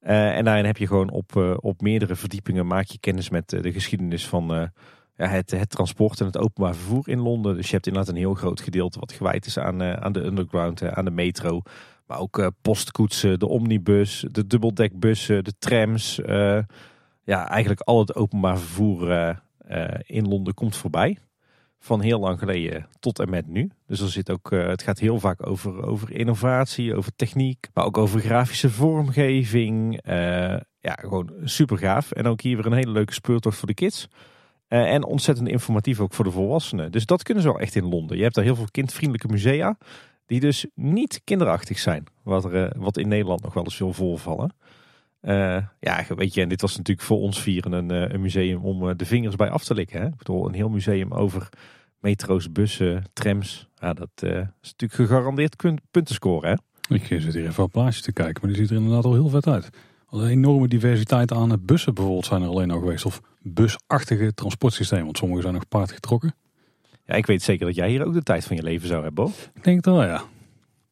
[0.00, 4.26] En daarin heb je gewoon op, op meerdere verdiepingen maak je kennis met de geschiedenis
[4.26, 4.70] van
[5.16, 7.56] ja, het, het transport en het openbaar vervoer in Londen.
[7.56, 10.82] Dus je hebt inderdaad een heel groot gedeelte wat gewijd is aan, aan de underground,
[10.82, 11.60] aan de metro.
[12.06, 16.20] Maar ook postkoetsen, de omnibus, de dubbeldekbussen, de trams.
[17.28, 21.18] Ja, eigenlijk al het openbaar vervoer eh, eh, in Londen komt voorbij.
[21.78, 23.70] Van heel lang geleden tot en met nu.
[23.86, 27.84] Dus er zit ook, eh, het gaat heel vaak over, over innovatie, over techniek, maar
[27.84, 30.00] ook over grafische vormgeving.
[30.80, 32.12] Ja, gewoon super gaaf.
[32.12, 34.08] En ook hier weer een hele leuke speurtocht voor de kids.
[34.68, 36.92] En ontzettend informatief ook voor de volwassenen.
[36.92, 38.16] Dus dat kunnen ze wel echt in Londen.
[38.16, 39.78] Je hebt daar heel veel kindvriendelijke musea.
[40.26, 42.04] Die dus niet kinderachtig zijn.
[42.22, 44.52] Wat, er, wat in Nederland nog wel eens veel voorvallen.
[45.28, 48.64] Eh, ja, weet je, en dit was natuurlijk voor ons vieren een, eh, een museum
[48.64, 50.00] om eh, de vingers bij af te likken.
[50.00, 50.06] Hè?
[50.06, 51.48] Ik bedoel, een heel museum over
[52.00, 53.68] metro's, bussen, trams.
[53.76, 56.50] Ja, dat is natuurlijk gegarandeerd kun- punten scoren.
[56.50, 56.94] Hè?
[56.94, 59.28] Ik zit hier even op plaatjes te kijken, maar die ziet er inderdaad al heel
[59.28, 59.70] vet uit.
[60.08, 63.04] Wat een enorme diversiteit aan bussen bijvoorbeeld zijn er alleen al geweest.
[63.04, 66.34] Of busachtige transportsystemen, want sommige zijn nog paard getrokken.
[67.06, 69.24] Ja, ik weet zeker dat jij hier ook de tijd van je leven zou hebben.
[69.24, 69.30] Bo.
[69.54, 70.22] Ik denk het wel, ja.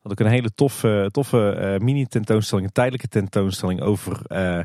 [0.06, 4.60] Had ook een hele toffe, toffe eh, mini-tentoonstelling, een tijdelijke tentoonstelling over, eh,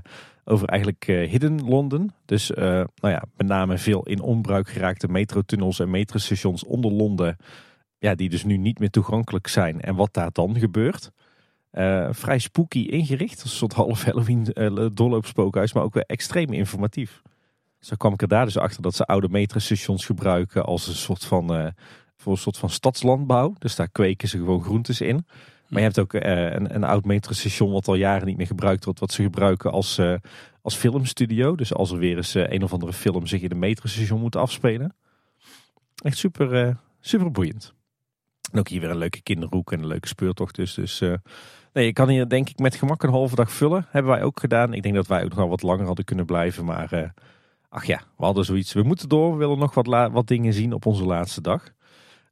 [0.45, 2.13] over eigenlijk eh, Hidden Londen.
[2.25, 7.37] Dus nou ja, met name veel in onbruik geraakte metrotunnels en metrostations onder Londen.
[7.97, 9.81] Ja, die dus nu niet meer toegankelijk zijn.
[9.81, 11.11] En wat daar dan gebeurt.
[12.11, 13.43] Vrij spooky ingericht.
[13.43, 14.43] Een soort half Halloween
[14.93, 17.21] doorloopspookhuis, maar ook weer extreem informatief.
[17.79, 21.25] Zo kwam ik er daar dus achter dat ze oude metrostations gebruiken als een soort
[21.25, 21.73] van,
[22.21, 23.55] voor een soort van stadslandbouw.
[23.59, 25.25] Dus daar kweken ze gewoon groentes in.
[25.71, 28.85] Maar je hebt ook eh, een, een oud metrostation wat al jaren niet meer gebruikt
[28.85, 28.99] wordt.
[28.99, 30.15] Wat ze gebruiken als, eh,
[30.61, 31.55] als filmstudio.
[31.55, 34.35] Dus als er weer eens eh, een of andere film zich in een metrostation moet
[34.35, 34.95] afspelen.
[35.95, 37.73] Echt super, super boeiend.
[38.51, 40.55] En ook hier weer een leuke kinderhoek en een leuke speurtocht.
[40.55, 40.99] Dus, dus
[41.73, 43.85] nee, je kan hier denk ik met gemak een halve dag vullen.
[43.89, 44.73] Hebben wij ook gedaan.
[44.73, 46.65] Ik denk dat wij ook nog wel wat langer hadden kunnen blijven.
[46.65, 47.13] Maar
[47.69, 48.73] ach ja, we hadden zoiets.
[48.73, 49.31] We moeten door.
[49.31, 51.73] We willen nog wat, wat dingen zien op onze laatste dag.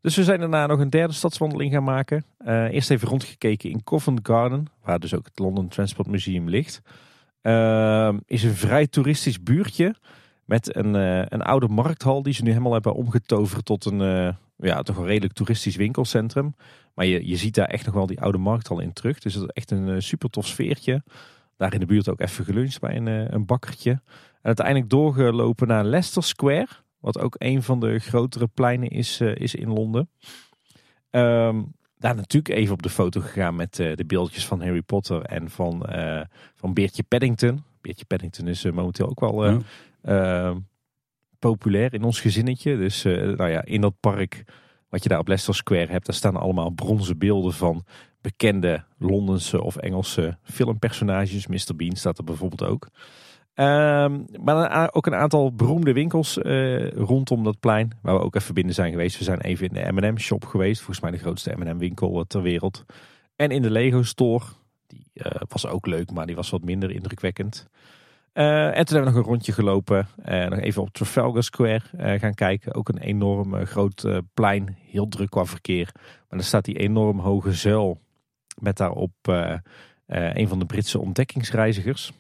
[0.01, 2.25] Dus we zijn daarna nog een derde stadswandeling gaan maken.
[2.37, 6.81] Eh, eerst even rondgekeken in Covent Garden, waar dus ook het London Transport Museum ligt.
[7.41, 9.95] Ehm, is een vrij toeristisch buurtje
[10.45, 14.33] met een, eh, een oude markthal die ze nu helemaal hebben omgetoverd tot een, eh,
[14.57, 16.55] ja, toch een redelijk toeristisch winkelcentrum.
[16.93, 19.19] Maar je, je ziet daar echt nog wel die oude markthal in terug.
[19.19, 21.03] Dus het is echt een super tof sfeertje.
[21.57, 23.91] Daar in de buurt ook even geluncht bij een, een bakkertje.
[23.91, 24.01] En
[24.41, 26.67] uiteindelijk doorgelopen naar Leicester Square.
[26.99, 30.09] Wat ook een van de grotere pleinen is, eh, is in Londen.
[31.09, 31.61] Ehm,
[31.97, 35.49] daar natuurlijk even op de foto gegaan met eh, de beeldjes van Harry Potter en
[35.49, 36.21] van, eh,
[36.55, 37.63] van Beertje Paddington.
[37.81, 39.57] Beertje Paddington is momenteel ook wel eh,
[40.03, 40.49] Ja.
[40.49, 40.55] eh,
[41.39, 42.77] populair in ons gezinnetje.
[42.77, 44.43] Dus nou ja, in dat park
[44.89, 47.85] wat je daar op Leicester Square hebt, daar staan allemaal bronzen beelden van
[48.21, 51.47] bekende Londense of Engelse filmpersonages.
[51.47, 51.75] Mr.
[51.75, 52.89] Bean staat er bijvoorbeeld ook.
[53.59, 57.91] Ehm, maar ook een aantal beroemde winkels eh, rondom dat plein.
[58.01, 59.17] Waar we ook even binnen zijn geweest.
[59.17, 60.77] We zijn even in de M&M shop geweest.
[60.81, 62.85] Volgens mij de grootste M&M winkel ter wereld.
[63.35, 64.45] En in de Lego store.
[64.87, 67.67] Die eh, was ook leuk, maar die was wat minder indrukwekkend.
[68.33, 70.07] Eh, en toen hebben we nog een rondje gelopen.
[70.23, 72.73] eh, nog even op Trafalgar Square eh, gaan kijken.
[72.73, 74.77] Ook een enorm eh, groot eh, plein.
[74.91, 75.89] Heel druk qua verkeer.
[75.93, 77.99] Maar dan staat die enorm hoge zuil.
[78.61, 79.51] Met daarop eh,
[80.05, 82.11] eh, een van de Britse ontdekkingsreizigers.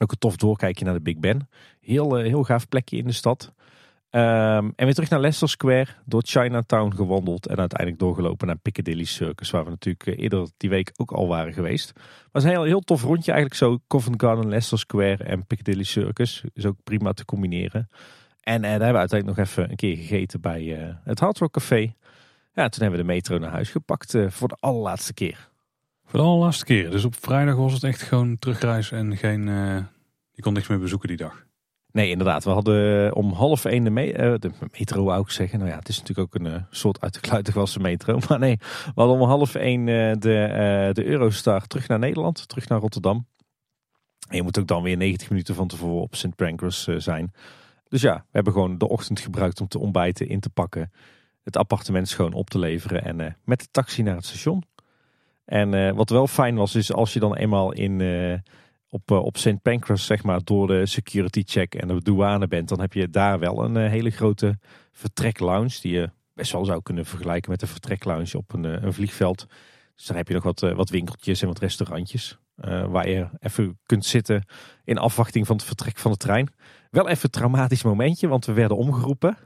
[0.00, 1.48] Ook een tof doorkijkje naar de Big Ben.
[1.80, 3.52] Heel, eh, heel gaaf plekje in de stad.
[4.10, 5.86] Ehm, en weer terug naar Leicester Square.
[6.04, 7.46] Door Chinatown gewandeld.
[7.46, 9.50] En uiteindelijk doorgelopen naar Piccadilly Circus.
[9.50, 11.92] Waar we natuurlijk eh, eerder die week ook al waren geweest.
[12.32, 13.78] Is een heel, heel tof rondje eigenlijk zo.
[13.88, 16.44] Covent Garden, Leicester Square en Piccadilly Circus.
[16.52, 17.88] Is ook prima te combineren.
[18.40, 21.94] En eh, daar hebben we uiteindelijk nog even een keer gegeten bij het Hard Café.
[22.54, 25.50] Ja, toen hebben we de metro naar huis gepakt voor de allerlaatste keer.
[26.12, 26.90] Voor de allerlaatste keer.
[26.90, 29.48] Dus op vrijdag was het echt gewoon terugreis en geen...
[29.48, 29.76] eh,
[30.30, 31.46] je kon niks meer bezoeken die dag.
[31.92, 32.44] Nee, inderdaad.
[32.44, 35.58] We hadden om half één de, me uh, de metro, wou ik zeggen.
[35.58, 38.18] Nou ja, het is natuurlijk ook een soort uit de kluiten metro.
[38.28, 39.84] Maar nee, we hadden om half één
[40.20, 43.26] de, de Eurostar terug naar Nederland, terug naar Rotterdam.
[44.28, 46.36] En je moet ook dan weer 90 minuten van tevoren op St.
[46.36, 47.32] Pancras zijn.
[47.88, 50.92] Dus ja, we hebben gewoon de ochtend gebruikt om te ontbijten, in te pakken.
[51.42, 54.62] Het appartement schoon op te leveren en met de taxi naar het station.
[55.44, 58.00] En wat wel fijn was, is als je dan eenmaal in
[58.92, 59.62] op, eh, op St.
[59.62, 63.38] Pancras, zeg maar, door de security check en de douane bent, dan heb je daar
[63.38, 64.58] wel een eh, hele grote
[64.92, 65.78] vertreklounge.
[65.80, 69.46] Die je best wel zou kunnen vergelijken met een vertreklounge op een, eh, een vliegveld.
[69.96, 72.40] Dus daar heb je nog wat, wat winkeltjes en wat restaurantjes.
[72.88, 74.46] waar je even kunt zitten
[74.84, 76.48] in afwachting van het vertrek van de trein.
[76.90, 79.36] Wel even een traumatisch momentje, want we werden omgeroepen.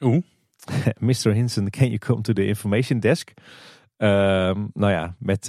[0.00, 0.22] Oeh.
[0.98, 1.32] Mr.
[1.32, 3.32] Hinson, can you come to the information desk?
[4.02, 5.48] Ehm, nou ja, met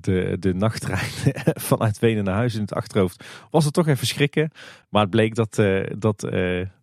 [0.00, 1.34] de, de nachttrein
[1.70, 4.50] vanuit Wenen naar huis in het achterhoofd, was het toch even schrikken.
[4.88, 6.30] Maar het bleek dat, uh, dat uh,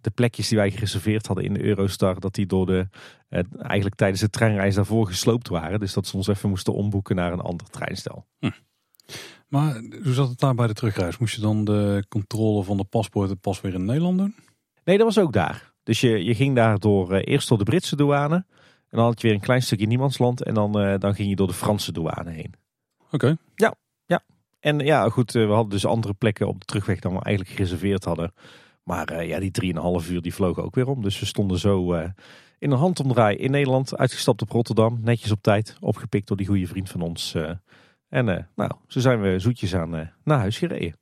[0.01, 2.87] de plekjes die wij gereserveerd hadden in de Eurostar, dat die door de,
[3.29, 5.79] uh, eigenlijk tijdens de treinreis daarvoor gesloopt waren.
[5.79, 8.25] Dus dat ze ons even moesten omboeken naar een ander treinstel.
[8.39, 8.49] Hm.
[9.47, 11.17] Maar hoe zat het daar bij de terugreis?
[11.17, 14.35] Moest je dan de controle van de paspoorten pas weer in Nederland doen?
[14.83, 15.73] Nee, dat was ook daar.
[15.83, 18.45] Dus je, je ging daar door, eerst door de Britse douane.
[18.89, 20.43] En dan had je weer een klein stukje niemandsland.
[20.43, 22.53] En dan, dan ging je door de Franse douane heen.
[23.11, 23.37] Oké.
[23.55, 23.75] Ja,
[24.05, 24.23] ja.
[24.59, 27.55] En ja, goed, eh, we hadden dus andere plekken op de terugweg dan we eigenlijk
[27.55, 28.33] gereserveerd hadden.
[28.83, 31.01] Maar uh, ja, die drieënhalf uur die vlogen ook weer om.
[31.01, 32.09] Dus we stonden zo uh,
[32.59, 34.99] in een handomdraai in Nederland, uitgestapt op Rotterdam.
[35.01, 37.35] Netjes op tijd, opgepikt door die goede vriend van ons.
[38.09, 40.97] en nou, zo zijn we zoetjes aan naar huis gereden.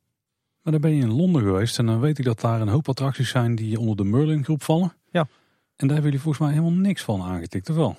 [0.62, 2.90] Maar dan ben je in Londen geweest en dan weet ik dat daar een hoop
[2.90, 4.94] attracties zijn die onder de Merlin groep vallen.
[5.12, 5.28] Ja.
[5.78, 7.98] En daar hebben jullie volgens mij helemaal niks van aangetikt, of wel?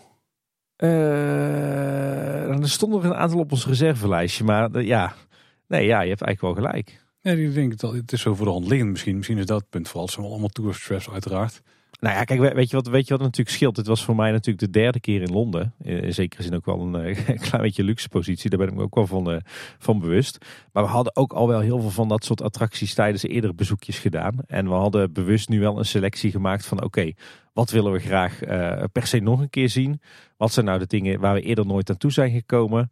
[0.77, 5.15] Uh, er stonden er een aantal op ons reservelijstje, maar ja,
[5.67, 7.07] nee, ja, je hebt eigenlijk wel gelijk.
[7.21, 9.17] Ja, ik denk dat het is zo voor de hand liggend misschien.
[9.17, 10.05] Misschien is dat het punt vooral.
[10.05, 11.63] Het zijn allemaal tourist traps uiteraard.
[12.01, 13.77] Nou ja, kijk, weet je, wat, weet je wat natuurlijk scheelt?
[13.77, 15.75] Het was voor mij natuurlijk de derde keer in Londen.
[15.83, 18.51] In zekere zin ook wel een, eh, een klein beetje luxe positie.
[18.51, 19.39] Daar ben ik me ook wel van, uh,
[19.79, 20.39] van bewust.
[20.73, 23.99] Maar we hadden ook al wel heel veel van dat soort attracties tijdens eerdere bezoekjes
[23.99, 24.37] gedaan.
[24.47, 27.13] En we hadden bewust nu wel een selectie gemaakt van oké,
[27.53, 28.39] wat willen we graag
[28.93, 30.01] per se nog een keer zien?
[30.37, 32.91] Wat zijn nou de dingen waar we eerder nooit aan toe zijn gekomen?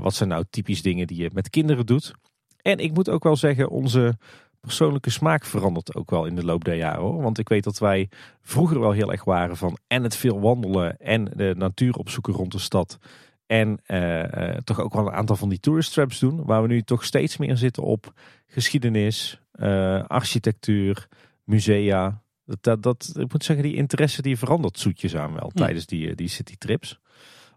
[0.00, 2.14] wat zijn nou typisch dingen die je met kinderen doet?
[2.62, 4.18] En ik moet ook wel zeggen, onze
[4.66, 7.00] persoonlijke smaak verandert ook wel in de loop der jaren.
[7.00, 7.22] Hoor.
[7.22, 8.08] Want ik weet dat wij
[8.42, 12.52] vroeger wel heel erg waren van en het veel wandelen en de natuur opzoeken rond
[12.52, 12.98] de stad.
[13.46, 16.44] En uh, toch ook wel een aantal van die tourist traps doen.
[16.44, 18.12] Waar we nu toch steeds meer zitten op
[18.46, 21.08] geschiedenis, uh, architectuur,
[21.44, 22.22] musea.
[22.44, 26.14] Dat, dat, dat, ik moet zeggen, die interesse die verandert zoetjes aan wel tijdens die,
[26.14, 27.00] die city trips.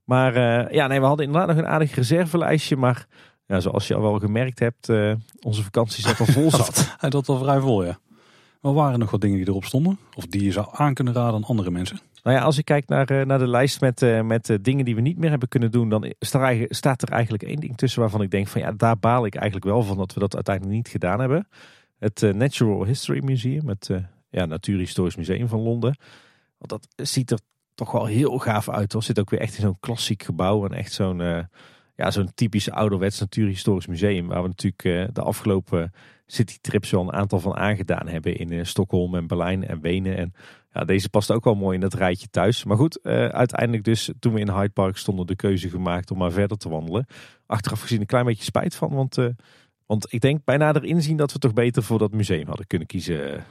[0.03, 0.34] Maar
[0.74, 2.76] ja, nee, we hadden inderdaad nog een aardig reservelijstje.
[2.76, 3.07] Maar
[3.49, 6.95] ja, zoals je al wel gemerkt hebt, uh, onze vakantie zat al vol zat.
[6.97, 7.99] Hij zat al vrij vol, ja.
[8.61, 9.99] Maar waren er nog wat dingen die erop stonden?
[10.15, 11.99] Of die je zou aan kunnen raden aan andere mensen?
[12.23, 14.95] Nou ja, als ik kijk naar, uh, naar de lijst met, uh, met dingen die
[14.95, 16.13] we niet meer hebben kunnen doen, dan
[16.69, 19.65] staat er, eigenlijk één ding tussen waarvan ik denk van ja, daar baal ik eigenlijk
[19.65, 21.47] wel van dat we dat uiteindelijk niet gedaan hebben.
[21.99, 23.89] Het Natural History Museum, het
[24.29, 25.97] ja, Natuurhistorisch Museum van Londen.
[26.57, 27.39] Want dat ziet er
[27.75, 28.93] toch wel heel gaaf uit.
[28.93, 31.47] Er zit ook weer echt in zo'n klassiek gebouw en echt zo'n
[31.99, 34.27] ja, zo'n typisch ouderwets natuurhistorisch museum.
[34.27, 35.91] Waar we natuurlijk uh, de afgelopen
[36.25, 38.37] citytrips wel een aantal van aangedaan hebben.
[38.37, 40.17] In uh, Stockholm en Berlijn en Wenen.
[40.17, 40.33] En
[40.71, 42.63] ja, deze past ook wel mooi in dat rijtje thuis.
[42.63, 46.17] Maar goed, uh, uiteindelijk dus toen we in Hyde Park stonden de keuze gemaakt om
[46.17, 47.05] maar verder te wandelen.
[47.45, 48.93] Achteraf gezien een klein beetje spijt van.
[48.93, 49.17] Want,
[49.85, 52.87] want ik denk bijna erin zien dat we toch beter voor dat museum hadden kunnen
[52.87, 53.45] kiezen.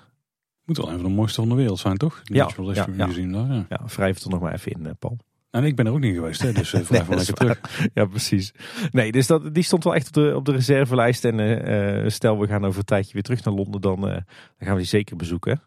[0.65, 2.21] Moet wel een van de mooiste van de wereld zijn, toch?
[2.25, 3.67] Ja, ja, ja, Museum daar, ja.
[3.69, 5.19] ja, wrijf er nog maar even in, Paul.
[5.51, 7.91] En ik ben er ook niet geweest, hè, dus uh, nee, lekker terug.
[7.95, 8.53] Ja, precies.
[8.91, 11.25] Nee, dus dat, die stond wel echt op de, op de reservelijst.
[11.25, 14.23] En uh, stel, we gaan over een tijdje weer terug naar Londen, dan, dan
[14.59, 15.63] gaan we die zeker bezoeken.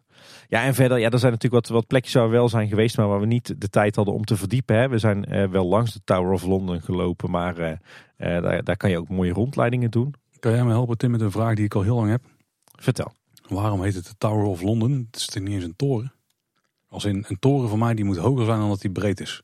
[0.48, 2.96] Ja, en verder, ja, er zijn natuurlijk wat, wat plekjes waar we wel zijn geweest,
[2.96, 4.76] maar waar we niet de tijd hadden om te verdiepen.
[4.76, 4.88] Hè.
[4.88, 7.80] We zijn wel langs de Tower of London gelopen, maar
[8.16, 10.14] daar, daar kan je ook mooie rondleidingen doen.
[10.38, 12.22] Kan jij me helpen, Tim, met een vraag die ik al heel lang heb?
[12.78, 13.12] Vertel.
[13.48, 15.06] Waarom heet het de Tower of London?
[15.10, 16.12] Het is toch niet eens een toren?
[16.88, 19.42] Als in een toren voor mij, die moet hoger zijn dan dat die breed is.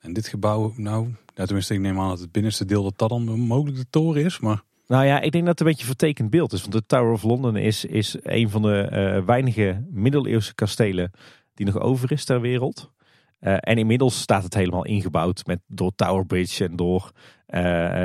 [0.00, 3.08] En dit gebouw, nou, ja, tenminste ik neem aan dat het binnenste deel dat dat
[3.08, 4.62] dan mogelijk de toren is, maar...
[4.86, 6.60] Nou ja, ik denk dat het een beetje een vertekend beeld is.
[6.60, 11.10] Want de Tower of London is, is een van de uh, weinige middeleeuwse kastelen
[11.54, 12.92] die nog over is ter wereld.
[13.40, 17.10] Uh, en inmiddels staat het helemaal ingebouwd met, door Tower Bridge en door
[17.48, 17.60] uh,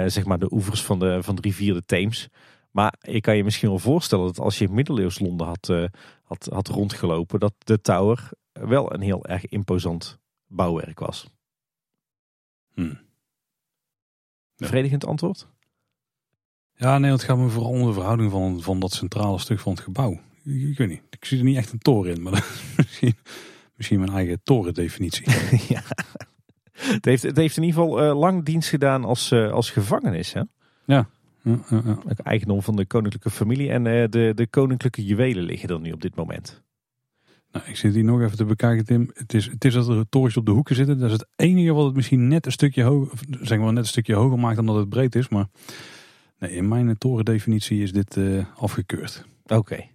[0.06, 2.28] zeg maar de oevers van de, van de rivier de Theems.
[2.72, 5.90] Maar je kan je misschien wel voorstellen dat als je in middeleeuws Londen had,
[6.24, 11.28] had, had rondgelopen, dat de Tower wel een heel erg imposant bouwwerk was.
[12.76, 13.00] Hmm.
[14.56, 15.48] Bevredigend antwoord?
[16.76, 19.72] Ja, nee, het gaat me vooral om de verhouding van, van dat centrale stuk van
[19.72, 20.20] het gebouw.
[20.44, 21.02] ik, ik weet niet.
[21.10, 23.16] Ik zie er niet echt een toren in, maar dat is misschien,
[23.76, 25.26] misschien mijn eigen torendefinitie.
[25.74, 25.84] ja.
[26.72, 30.34] Het heeft, het heeft in ieder geval eh, lang dienst gedaan als, eh, als gevangenis.
[30.34, 30.42] Hè?
[30.86, 31.10] Ja,
[31.42, 31.98] ja, ja.
[32.10, 33.70] Ook eigendom van de koninklijke familie.
[33.70, 36.64] En eh, de, de koninklijke juwelen liggen er nu op dit moment.
[37.56, 39.10] Nou, ik zit hier nog even te bekijken, Tim.
[39.14, 40.98] Het is, het is dat er torens op de hoeken zitten.
[40.98, 43.90] Dat is het enige wat het misschien net een stukje hoger, zeg maar net een
[43.90, 45.30] stukje hoger maakt dan dat het breed is.
[45.30, 45.48] Maar
[46.40, 49.26] nee, in mijn torendefinitie is dit eh, afgekeurd.
[49.46, 49.95] Oké.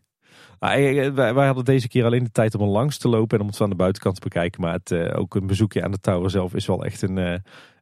[0.61, 3.09] Nou, eh, eh, wij, wij hadden deze keer alleen de tijd om er langs te
[3.09, 4.61] lopen en om het aan de buitenkant te bekijken.
[4.61, 7.17] Maar het, eh, ook een bezoekje aan de tower zelf is wel echt een,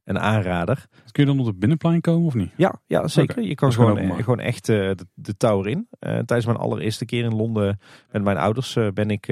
[0.05, 0.86] een aanrader.
[1.10, 2.52] Kun je dan op het binnenplein komen of niet?
[2.56, 3.42] Ja, ja zeker.
[3.42, 5.88] Je kan gewoon gewoon, echt de, de tower in.
[5.98, 7.80] Tijdens mijn allereerste keer in Londen
[8.10, 9.26] met mijn ouders ben ik,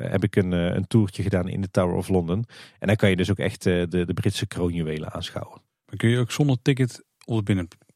[0.00, 2.44] heb ik een, een toertje gedaan in de Tower of London.
[2.78, 5.60] En dan kan je dus ook echt de, de Britse kroonjuwelen aanschouwen.
[5.86, 7.44] Dan kun je ook zonder ticket op het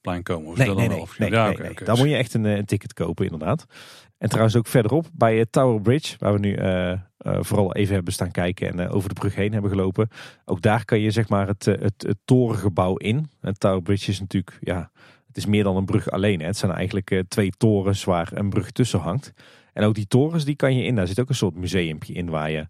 [0.03, 0.51] binnenplein komen.
[0.51, 1.07] Of Nee, dat nee, dan nee.
[1.07, 1.37] wel nee, afgesloten?
[1.37, 1.97] ja, nee, nee.
[1.97, 3.67] moet je echt een, eh, een ticket kopen, inderdaad.
[4.19, 8.13] En trouwens ook verderop bij eh, Tower Bridge, waar we nu eh, vooral even hebben
[8.13, 10.09] staan kijken en over de brug heen hebben gelopen.
[10.45, 13.31] Ook daar kan je zeg maar het, het, het torengebouw in.
[13.41, 14.91] En Tower Bridge is natuurlijk, ja,
[15.27, 16.41] het is meer dan een brug alleen.
[16.41, 16.47] Hè.
[16.47, 19.33] Het zijn eigenlijk twee torens waar een brug tussen hangt.
[19.73, 20.95] En ook die torens, die kan je in.
[20.95, 22.67] Daar zit ook een soort museumpje in waar je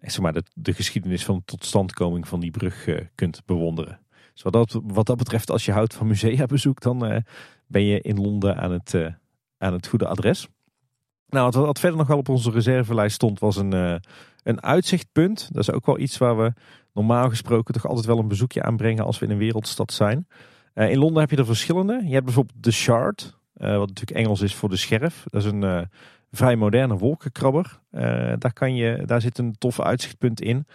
[0.00, 3.99] zeg maar, de, de geschiedenis van de totstandkoming van die brug kunt bewonderen.
[4.32, 7.22] Dus wat dat, wat betreft, als je houdt van museabezoek, dan eh,
[7.66, 9.06] ben je in Londen aan het, eh,
[9.58, 10.48] aan het goede adres.
[11.28, 13.96] Nou, wat, wat verder nog wel op onze reservelijst stond, was een, eh,
[14.42, 15.48] een uitzichtpunt.
[15.52, 16.52] Dat is ook wel iets waar we
[16.94, 20.26] normaal gesproken toch altijd wel een bezoekje aanbrengen als we in een wereldstad zijn.
[20.74, 22.00] In Londen heb je er verschillende.
[22.04, 25.24] Je hebt bijvoorbeeld de Shard, wat natuurlijk Engels is voor de scherf.
[25.28, 25.88] Dat is een
[26.30, 27.80] vrij moderne wolkenkrabber.
[28.38, 30.66] Daar, kan je, daar zit een tof uitzichtpunt in.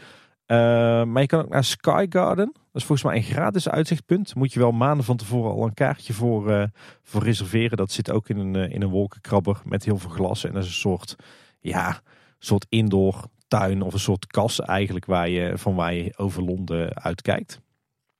[0.47, 2.53] Maar je kan ook naar Sky Garden.
[2.75, 4.35] Dat is volgens mij een gratis uitzichtpunt.
[4.35, 6.63] Moet je wel maanden van tevoren al een kaartje voor, eh,
[7.01, 7.77] voor reserveren.
[7.77, 10.45] Dat zit ook in een, eh, in een wolkenkrabber met heel veel glas.
[10.45, 11.15] En dat is een soort,
[11.59, 12.01] ja,
[12.39, 16.95] soort indoor tuin of een soort kas eigenlijk waar je, van waar je over Londen
[16.95, 17.61] uitkijkt.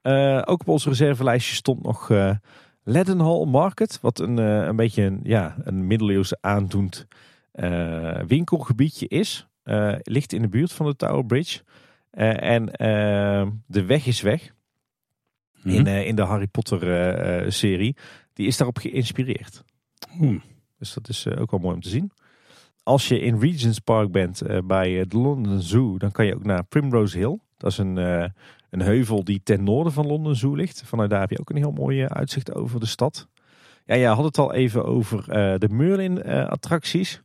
[0.02, 2.32] Eh, ook op ons reservelijstje stond nog eh
[2.84, 4.00] Leadenhall Market.
[4.02, 7.08] Wat een, een beetje een, ja, een middeleeuwse aandoend
[8.28, 9.48] winkelgebiedje is.
[10.02, 11.62] Ligt in de buurt van de Tower Bridge.
[12.16, 14.54] Eh, en eh, de weg is weg
[15.62, 15.70] Hm?
[15.70, 17.96] in, eh, in de Harry Potter eh, serie.
[18.34, 19.64] Die is daarop geïnspireerd.
[20.22, 20.42] Oeh.
[20.78, 22.12] Dus dat is ook wel mooi om te zien.
[22.84, 26.64] Als je in Regent's Park bent bij de London Zoo, dan kan je ook naar
[26.64, 27.40] Primrose Hill.
[27.58, 27.98] Dat is een,
[28.70, 30.84] een heuvel die ten noorden van London Zoo ligt.
[30.86, 33.28] Vanuit daar heb je ook een heel mooi uitzicht over de stad.
[33.86, 35.24] Ja, je had het al even over
[35.60, 37.22] de Merlin-attracties.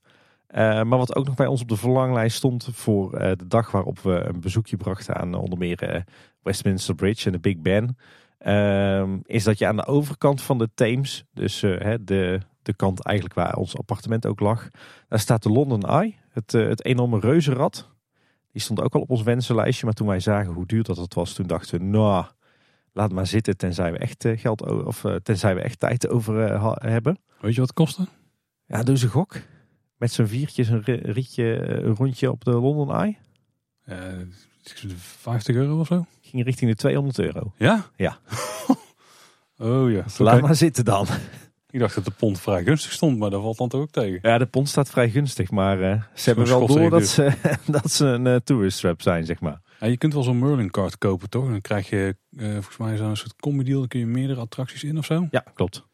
[0.57, 3.99] Maar wat ook nog bij ons op de verlanglijst stond voor eh, de dag waarop
[3.99, 6.03] we een bezoekje brachten aan onder meer eh,
[6.43, 7.97] Westminster Bridge en de Big Ben.
[8.39, 12.75] ehm, is dat je aan de overkant van de Theems, dus eh, hè, de, de
[12.75, 14.69] kant eigenlijk waar ons appartement ook lag,
[15.09, 17.89] daar staat de London Eye, het, eh, het enorme reuzenrad.
[18.53, 21.15] Die stond ook al op ons wensenlijstje, maar toen wij zagen hoe duur dat het
[21.15, 22.25] was, toen dachten we, nou,
[22.93, 26.45] laat maar zitten tenzij we echt eh, geld of eh, tenzij we echt tijd over
[26.45, 27.19] eh, hebben.
[27.41, 28.07] Weet je wat het kostte?
[28.67, 29.37] Ja, eens een gok.
[30.01, 33.17] Met z'n viertjes een ri- rietje, eh, een rondje op de London Eye.
[33.85, 33.97] Eh,
[34.97, 36.05] 50 euro of zo?
[36.21, 37.53] Ging richting de 200 euro.
[37.57, 37.87] Ja?
[37.97, 38.19] Ja.
[39.59, 40.05] oh ja.
[40.19, 40.47] Laat Oké.
[40.47, 41.07] maar zitten dan.
[41.71, 44.19] Ik dacht dat de pond vrij gunstig stond, maar dat valt dan toch ook tegen.
[44.23, 47.09] Ja, de pond staat vrij gunstig, maar eh, ze hebben wel door dat duur.
[47.09, 47.33] ze,
[47.73, 49.61] dat ze een eh, tourist trap zijn, zeg maar.
[49.81, 51.45] Ja, je kunt wel zo'n Merlin card kopen, toch?
[51.49, 53.79] Dan krijg je volgens mij zo'n soort combi deal.
[53.79, 55.27] Dan kun je meerdere attracties in of zo.
[55.31, 55.89] Ja, klopt.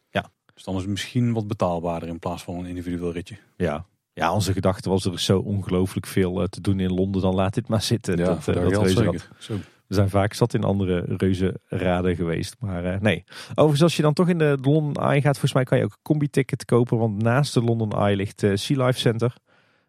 [0.54, 3.36] Dus dan is het misschien wat betaalbaarder in plaats van een individueel ritje.
[3.56, 3.86] Ja.
[4.18, 7.34] Ja, onze gedachte was er is zo ongelooflijk veel eh, te doen in Londen, dan
[7.34, 8.16] laat dit maar zitten.
[8.16, 9.28] dat, voor eh, dat dat zeker.
[9.38, 9.54] Zo.
[9.86, 13.24] We zijn vaak zat in andere reuzenraden geweest, maar eh, nee.
[13.50, 15.92] Overigens, als je dan toch in de London Eye gaat, volgens mij kan je ook
[15.92, 19.34] een combi-ticket kopen, want naast de London Eye ligt eh Sea Life Center.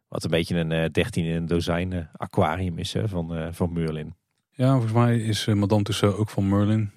[0.07, 4.15] Wat een beetje een eh 13 in een dozijn aquarium is hè, van, van Merlin.
[4.51, 6.91] Ja, volgens mij is Madame Tussauds ook van Merlin.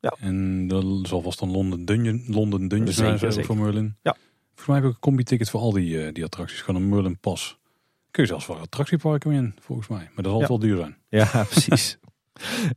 [0.00, 0.16] Ja.
[0.20, 3.96] En er zal vast een London Dungeon, London Dungeon zijn van Merlin.
[4.02, 4.16] Ja.
[4.58, 6.60] Volgens mij heb ik een combi-ticket voor al die, eh, die attracties.
[6.60, 7.58] Gewoon een Merlin pas.
[8.10, 9.98] Kun je zelfs wel attractieparken in, volgens mij.
[10.14, 10.46] Maar dat zal Ja.
[10.48, 10.96] wel duur zijn.
[11.08, 11.98] Ja, precies.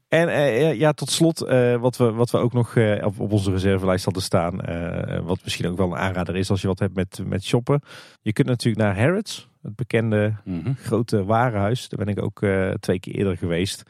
[0.07, 3.51] en eh, ja, tot slot, eh, wat, we, wat we ook nog op, op onze
[3.51, 4.55] reservelijst hadden staan,
[5.25, 7.81] wat misschien ook wel een aanrader is als je wat hebt met, met shoppen.
[8.21, 10.73] Je kunt natuurlijk naar Harrods, het bekende Mhm.
[10.73, 11.89] grote warenhuis.
[11.89, 12.45] Daar ben ik ook
[12.79, 13.83] twee keer eerder geweest.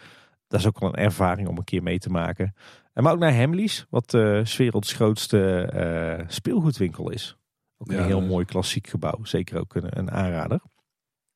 [0.48, 2.56] Dat is ook wel een ervaring om een keer mee te maken.
[2.94, 4.10] En maar ook naar Hamleys, wat
[4.44, 7.36] 's werelds grootste speelgoedwinkel is.
[7.82, 9.24] Ook een Ja, heel mooi klassiek gebouw.
[9.24, 10.62] Zeker ook een, een aanrader.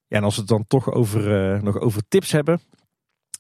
[0.07, 2.59] Ja, en als we het dan toch over, eh, nog over tips hebben.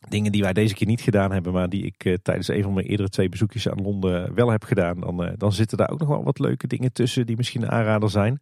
[0.09, 2.73] Dingen die wij deze keer niet gedaan hebben, maar die ik eh, tijdens een van
[2.73, 4.99] mijn eerdere twee bezoekjes aan Londen wel heb gedaan.
[4.99, 7.71] Dan, eh, dan zitten daar ook nog wel wat leuke dingen tussen die misschien een
[7.71, 8.39] aanrader zijn.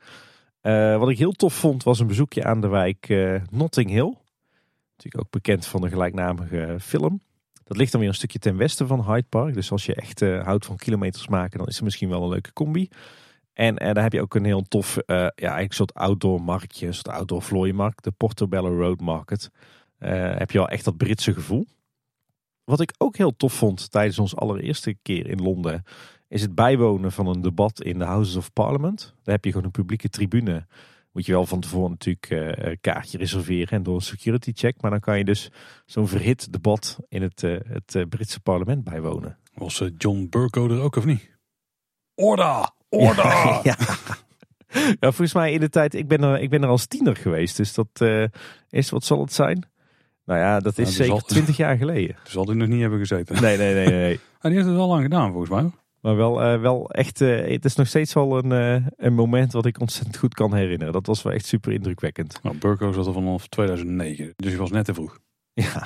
[1.00, 3.08] Wat ik heel tof vond was een bezoekje aan de wijk
[3.52, 4.16] Notting Hill.
[4.96, 7.22] Natuurlijk ook bekend van de gelijknamige film.
[7.64, 9.54] Dat ligt dan weer een stukje ten westen van Hyde Park.
[9.54, 12.54] Dus als je echt houdt van kilometers maken, dan is het misschien wel een leuke
[12.54, 12.90] combi.
[13.54, 16.88] En eh, daar heb je ook een heel tof, eh, ja, eigenlijk soort outdoor marktje,
[16.88, 19.50] een soort outdoor vlooimarkt, de Portobello Road Market.
[19.98, 21.66] Eh, heb je al echt dat Britse gevoel.
[22.64, 25.84] Wat ik ook heel tof vond tijdens ons allereerste keer in Londen,
[26.28, 29.14] is het bijwonen van een debat in de Houses of Parliament.
[29.24, 30.68] Daar heb je gewoon een publieke tribune.
[31.12, 34.82] Moet je wel van tevoren natuurlijk een kaartje reserveren en door een security check.
[34.82, 35.52] Maar dan kan je dus
[35.86, 39.38] zo'n verhit debat in het, het Britse parlement bijwonen.
[39.54, 41.38] Was John Burko er ook of niet?
[42.16, 42.70] Order!
[42.94, 43.26] Order!
[43.64, 43.76] ja.
[44.74, 47.58] ja, volgens mij in de tijd, ik ben er, ik ben er als tiener geweest.
[47.58, 48.24] Dus dat eh,
[48.70, 49.66] is, wat zal het zijn?
[50.26, 52.16] Nou ja, dat is Nou, zeker twintig jaar geleden.
[52.24, 53.42] Dus zal hij nog niet hebben gezeten.
[53.42, 54.00] Nee, nee, nee, nee.
[54.00, 54.20] nee.
[54.44, 55.72] Ah, die heeft het wel lang gedaan volgens mij.
[56.04, 59.52] Maar wel, eh, wel echt, eh, het is nog steeds wel een, eh, een moment
[59.52, 60.94] wat ik ontzettend goed kan herinneren.
[60.94, 62.40] Dat was wel echt super indrukwekkend.
[62.42, 64.34] Nou, Burko zat er vanaf 2009.
[64.36, 65.20] Dus hij was net te vroeg.
[65.54, 65.84] Ja.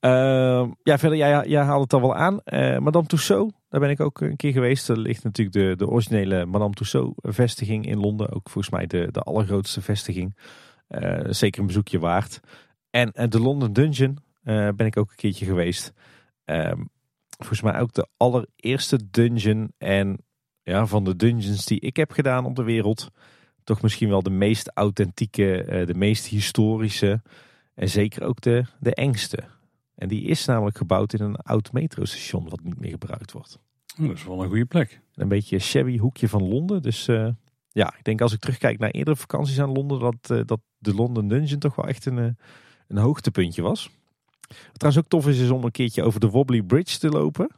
[0.00, 2.40] Ehm, ja, verder, jij, jij haalde het al wel aan.
[2.40, 4.88] Eh, Madame Tussauds, daar ben ik ook een keer geweest.
[4.88, 8.32] Er ligt natuurlijk de, de originele Madame Tussauds vestiging in Londen.
[8.32, 10.36] Ook volgens mij de, de allergrootste vestiging.
[10.86, 12.40] Eh, zeker een bezoekje waard.
[12.90, 14.18] En eh, de London Dungeon
[14.76, 15.92] ben ik ook een keertje geweest.
[16.44, 16.82] Ehm,
[17.36, 19.72] volgens mij ook de allereerste dungeon.
[19.78, 20.18] En
[20.62, 23.10] ja, van de dungeons die ik heb gedaan op de wereld.
[23.62, 27.22] Toch misschien wel de meest authentieke, de meest historische.
[27.74, 29.44] En zeker ook de, de engste.
[29.94, 33.58] En die is namelijk gebouwd in een oud metrostation wat niet meer gebruikt wordt.
[34.00, 35.00] Oh, dat is wel een goede plek.
[35.14, 36.82] Een beetje een shabby hoekje van Londen.
[36.82, 37.28] Dus eh,
[37.70, 40.94] ja, ik denk als ik terugkijk naar eerdere vakanties aan Londen, dat, eh, dat de
[40.94, 42.28] London Dungeon toch wel echt een, eh,
[42.88, 43.90] een hoogtepuntje was.
[44.48, 47.50] Wat trouwens ook tof is, is om een keertje over de Wobbly Bridge te lopen.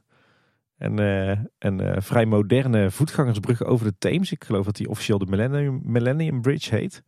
[0.76, 0.98] En,
[1.59, 4.32] een vrij moderne voetgangersbrug over de Theems.
[4.32, 7.02] Ik geloof dat die officieel de Millennium, Millennium Bridge heet.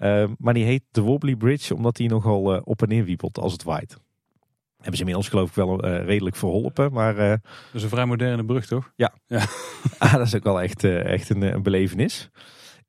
[0.00, 3.38] Eh, maar die heet de Wobbly Bridge omdat die nogal eh, op en neer wiepelt
[3.38, 3.96] als het waait.
[4.76, 6.92] Hebben ze inmiddels geloof ik wel eh, redelijk verholpen.
[6.92, 7.40] Maar eh, Dat
[7.72, 8.92] is een vrij moderne brug, toch?
[9.98, 12.30] ah, dat is ook wel echt, echt een, een belevenis.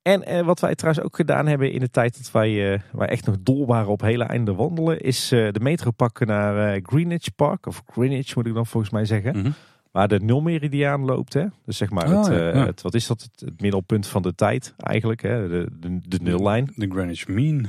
[0.02, 3.36] En wat wij trouwens ook gedaan hebben in de tijd dat wij, wij echt nog
[3.40, 7.66] dol waren op hele einde wandelen, is de metro pakken naar Greenwich Park.
[7.66, 9.38] Of Greenwich moet ik dan volgens mij zeggen.
[9.38, 9.50] Mhm.
[9.92, 11.32] Waar de nulmeridiaan loopt.
[11.32, 11.46] Hè?
[11.64, 12.66] Dus zeg maar, Oh, het, ja, eh, ja.
[12.66, 13.22] het, wat is dat?
[13.22, 15.22] Het, het middelpunt van de tijd eigenlijk.
[15.22, 15.48] Hè?
[15.48, 16.72] De, de, de nullijn.
[16.76, 17.66] De Greenwich Mean.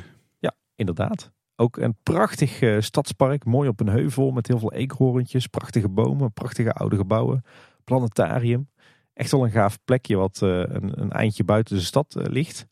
[0.75, 1.31] Inderdaad.
[1.55, 3.45] Ook een prachtig eh, stadspark.
[3.45, 5.47] Mooi op een heuvel met heel veel eekhoorntjes.
[5.47, 7.43] Prachtige bomen, prachtige oude gebouwen.
[7.83, 8.69] Planetarium.
[9.13, 12.67] Echt wel een gaaf plekje wat eh, een, een eindje buiten de stad ligt.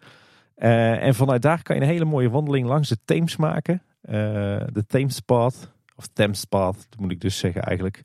[0.56, 3.82] En vanuit daar kan je een hele mooie wandeling langs de Theems maken.
[4.02, 5.72] De Thames Path.
[5.95, 8.03] Of Thames Path, moet ik dus zeggen eigenlijk.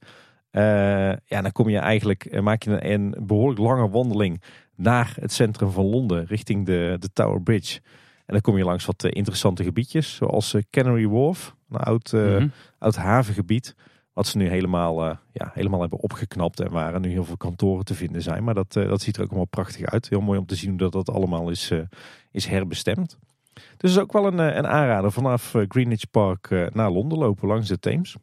[0.56, 4.42] Eh, ja, dan kom je eigenlijk, eh, maak je een, een behoorlijk lange wandeling
[4.74, 7.80] naar het centrum van Londen, richting de, de Tower Bridge.
[8.16, 12.48] En dan kom je langs wat eh, interessante gebiedjes, zoals Canary Wharf, een oud, Mhm.
[12.78, 13.74] oud havengebied.
[14.12, 17.84] Wat ze nu helemaal, ja, helemaal hebben opgeknapt en waar er nu heel veel kantoren
[17.84, 18.44] te vinden zijn.
[18.44, 20.08] Maar dat, dat ziet er ook allemaal prachtig uit.
[20.08, 21.72] Heel mooi om te zien hoe dat, dat allemaal is,
[22.30, 23.18] is herbestemd.
[23.76, 27.78] Dus is ook wel een, een aanrader vanaf Greenwich Park naar Londen lopen langs de
[27.78, 28.16] Theems.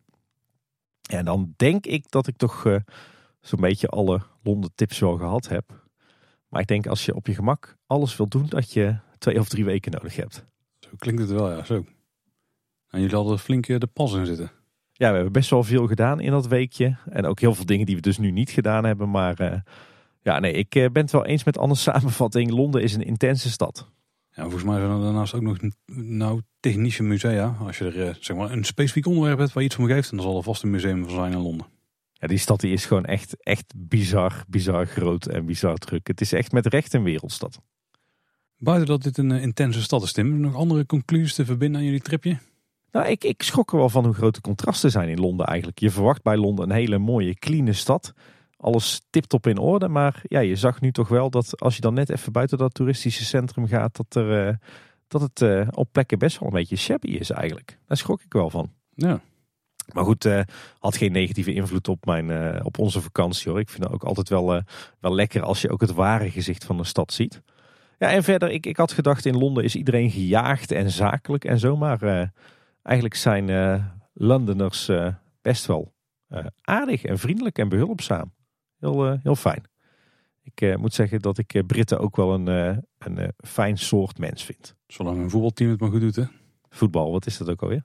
[1.09, 2.75] En dan denk ik dat ik toch eh,
[3.41, 5.83] zo'n beetje alle Londen tips wel gehad heb.
[6.47, 9.47] Maar ik denk als je op je gemak alles wilt doen, dat je twee of
[9.47, 10.45] drie weken nodig hebt.
[10.79, 11.63] Zo klinkt het wel, ja.
[11.63, 11.85] Zo.
[12.89, 14.51] En jullie hadden flink eh, de pas in zitten.
[14.91, 16.97] Ja, we hebben best wel veel gedaan in dat weekje.
[17.09, 19.09] En ook heel veel dingen die we dus nu niet gedaan hebben.
[19.09, 19.59] Maar eh,
[20.21, 22.51] ja, nee, ik ben het wel eens met Anne's samenvatting.
[22.51, 23.91] Londen is een intense stad.
[24.35, 27.55] Ja, volgens mij zijn er daarnaast ook nog nou, technische musea.
[27.59, 30.09] Als je er eh, zeg maar een specifiek onderwerp hebt waar je iets van geeft,
[30.09, 31.65] dan zal er vast een museum van zijn in Londen.
[32.13, 36.07] Ja, die stad die is gewoon echt, echt bizar, bizar groot en bizar druk.
[36.07, 37.61] Het is echt met recht een wereldstad.
[38.57, 41.85] Buiten dat dit een eh, intense stad is, Tim, nog andere conclusies te verbinden aan
[41.85, 42.37] jullie tripje?
[42.91, 45.79] Nou, ik, ik schrok er wel van hoe groot de contrasten zijn in Londen eigenlijk.
[45.79, 48.13] Je verwacht bij Londen een hele mooie, clean stad.
[48.63, 49.87] Alles tip-top in orde.
[49.87, 52.73] Maar ja, je zag nu toch wel dat als je dan net even buiten dat
[52.73, 54.55] toeristische centrum gaat, dat, er, eh,
[55.07, 57.79] dat het eh, op plekken best wel een beetje shabby is eigenlijk.
[57.87, 58.71] Daar schrok ik wel van.
[58.95, 59.21] Ja.
[59.93, 60.41] Maar goed, eh,
[60.79, 63.59] had geen negatieve invloed op, mijn, op onze vakantie hoor.
[63.59, 64.61] Ik vind het ook altijd wel,
[64.99, 67.41] wel lekker als je ook het ware gezicht van de stad ziet.
[67.97, 71.59] Ja, en verder, ik, ik had gedacht in Londen is iedereen gejaagd en zakelijk en
[71.59, 71.77] zo.
[71.77, 72.31] Maar
[72.83, 73.45] eigenlijk zijn
[74.13, 75.07] Londoners eh,
[75.41, 75.93] best wel
[76.61, 78.33] aardig en vriendelijk en behulpzaam.
[78.83, 79.63] Heel, eh, heel fijn.
[80.43, 82.47] Ik eh, moet zeggen dat ik eh, Britten ook wel een,
[82.97, 84.75] een fijn soort mens vind.
[84.87, 86.23] Zolang een voetbalteam het maar goed doet, hè.
[86.69, 87.83] Voetbal, wat is dat ook alweer?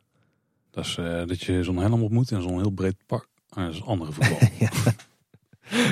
[0.70, 0.94] Dat is
[1.26, 3.28] dat je zo'n helm op moet en zo'n heel breed pak.
[3.48, 4.38] Ah, dat is andere voetbal.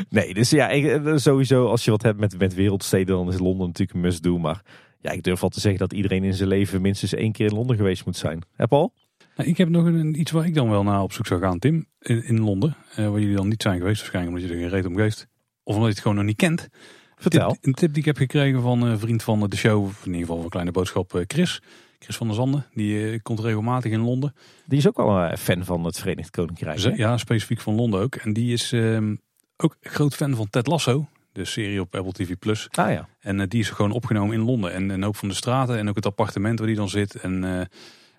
[0.08, 3.66] Nee, dus ja, ik, sowieso als je wat hebt met, met wereldsteden, dan is Londen
[3.66, 4.38] natuurlijk een must-do.
[4.38, 4.64] Maar
[5.00, 7.54] ja, ik durf wel te zeggen dat iedereen in zijn leven minstens één keer in
[7.54, 8.42] Londen geweest moet zijn.
[8.52, 8.92] Heb al?
[9.36, 11.58] Nou, ik heb nog een, iets waar ik dan wel naar op zoek zou gaan,
[11.58, 11.86] Tim.
[12.00, 12.76] In, in Londen.
[12.94, 15.26] Eh, waar jullie dan niet zijn geweest, waarschijnlijk omdat je er geen reet om geeft.
[15.62, 16.68] Of omdat je het gewoon nog niet kent.
[17.16, 17.50] Vertel.
[17.50, 20.20] Tip, een tip die ik heb gekregen van een vriend van de show, in ieder
[20.20, 21.62] geval van Kleine Boodschap, eh, Chris.
[21.98, 22.66] Chris van der Zanden.
[22.74, 24.34] Die eh, komt regelmatig in Londen.
[24.66, 26.82] Die is ook wel een fan van het Verenigd Koninkrijk.
[26.82, 26.90] hè?
[26.90, 28.14] Ja, specifiek van Londen ook.
[28.14, 29.14] En die is ehm,
[29.56, 31.08] ook groot fan van Ted Lasso.
[31.32, 32.34] De serie op Apple TV+.
[32.38, 32.68] Plus.
[32.70, 33.08] Ah ja.
[33.20, 34.72] En die is gewoon opgenomen in Londen.
[34.72, 37.14] En een hoop van de straten en ook het appartement waar die dan zit.
[37.14, 37.68] En,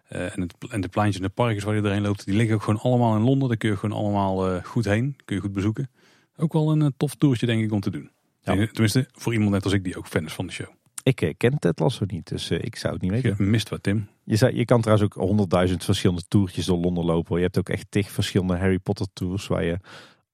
[0.08, 2.26] eh, en, het, en de pleintjes en de parkjes waar je doorheen loopt.
[2.26, 3.48] Die liggen ook gewoon allemaal in Londen.
[3.48, 5.16] Daar kun je gewoon allemaal eh, goed heen.
[5.26, 5.90] Kun je goed bezoeken.
[6.36, 8.12] Ook wel een eh, tof toertje denk ik om te doen.
[8.42, 8.54] Ja.
[8.54, 10.68] Tenminste, voor iemand net als ik die ook fan is van de show.
[11.04, 13.36] Ik ken Ted Lasso niet, dus ik zou het niet weten.
[13.38, 14.08] Je mist wat, Tim.
[14.24, 17.38] Je, zou, je kan trouwens ook honderdduizend verschillende toertjes door Londen lopen.
[17.38, 19.80] Je hebt ook echt tig verschillende Harry Potter tours waar je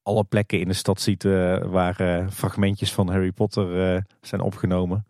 [0.04, 1.24] alle plekken in de stad ziet
[1.64, 5.06] waar fragmentjes van Harry Potter zijn opgenomen.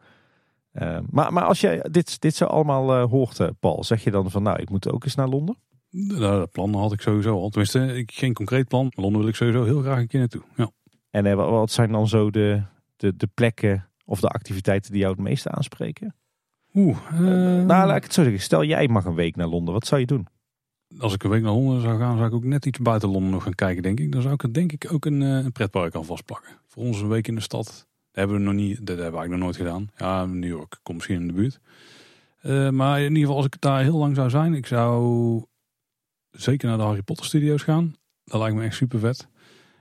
[0.73, 4.11] Eh, maar, maar als je dit, dit zo allemaal eh, hoort, eh, Paul, zeg je
[4.11, 5.57] dan van nou, ik moet ook eens naar Londen?
[5.89, 7.49] Nou, dat plan had ik sowieso al.
[7.49, 8.83] Tenminste, ik, geen concreet plan.
[8.83, 10.41] Maar Londen wil ik sowieso heel graag een keer naartoe.
[10.55, 10.69] Ja.
[11.09, 12.61] En wat- zijn dan zo de,
[12.95, 16.15] de, de plekken of de activiteiten die jou het meeste aanspreken?
[16.73, 18.41] Oeh, eh, nou, laat ik het zo zeggen.
[18.41, 20.27] Stel jij mag een week naar Londen, wat zou je doen?
[20.99, 23.31] als ik een week naar Londen zou gaan, zou ik ook net iets buiten Londen
[23.31, 24.11] nog gaan kijken, denk ik.
[24.11, 26.51] Dan zou ik er denk ik ook een, een pretpark aan vastplakken.
[26.67, 27.87] Voor ons een week in de stad.
[28.13, 29.89] Hebben we nog niet, dat hebben we eigenlijk nog nooit gedaan.
[29.97, 31.59] Ja, New York komt misschien in de buurt.
[32.41, 35.43] Eh, maar in ieder geval, als ik daar heel lang zou zijn, ik zou
[36.31, 37.95] zeker naar de Harry Potter studios gaan.
[38.23, 39.27] Dat lijkt me echt super vet.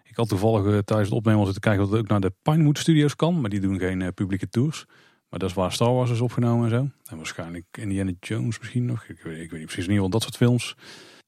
[0.02, 2.78] Ik had toevallig eh, tijdens het opnemen zitten kijken dat het ook naar de Pinewood
[2.78, 3.40] studios kan.
[3.40, 4.84] Maar die doen geen eh, publieke tours.
[5.28, 7.10] Maar dat is waar Star Wars is opgenomen en zo.
[7.10, 9.04] En waarschijnlijk Indiana Jones misschien nog.
[9.04, 9.86] Ik weet, ik weet niet precies.
[9.86, 10.76] In ieder dat soort films.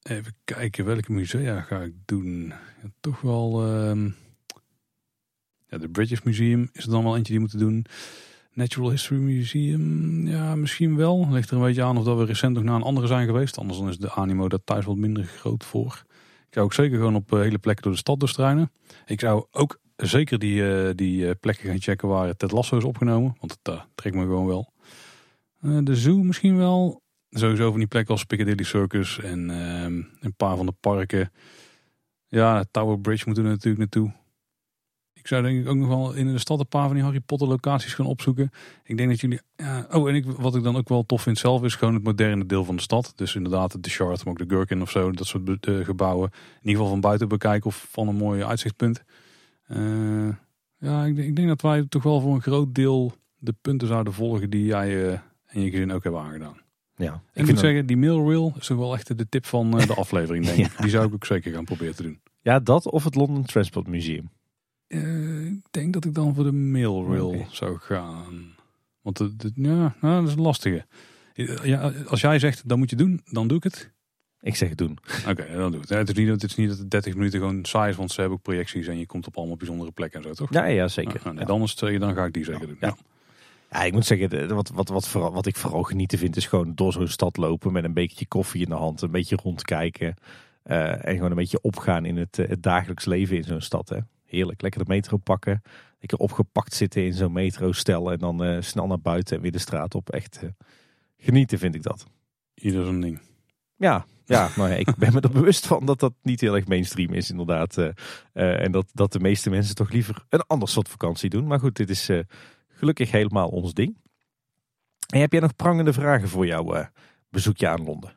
[0.03, 2.47] Even kijken welke musea ga ik doen.
[2.83, 3.67] Ja, toch wel...
[3.67, 4.11] ehm,
[5.79, 7.87] de British Museum is er dan wel eentje die moeten doen.
[8.53, 11.29] Natural History Museum, ja, misschien wel.
[11.31, 13.59] Ligt er een beetje aan of dat we recent nog naar een andere zijn geweest.
[13.59, 16.05] Anders dan is de animo daar thuis wat minder groot voor.
[16.47, 18.73] Ik zou ook zeker gewoon op eh, hele plekken door de stad doorstruinen.
[19.07, 22.85] Ik zou ook zeker die, eh, die eh, plekken gaan checken waar Ted Lasso is
[22.85, 23.37] opgenomen.
[23.41, 24.73] Want dat trekt me gewoon wel.
[25.83, 27.03] De zoo misschien wel.
[27.31, 31.33] Sowieso van die plekken als Piccadilly Circus en ehm, een paar van de parken.
[32.29, 34.13] Ja, Tower Bridge moeten we natuurlijk naartoe.
[35.25, 37.21] Ik zou denk ik ook nog wel in de stad een paar van die Harry
[37.21, 38.51] Potter locaties gaan opzoeken.
[38.85, 39.41] Ik denk dat jullie...
[39.57, 42.03] Ja, oh, en ik, wat ik dan ook wel tof vind zelf is gewoon het
[42.05, 43.13] moderne deel van de stad.
[43.17, 45.11] Dus inderdaad de Shard, maar ook de Gherkin of zo.
[45.13, 46.31] Dat soort gebouwen.
[46.33, 49.03] In ieder geval van buiten bekijken of van een mooi uitzichtpunt.
[49.67, 50.29] Eh,
[50.79, 53.89] ja, ik, denk- ik denk dat wij toch wel voor een groot deel de punten
[53.89, 56.57] zouden volgen die jij eh, en je gezin ook hebben aangedaan.
[56.97, 59.87] Ja, ik moet dat- zeggen, die mailreel is toch wel echt de tip van eh,
[59.87, 60.81] de aflevering, denk ik.
[60.81, 62.21] Die zou ik ook zeker gaan proberen te doen.
[62.41, 64.31] ja, dat of het London Transport Museum.
[65.03, 67.47] Eh, ik denk dat ik dan voor de mailrail Oké.
[67.51, 68.55] zou gaan.
[69.03, 70.87] Want de, de- ja, nou, dat is een lastige.
[71.63, 73.93] Ja, als jij zegt, dan moet je doen, dan doe ik het.
[74.41, 74.99] Ik zeg doen.
[75.29, 75.99] Oké, dan doe ik het.
[75.99, 78.21] Het is, niet, het is niet dat het 30 minuten gewoon saai is, want ze
[78.21, 80.53] hebben ook projecties en je komt op allemaal bijzondere plekken en zo, toch?
[80.53, 81.19] Ja, ja zeker.
[81.19, 81.45] Ah, nee, Ja.
[81.45, 82.77] dan, is het, eh, dan ga ik die zeker doen.
[82.81, 82.87] Ja.
[82.89, 82.97] Ja.
[83.71, 86.75] Ja, ik moet zeggen, wat, wat, wat, vooral, wat ik vooral genieten vind, is gewoon
[86.75, 90.15] door zo'n stad lopen met een beetje koffie in de hand, een beetje rondkijken.
[90.63, 93.89] eh, en gewoon een beetje opgaan in het, eh, het dagelijks leven in zo'n stad.
[93.89, 93.99] Hè.
[94.35, 95.63] Heerlijk, lekker de metro pakken.
[95.99, 99.59] Lekker opgepakt zitten in zo'n metrostel en dan eh, snel naar buiten en weer de
[99.59, 100.11] straat op.
[100.11, 100.49] Echt eh,
[101.17, 102.07] genieten vind ik dat.
[102.55, 103.21] Ieder zijn ding.
[103.77, 106.67] Ja, ja, nou ja, ik ben me er bewust van dat dat niet heel erg
[106.67, 107.79] mainstream is inderdaad.
[107.79, 111.47] eh, en dat, dat de meeste mensen toch liever een ander soort vakantie doen.
[111.47, 112.11] Maar goed, dit is
[112.69, 113.97] gelukkig helemaal ons ding.
[115.09, 116.89] En heb jij nog prangende vragen voor jouw
[117.31, 118.13] bezoekje aan Londen?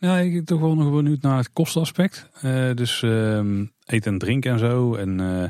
[0.00, 2.28] Ja, ik ben toch wel nog benieuwd naar het kostenaspect.
[2.40, 4.94] Eh, dus ehm, eten en drinken en zo.
[4.94, 5.48] En, eh,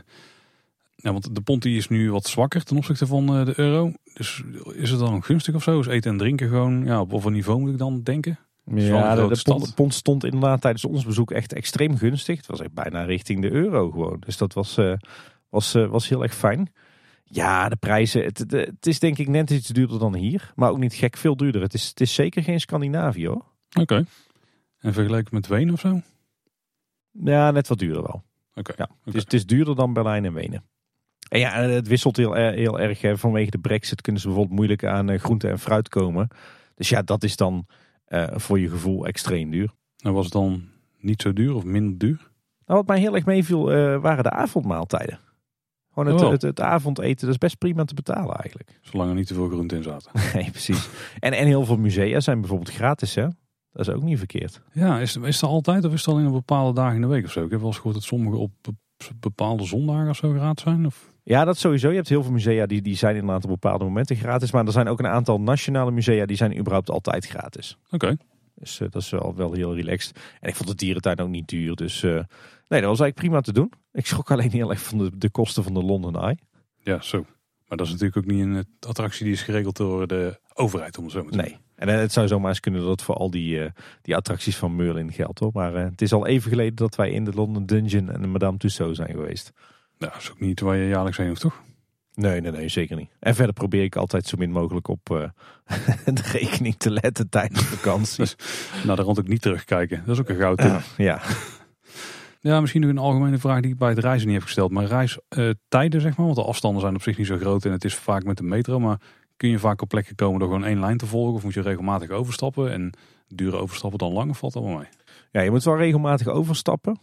[0.96, 3.92] ja, want de pond die is nu wat zwakker ten opzichte van eh, de euro.
[4.14, 5.80] Dus is het dan gunstig of zo?
[5.80, 8.38] Is eten en drinken gewoon, ja, op wat voor niveau moet ik dan denken?
[8.74, 9.74] Ja, de, de pond, stad.
[9.74, 12.36] pond stond inderdaad tijdens ons bezoek echt extreem gunstig.
[12.36, 14.16] Het was echt bijna richting de euro gewoon.
[14.26, 14.78] Dus dat was,
[15.48, 16.72] was, was heel erg fijn.
[17.24, 18.24] Ja, de prijzen.
[18.24, 20.52] Het, de- het is denk ik net iets duurder dan hier.
[20.54, 21.62] Maar ook niet gek veel duurder.
[21.62, 23.44] Het is, het is zeker geen Scandinavië hoor.
[23.80, 24.04] Oké.
[24.80, 26.00] En vergeleken met Wenen of zo?
[27.10, 28.22] Ja, net wat duurder wel.
[28.54, 28.74] Ja, Oké.
[29.04, 30.64] het, is, het is duurder dan Berlijn en Wenen.
[31.28, 33.18] En ja, het wisselt heel, heel erg.
[33.20, 36.28] Vanwege de brexit kunnen ze bijvoorbeeld moeilijk aan eh, groente en fruit komen.
[36.74, 37.66] Dus ja, dat is dan
[38.04, 39.70] eh, voor je gevoel extreem duur.
[39.96, 42.30] Nou was het dan niet zo duur of minder duur?
[42.66, 45.18] Nou, wat mij heel erg meeviel eh, waren de avondmaaltijden.
[45.92, 46.30] Gewoon het, Oh.
[46.30, 48.78] het, het avondeten, dat is best prima te betalen eigenlijk.
[48.82, 50.10] Zolang er niet te veel groente in zaten.
[50.40, 50.88] Nee, precies.
[51.18, 53.26] En, en heel veel musea zijn bijvoorbeeld gratis, hè?
[53.72, 54.62] Dat is ook niet verkeerd.
[54.72, 57.24] Ja, is, is dat altijd of is het alleen op bepaalde dagen in de week
[57.24, 57.44] of zo?
[57.44, 58.52] Ik heb wel eens gehoord dat sommige op
[59.20, 60.86] bepaalde zondagen of zo gratis zijn?
[60.86, 61.12] Of?
[61.22, 61.88] Ja, dat sowieso.
[61.88, 64.52] Je hebt heel veel musea die, die zijn inderdaad op bepaalde momenten gratis.
[64.52, 67.78] Maar er zijn ook een aantal nationale musea die zijn überhaupt altijd gratis.
[67.90, 68.16] Oké.
[68.54, 70.18] Dus eh, dat is wel, wel heel relaxed.
[70.40, 71.76] En ik vond de dierentuin ook niet duur.
[71.76, 73.72] Dus eh, nee, dat was eigenlijk prima te doen.
[73.92, 76.38] Ik schrok alleen heel erg van de, de kosten van de London Eye.
[76.82, 77.24] Ja, zo.
[77.66, 81.10] Maar dat is natuurlijk ook niet een attractie die is geregeld door de overheid, om
[81.10, 81.56] zo te Nee.
[81.80, 83.70] En eh, het zou zomaar eens kunnen dat het voor al die, eh,
[84.02, 85.50] die attracties van Merlin geldt hoor.
[85.52, 88.26] Maar eh, het is al even geleden dat wij in de London Dungeon en de
[88.26, 89.52] Madame Tussauds zijn geweest.
[89.98, 91.62] Nou, dat is ook niet waar je jaarlijks heen hoeft, toch?
[92.14, 93.10] Nee, nee, nee, zeker niet.
[93.18, 95.00] En verder probeer ik altijd zo min mogelijk op
[96.04, 98.24] de rekening te letten tijdens vakantie.
[98.84, 100.02] Nou, daar rond ook niet terugkijken.
[100.06, 100.80] Dat is ook een goud tip.
[100.96, 101.20] ja.
[102.42, 104.70] Ja, misschien nog een algemene vraag die ik bij het reizen niet heb gesteld.
[104.70, 107.84] Maar reistijden, zeg maar, want de afstanden zijn op zich niet zo groot en het
[107.84, 108.80] is vaak met de metro.
[108.80, 109.00] Maar
[109.40, 111.34] kun je vaak op plekken komen door gewoon één lijn te volgen?
[111.34, 112.72] Of moet je regelmatig overstappen?
[112.72, 112.92] En
[113.28, 114.88] duren overstappen dan lang of valt dat wel mee?
[115.32, 117.00] ja, je moet wel regelmatig overstappen.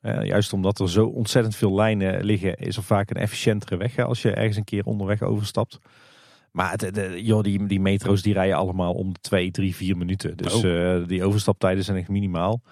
[0.00, 4.04] Juist omdat er zo ontzettend veel lijnen liggen, is er vaak een efficiëntere weg hè,
[4.04, 5.78] als je ergens een keer onderweg overstapt.
[6.52, 9.96] Maar het, de, joh, die, die metro's die rijden allemaal om de 2, 3, 4
[9.96, 10.36] minuten.
[10.36, 10.94] Dus Oh.
[10.94, 12.62] eh, die overstaptijden zijn echt minimaal.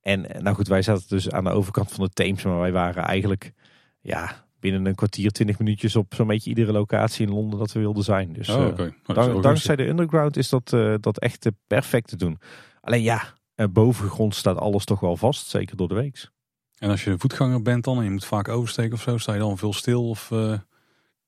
[0.00, 3.04] En nou goed, wij zaten dus aan de overkant van de Theems, maar wij waren
[3.04, 3.52] eigenlijk
[4.00, 7.80] ja, binnen een kwartier, 20 minuutjes op zo'n beetje iedere locatie in Londen dat we
[7.80, 8.32] wilden zijn.
[8.32, 8.94] Dus Oh, eh, oké.
[9.06, 12.38] Nou, dank- dankzij de underground is dat, eh, dat echt perfect te doen.
[12.80, 13.22] Alleen ja,
[13.54, 16.30] eh, bovengrond staat alles toch wel vast, zeker door de week.
[16.78, 19.32] En als je een voetganger bent dan en je moet vaak oversteken of zo, sta
[19.32, 20.28] je dan veel stil of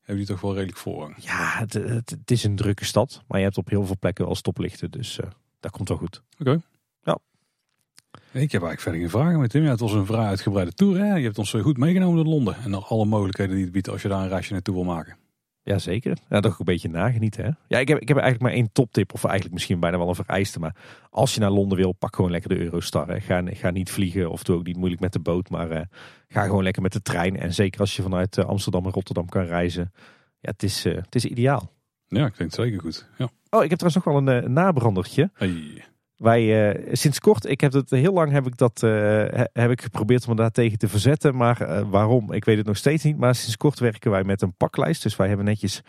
[0.01, 1.15] heb je toch wel redelijk voorrang?
[1.19, 4.24] Ja, het, het, het is een drukke stad, maar je hebt op heel veel plekken
[4.24, 5.27] wel stoplichten, dus eh
[5.61, 6.23] dat komt wel goed.
[8.15, 9.62] Ik heb eigenlijk verder geen vragen met Tim.
[9.62, 10.99] Ja, het was een vrij uitgebreide tour.
[10.99, 11.15] Hè?
[11.15, 12.57] Je hebt ons eh, goed meegenomen door Londen.
[12.65, 15.16] En dan alle mogelijkheden die het biedt als je daar een reisje naartoe wil maken.
[15.65, 16.19] Jazeker.
[16.28, 17.45] Ja, toch een beetje nagenieten.
[17.45, 17.51] Hè?
[17.69, 20.15] Ja, ik heb, ik heb eigenlijk maar één toptip, of eigenlijk misschien bijna wel een
[20.15, 20.61] vereiste.
[20.61, 20.77] Maar
[21.11, 23.09] als je naar Londen wil, pak gewoon lekker de Eurostar.
[23.09, 23.20] Hè.
[23.20, 25.81] Ga, ga niet vliegen of doe ook niet moeilijk met de boot, maar eh,
[26.28, 27.36] ga gewoon lekker met de trein.
[27.36, 29.93] En zeker als je vanuit eh, Amsterdam en Rotterdam kan reizen.
[30.41, 31.73] Ja, het is, eh, het is ideaal.
[32.07, 33.09] Ja, ik denk het zeker goed.
[33.19, 33.28] Ja.
[33.51, 35.31] Oh, ik heb trouwens nog wel een nabrandertje.
[35.35, 35.85] Hey.
[36.16, 39.70] Wij, eh, sinds kort, ik heb het heel lang heb ik dat eh, he- heb
[39.70, 41.36] ik geprobeerd om me daar tegen te verzetten.
[41.36, 42.32] Maar eh, waarom?
[42.32, 43.16] Ik weet het nog steeds niet.
[43.16, 45.03] Maar sinds kort werken wij met een paklijst.
[45.03, 45.81] Dus wij hebben netjes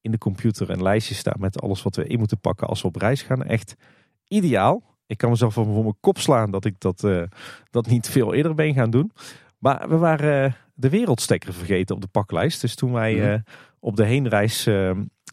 [0.00, 2.88] in de computer een lijstje staan met alles wat we in moeten pakken als we
[2.88, 3.42] op reis gaan.
[3.44, 3.74] Echt
[4.28, 4.82] ideaal.
[5.06, 7.06] Ik kan mezelf voor mijn kop slaan dat ik dat,
[7.70, 9.12] dat niet veel eerder ben gaan doen.
[9.58, 12.60] Maar we waren de wereldstekker vergeten op de paklijst.
[12.60, 13.38] Dus toen wij Mhm.
[13.80, 14.68] op de heenreis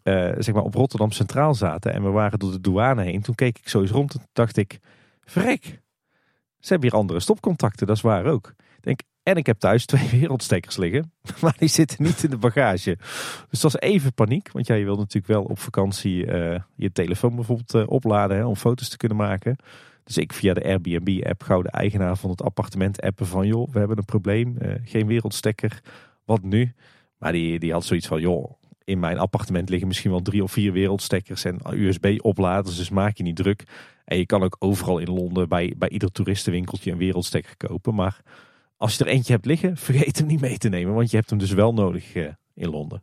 [0.02, 3.34] eh, zeg maar op Rotterdam Centraal zaten en we waren door de douane heen, toen
[3.34, 4.78] keek ik zo eens rond en dacht ik,
[5.24, 5.80] vrek,
[6.58, 8.54] ze hebben hier andere stopcontacten, dat is waar ook.
[8.80, 11.12] Denk, en ik heb thuis twee wereldstekkers liggen,
[11.42, 12.96] maar die zitten niet in de bagage.
[13.48, 16.92] Dus dat was even paniek, want ja, je wil natuurlijk wel op vakantie eh, je
[16.92, 19.56] telefoon bijvoorbeeld eh, opladen hè, om foto's te kunnen maken.
[20.04, 23.78] Dus ik via de Airbnb-app gauw de eigenaar van het appartement appen van joh, we
[23.78, 25.80] hebben een probleem, geen wereldstekker,
[26.24, 26.74] wat nu?
[27.18, 28.59] Maar die, die had zoiets van joh,
[28.90, 33.22] in mijn appartement liggen misschien wel drie of vier wereldstekkers en USB-opladers, dus maak je
[33.22, 33.64] niet druk.
[34.04, 37.94] En je kan ook overal in Londen bij, bij ieder toeristenwinkeltje een wereldstekker kopen.
[37.94, 38.20] Maar
[38.76, 41.30] als je er eentje hebt liggen, vergeet hem niet mee te nemen, want je hebt
[41.30, 43.02] hem dus wel nodig eh, in Londen.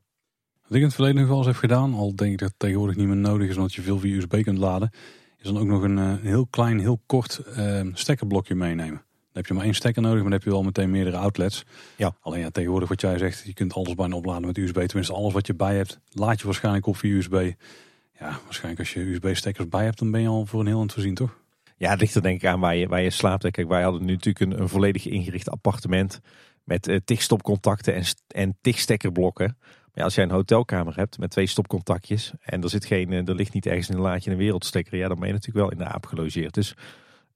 [0.61, 2.59] Wat ik in het verleden nog wel eens heb gedaan, al denk ik dat het
[2.59, 4.91] tegenwoordig niet meer nodig is omdat je veel via USB kunt laden,
[5.37, 9.06] is dan ook nog een, eh, heel klein, heel kort eh, stekkerblokje meenemen.
[9.37, 11.65] Heb je maar één stekker nodig, maar dan heb je wel meteen meerdere outlets.
[11.95, 12.15] Ja.
[12.21, 14.79] Alleen ja, tegenwoordig wat jij zegt, je kunt alles bijna opladen met USB.
[14.79, 17.51] Tenminste, alles wat je bij hebt, laat je waarschijnlijk op via USB.
[18.19, 20.93] Ja, waarschijnlijk als je USB-stekkers bij hebt, dan ben je al voor een heel eind
[20.93, 21.37] voorzien, toch?
[21.77, 23.51] Ja, het ligt er denk ik aan waar je, waar je slaapt.
[23.51, 26.19] Kijk, wij hadden nu natuurlijk een, een volledig ingericht appartement
[26.63, 29.57] met eh, tig stopcontacten en, en tig stekkerblokken.
[29.59, 33.27] Maar ja, als jij een hotelkamer hebt met twee stopcontactjes en er, zit geen, eh,
[33.27, 35.71] er ligt niet ergens in een laadje een wereldstekker, ja, dan ben je natuurlijk wel
[35.71, 36.53] in de aap gelogeerd.
[36.53, 36.75] Dus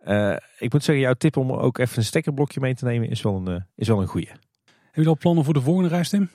[0.04, 3.22] eh, ik moet zeggen, jouw tip om ook even een stekkerblokje mee te nemen is
[3.22, 4.30] wel een, eh, is wel een goeie.
[4.92, 6.30] Heb je al plannen voor de volgende reis, Tim?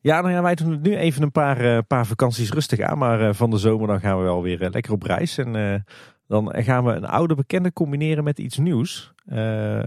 [0.00, 2.98] Ja, nou ja, wij doen het nu even een paar, eh, paar vakanties rustig aan.
[2.98, 5.38] Maar van de zomer dan gaan we wel weer lekker op reis.
[5.38, 5.84] En
[6.26, 9.12] dan gaan we een oude bekende combineren met iets nieuws.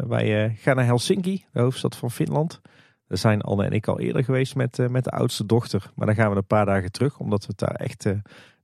[0.07, 2.61] Wij gaan naar Helsinki, de hoofdstad van Finland.
[3.07, 5.91] Daar zijn Anne en ik al eerder geweest met, met de oudste dochter.
[5.95, 8.05] Maar dan gaan we een paar dagen terug, omdat we het daar echt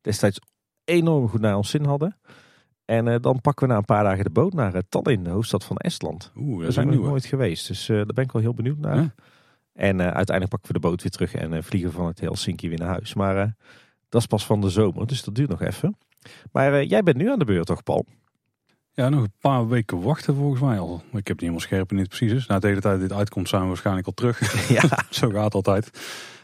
[0.01, 0.39] destijds
[0.85, 2.17] enorm goed naar ons zin hadden.
[2.91, 5.29] En eh, dan pakken we na een paar dagen de boot naar eh, Tallinn, de
[5.29, 6.31] hoofdstad van Estland.
[6.35, 8.53] Oeh, dat Daar zijn we nog nooit geweest, dus eh, daar ben ik wel heel
[8.53, 8.95] benieuwd naar.
[8.95, 9.13] Ja.
[9.73, 13.13] En uiteindelijk pakken we de boot weer terug en vliegen vanuit Helsinki weer naar huis.
[13.13, 13.55] Maar
[14.09, 15.97] dat is pas van de zomer, dus dat duurt nog even.
[16.51, 18.05] Maar jij bent nu aan de beurt toch, Paul?
[18.93, 20.95] Ja, nog een paar weken wachten volgens mij al.
[20.95, 22.45] Ik heb niet helemaal scherp in dit precies is.
[22.47, 24.67] Na de hele tijd dit uitkomt zijn we waarschijnlijk al terug.
[24.81, 25.03] ja.
[25.09, 25.89] Zo gaat het altijd.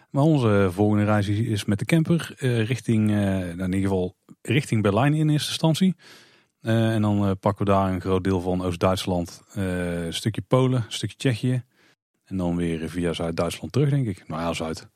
[0.09, 5.13] Maar onze volgende reis is met de camper richting, nou, in ieder geval richting Berlijn
[5.13, 5.95] in eerste instantie.
[6.61, 10.41] Eh, en dan eh, pakken we daar een groot deel van Oost-Duitsland, eh, een stukje
[10.41, 11.63] Polen, een stukje Tsjechië.
[12.25, 14.27] En dan weer via Zuid-Duitsland terug, denk ik.
[14.27, 14.87] Nou ja, Zuid.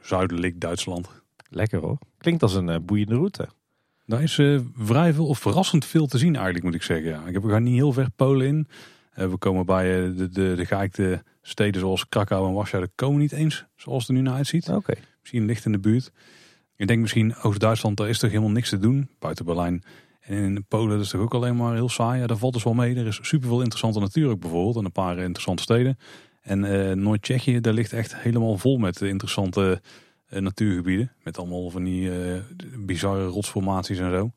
[0.00, 1.08] Zuidelijk Duitsland.
[1.48, 1.98] Lekker hoor.
[2.18, 3.48] Klinkt als een boeiende route.
[4.06, 4.40] Daar is
[4.74, 7.10] vrij veel, of verrassend veel te zien eigenlijk, moet ik zeggen.
[7.10, 7.26] Ja.
[7.26, 8.68] Ik heb, we gaan niet heel ver Polen in.
[9.14, 12.84] We komen bij de, de, de geëikte steden zoals Krakau en Warschau.
[12.84, 14.68] Daar komen we niet eens, zoals het er nu naar uitziet.
[14.68, 14.94] Oké.
[15.20, 16.12] Misschien licht in de buurt.
[16.76, 19.10] Ik denk misschien Oost-Duitsland, daar is toch helemaal niks te doen.
[19.18, 19.84] Buiten Berlijn.
[20.26, 22.20] En in Polen is toch ook alleen maar heel saai.
[22.20, 22.96] Ja, daar valt dus wel mee.
[22.96, 24.76] Er is superveel interessante natuur ook bijvoorbeeld.
[24.76, 25.98] En een paar interessante steden.
[26.42, 29.80] En eh Noord-Tsjechië, daar ligt echt helemaal vol met interessante
[30.26, 31.12] eh, natuurgebieden.
[31.22, 32.40] Met allemaal van die eh,
[32.78, 34.30] bizarre rotsformaties en zo.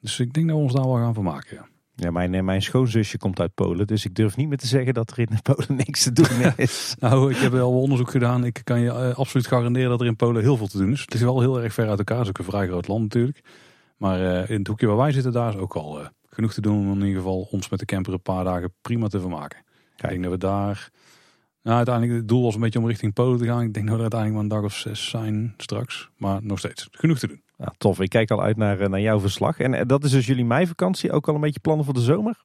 [0.00, 1.56] Dus ik denk dat we ons daar wel gaan vermaken.
[1.56, 1.68] Ja.
[1.98, 5.10] Ja, mijn, mijn schoonzusje komt uit Polen, dus ik durf niet meer te zeggen dat
[5.10, 6.94] er in Polen niks te doen is.
[6.98, 8.44] Nou, ik heb wel onderzoek gedaan.
[8.44, 11.00] Ik kan je absoluut garanderen dat er in Polen heel veel te doen is.
[11.00, 12.16] Het is wel heel erg ver uit elkaar.
[12.16, 13.40] Het is ook een vrij groot land natuurlijk.
[13.96, 16.60] Maar eh, in het hoekje waar wij zitten, daar is ook al eh, genoeg te
[16.60, 19.58] doen om in ieder geval ons met de camper een paar dagen prima te vermaken.
[19.96, 20.90] Ik denk dat we daar...
[21.62, 23.62] Nou, uiteindelijk het doel was een beetje om richting Polen te gaan.
[23.62, 26.10] Ik denk dat we er uiteindelijk maar een dag of zes zijn straks.
[26.16, 27.42] Maar nog steeds genoeg te doen.
[27.78, 29.58] Tof, ik kijk al uit naar, eh, naar jouw verslag.
[29.58, 32.42] En dat is dus jullie meivakantie, ook al een beetje plannen voor de zomer?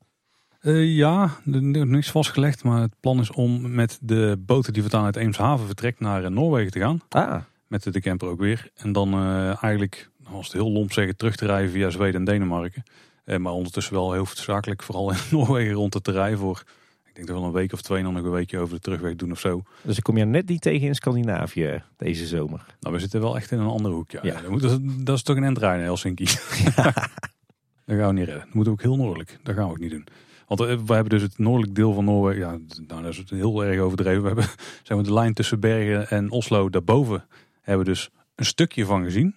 [0.60, 2.64] Eh, ja, er is niks vastgelegd.
[2.64, 6.72] Maar het plan is om met de boten die vandaan uit Eemshaven vertrekt naar Noorwegen
[6.72, 7.02] te gaan.
[7.10, 8.70] Ah, Met de camper ook weer.
[8.76, 9.14] En dan
[9.62, 12.84] eigenlijk, als het heel lomp zeggen, terug te rijden via Zweden en Denemarken.
[13.24, 16.64] Eh, maar ondertussen wel heel zakelijk vooral in Noorwegen rond te rijden voor...
[17.06, 18.82] Ik denk dat we wel een week of twee dan nog een weekje over de
[18.82, 19.64] terugweg doen of zo.
[19.82, 22.66] dus ik kom je net niet tegen in Scandinavië deze zomer.
[22.80, 24.12] Nou, we zitten wel echt in een andere hoek.
[24.12, 24.20] Ja.
[24.24, 24.34] Ja.
[24.34, 26.26] Ja, dat, moet, dat, is toch een endrein Helsinki.
[27.86, 28.46] dat gaan we niet redden.
[28.46, 29.40] Dat moet ook heel noordelijk.
[29.44, 30.08] Dat gaan we ook niet doen.
[30.48, 32.42] Want eh, we hebben dus het noordelijk deel van Noorwegen.
[32.42, 34.22] Ja, nou, dat is heel erg overdreven.
[34.22, 34.46] We hebben
[34.84, 37.26] zeg maar, de lijn tussen Bergen en Oslo daarboven
[37.62, 39.36] hebben we dus een stukje van gezien.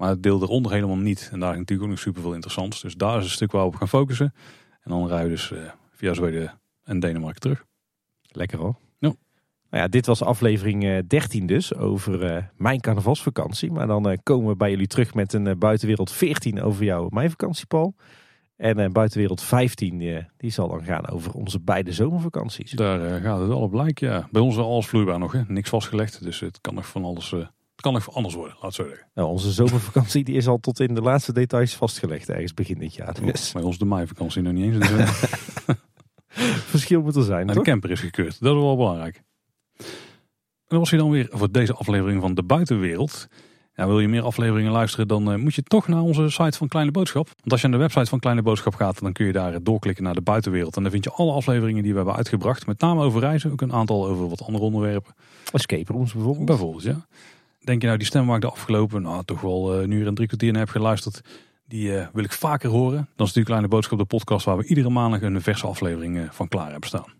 [0.00, 1.28] Maar het deel eronder helemaal niet.
[1.32, 2.80] En daar is natuurlijk ook nog super veel interessants.
[2.80, 4.34] Dus daar is een stuk waar we op gaan focussen.
[4.82, 5.58] En dan rijden we dus eh,
[5.90, 7.64] via Zweden en Denemarken terug.
[8.22, 8.76] Lekker hoor.
[8.98, 9.14] Ja.
[9.70, 13.72] Nou ja, dit was aflevering eh, 13 dus, over eh, mijn carnavalsvakantie.
[13.72, 17.08] Maar dan eh, komen we bij jullie terug met een eh, buitenwereld 14 over jouw
[17.08, 17.94] meivakantie, Paul.
[18.60, 22.70] En eh, buitenwereld 15, eh, die zal dan gaan over onze beide zomervakanties.
[22.70, 24.08] Daar eh, gaat het wel op lijken.
[24.08, 24.28] Ja.
[24.30, 25.32] Bij ons is alles vloeibaar nog.
[25.32, 25.42] Hè.
[25.46, 26.22] Niks vastgelegd.
[26.22, 27.34] Dus het kan nog van alles...
[27.82, 29.06] het kan nog anders worden, laat zo zeggen.
[29.14, 32.94] Nou, onze zomervakantie die is al tot in de laatste details vastgelegd ergens begin dit
[32.94, 33.20] jaar.
[33.20, 34.88] Dus Bij ons de meivakantie nog niet eens.
[34.88, 35.74] Dus, eh,
[36.74, 38.40] verschil moet er zijn, de camper is gekeurd.
[38.40, 39.22] Dat is wel belangrijk.
[39.76, 43.28] En dat was hij dan weer voor deze aflevering van De Buitenwereld.
[43.74, 46.68] Ja, wil je meer afleveringen luisteren, dan eh, moet je toch naar onze site van
[46.68, 47.26] Kleine Boodschap.
[47.26, 50.04] Want als je aan de website van Kleine Boodschap gaat, dan kun je daar doorklikken
[50.04, 50.76] naar De Buitenwereld.
[50.76, 52.66] En dan vind je alle afleveringen die we hebben uitgebracht.
[52.66, 55.14] Met name over reizen, ook een aantal over wat andere onderwerpen.
[55.52, 56.46] Escape rooms bijvoorbeeld.
[56.46, 57.06] Bijvoorbeeld, ja.
[57.64, 60.06] Denk je nou, die stem waar ik de afgelopen, nou toch wel eh, een uur
[60.06, 61.20] en drie kwartier naar heb geluisterd,
[61.66, 62.96] die eh, wil ik vaker horen.
[62.96, 66.30] Dan is natuurlijk Kleine Boodschap de podcast waar we iedere maandag een verse aflevering eh,
[66.30, 67.12] van klaar hebben staan.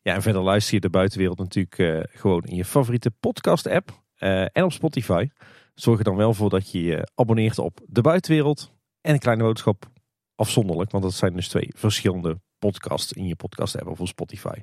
[0.00, 4.02] Ja, en verder luister je de buitenwereld natuurlijk gewoon in je favoriete podcast app
[4.52, 5.28] en op Spotify.
[5.74, 9.42] Zorg er dan wel voor dat je je abonneert op de buitenwereld en een kleine
[9.42, 9.90] boodschap
[10.34, 10.90] afzonderlijk.
[10.90, 14.62] Want dat zijn dus twee verschillende podcasts in je podcast app of op Spotify.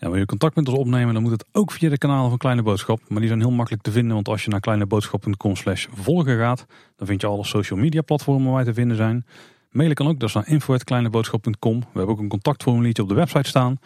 [0.00, 2.38] Ja, wil je contact met ons opnemen, dan moet het ook via de kanalen van
[2.38, 3.00] Kleine Boodschap.
[3.08, 6.66] Maar die zijn heel makkelijk te vinden, want als je naar kleineboodschap.com slash volgen gaat,
[6.96, 9.26] dan vind je alle social media platformen waar wij te vinden zijn.
[9.70, 11.80] Mailen kan ook, dat is naar info.kleineboodschap.com.
[11.80, 13.78] We hebben ook een contactformuliertje op de website staan.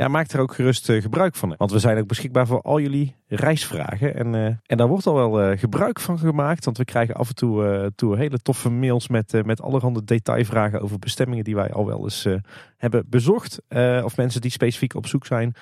[0.00, 1.54] Ja, maak er ook gerust eh, gebruik van.
[1.56, 4.14] Want we zijn ook beschikbaar voor al jullie reisvragen.
[4.14, 6.64] En, eh, en daar wordt al wel eh, gebruik van gemaakt.
[6.64, 10.80] Want we krijgen af en toe, eh, toe hele toffe mails met, met allerhande detailvragen
[10.80, 12.28] over bestemmingen die wij al wel eens
[12.76, 13.62] hebben bezocht.
[14.04, 15.54] Of mensen die specifiek op zoek zijn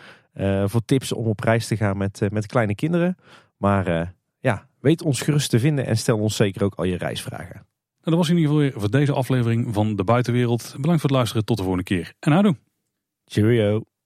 [0.64, 3.16] voor tips om op reis te gaan met, met kleine kinderen.
[3.56, 7.56] Maar ja, weet ons gerust te vinden en stel ons zeker ook al je reisvragen.
[8.02, 10.74] En dat was in ieder geval weer voor deze aflevering van De Buitenwereld.
[10.76, 12.12] Bedankt voor het luisteren, tot de volgende keer.
[12.20, 12.56] En houdoe!
[13.24, 13.97] Cheerio!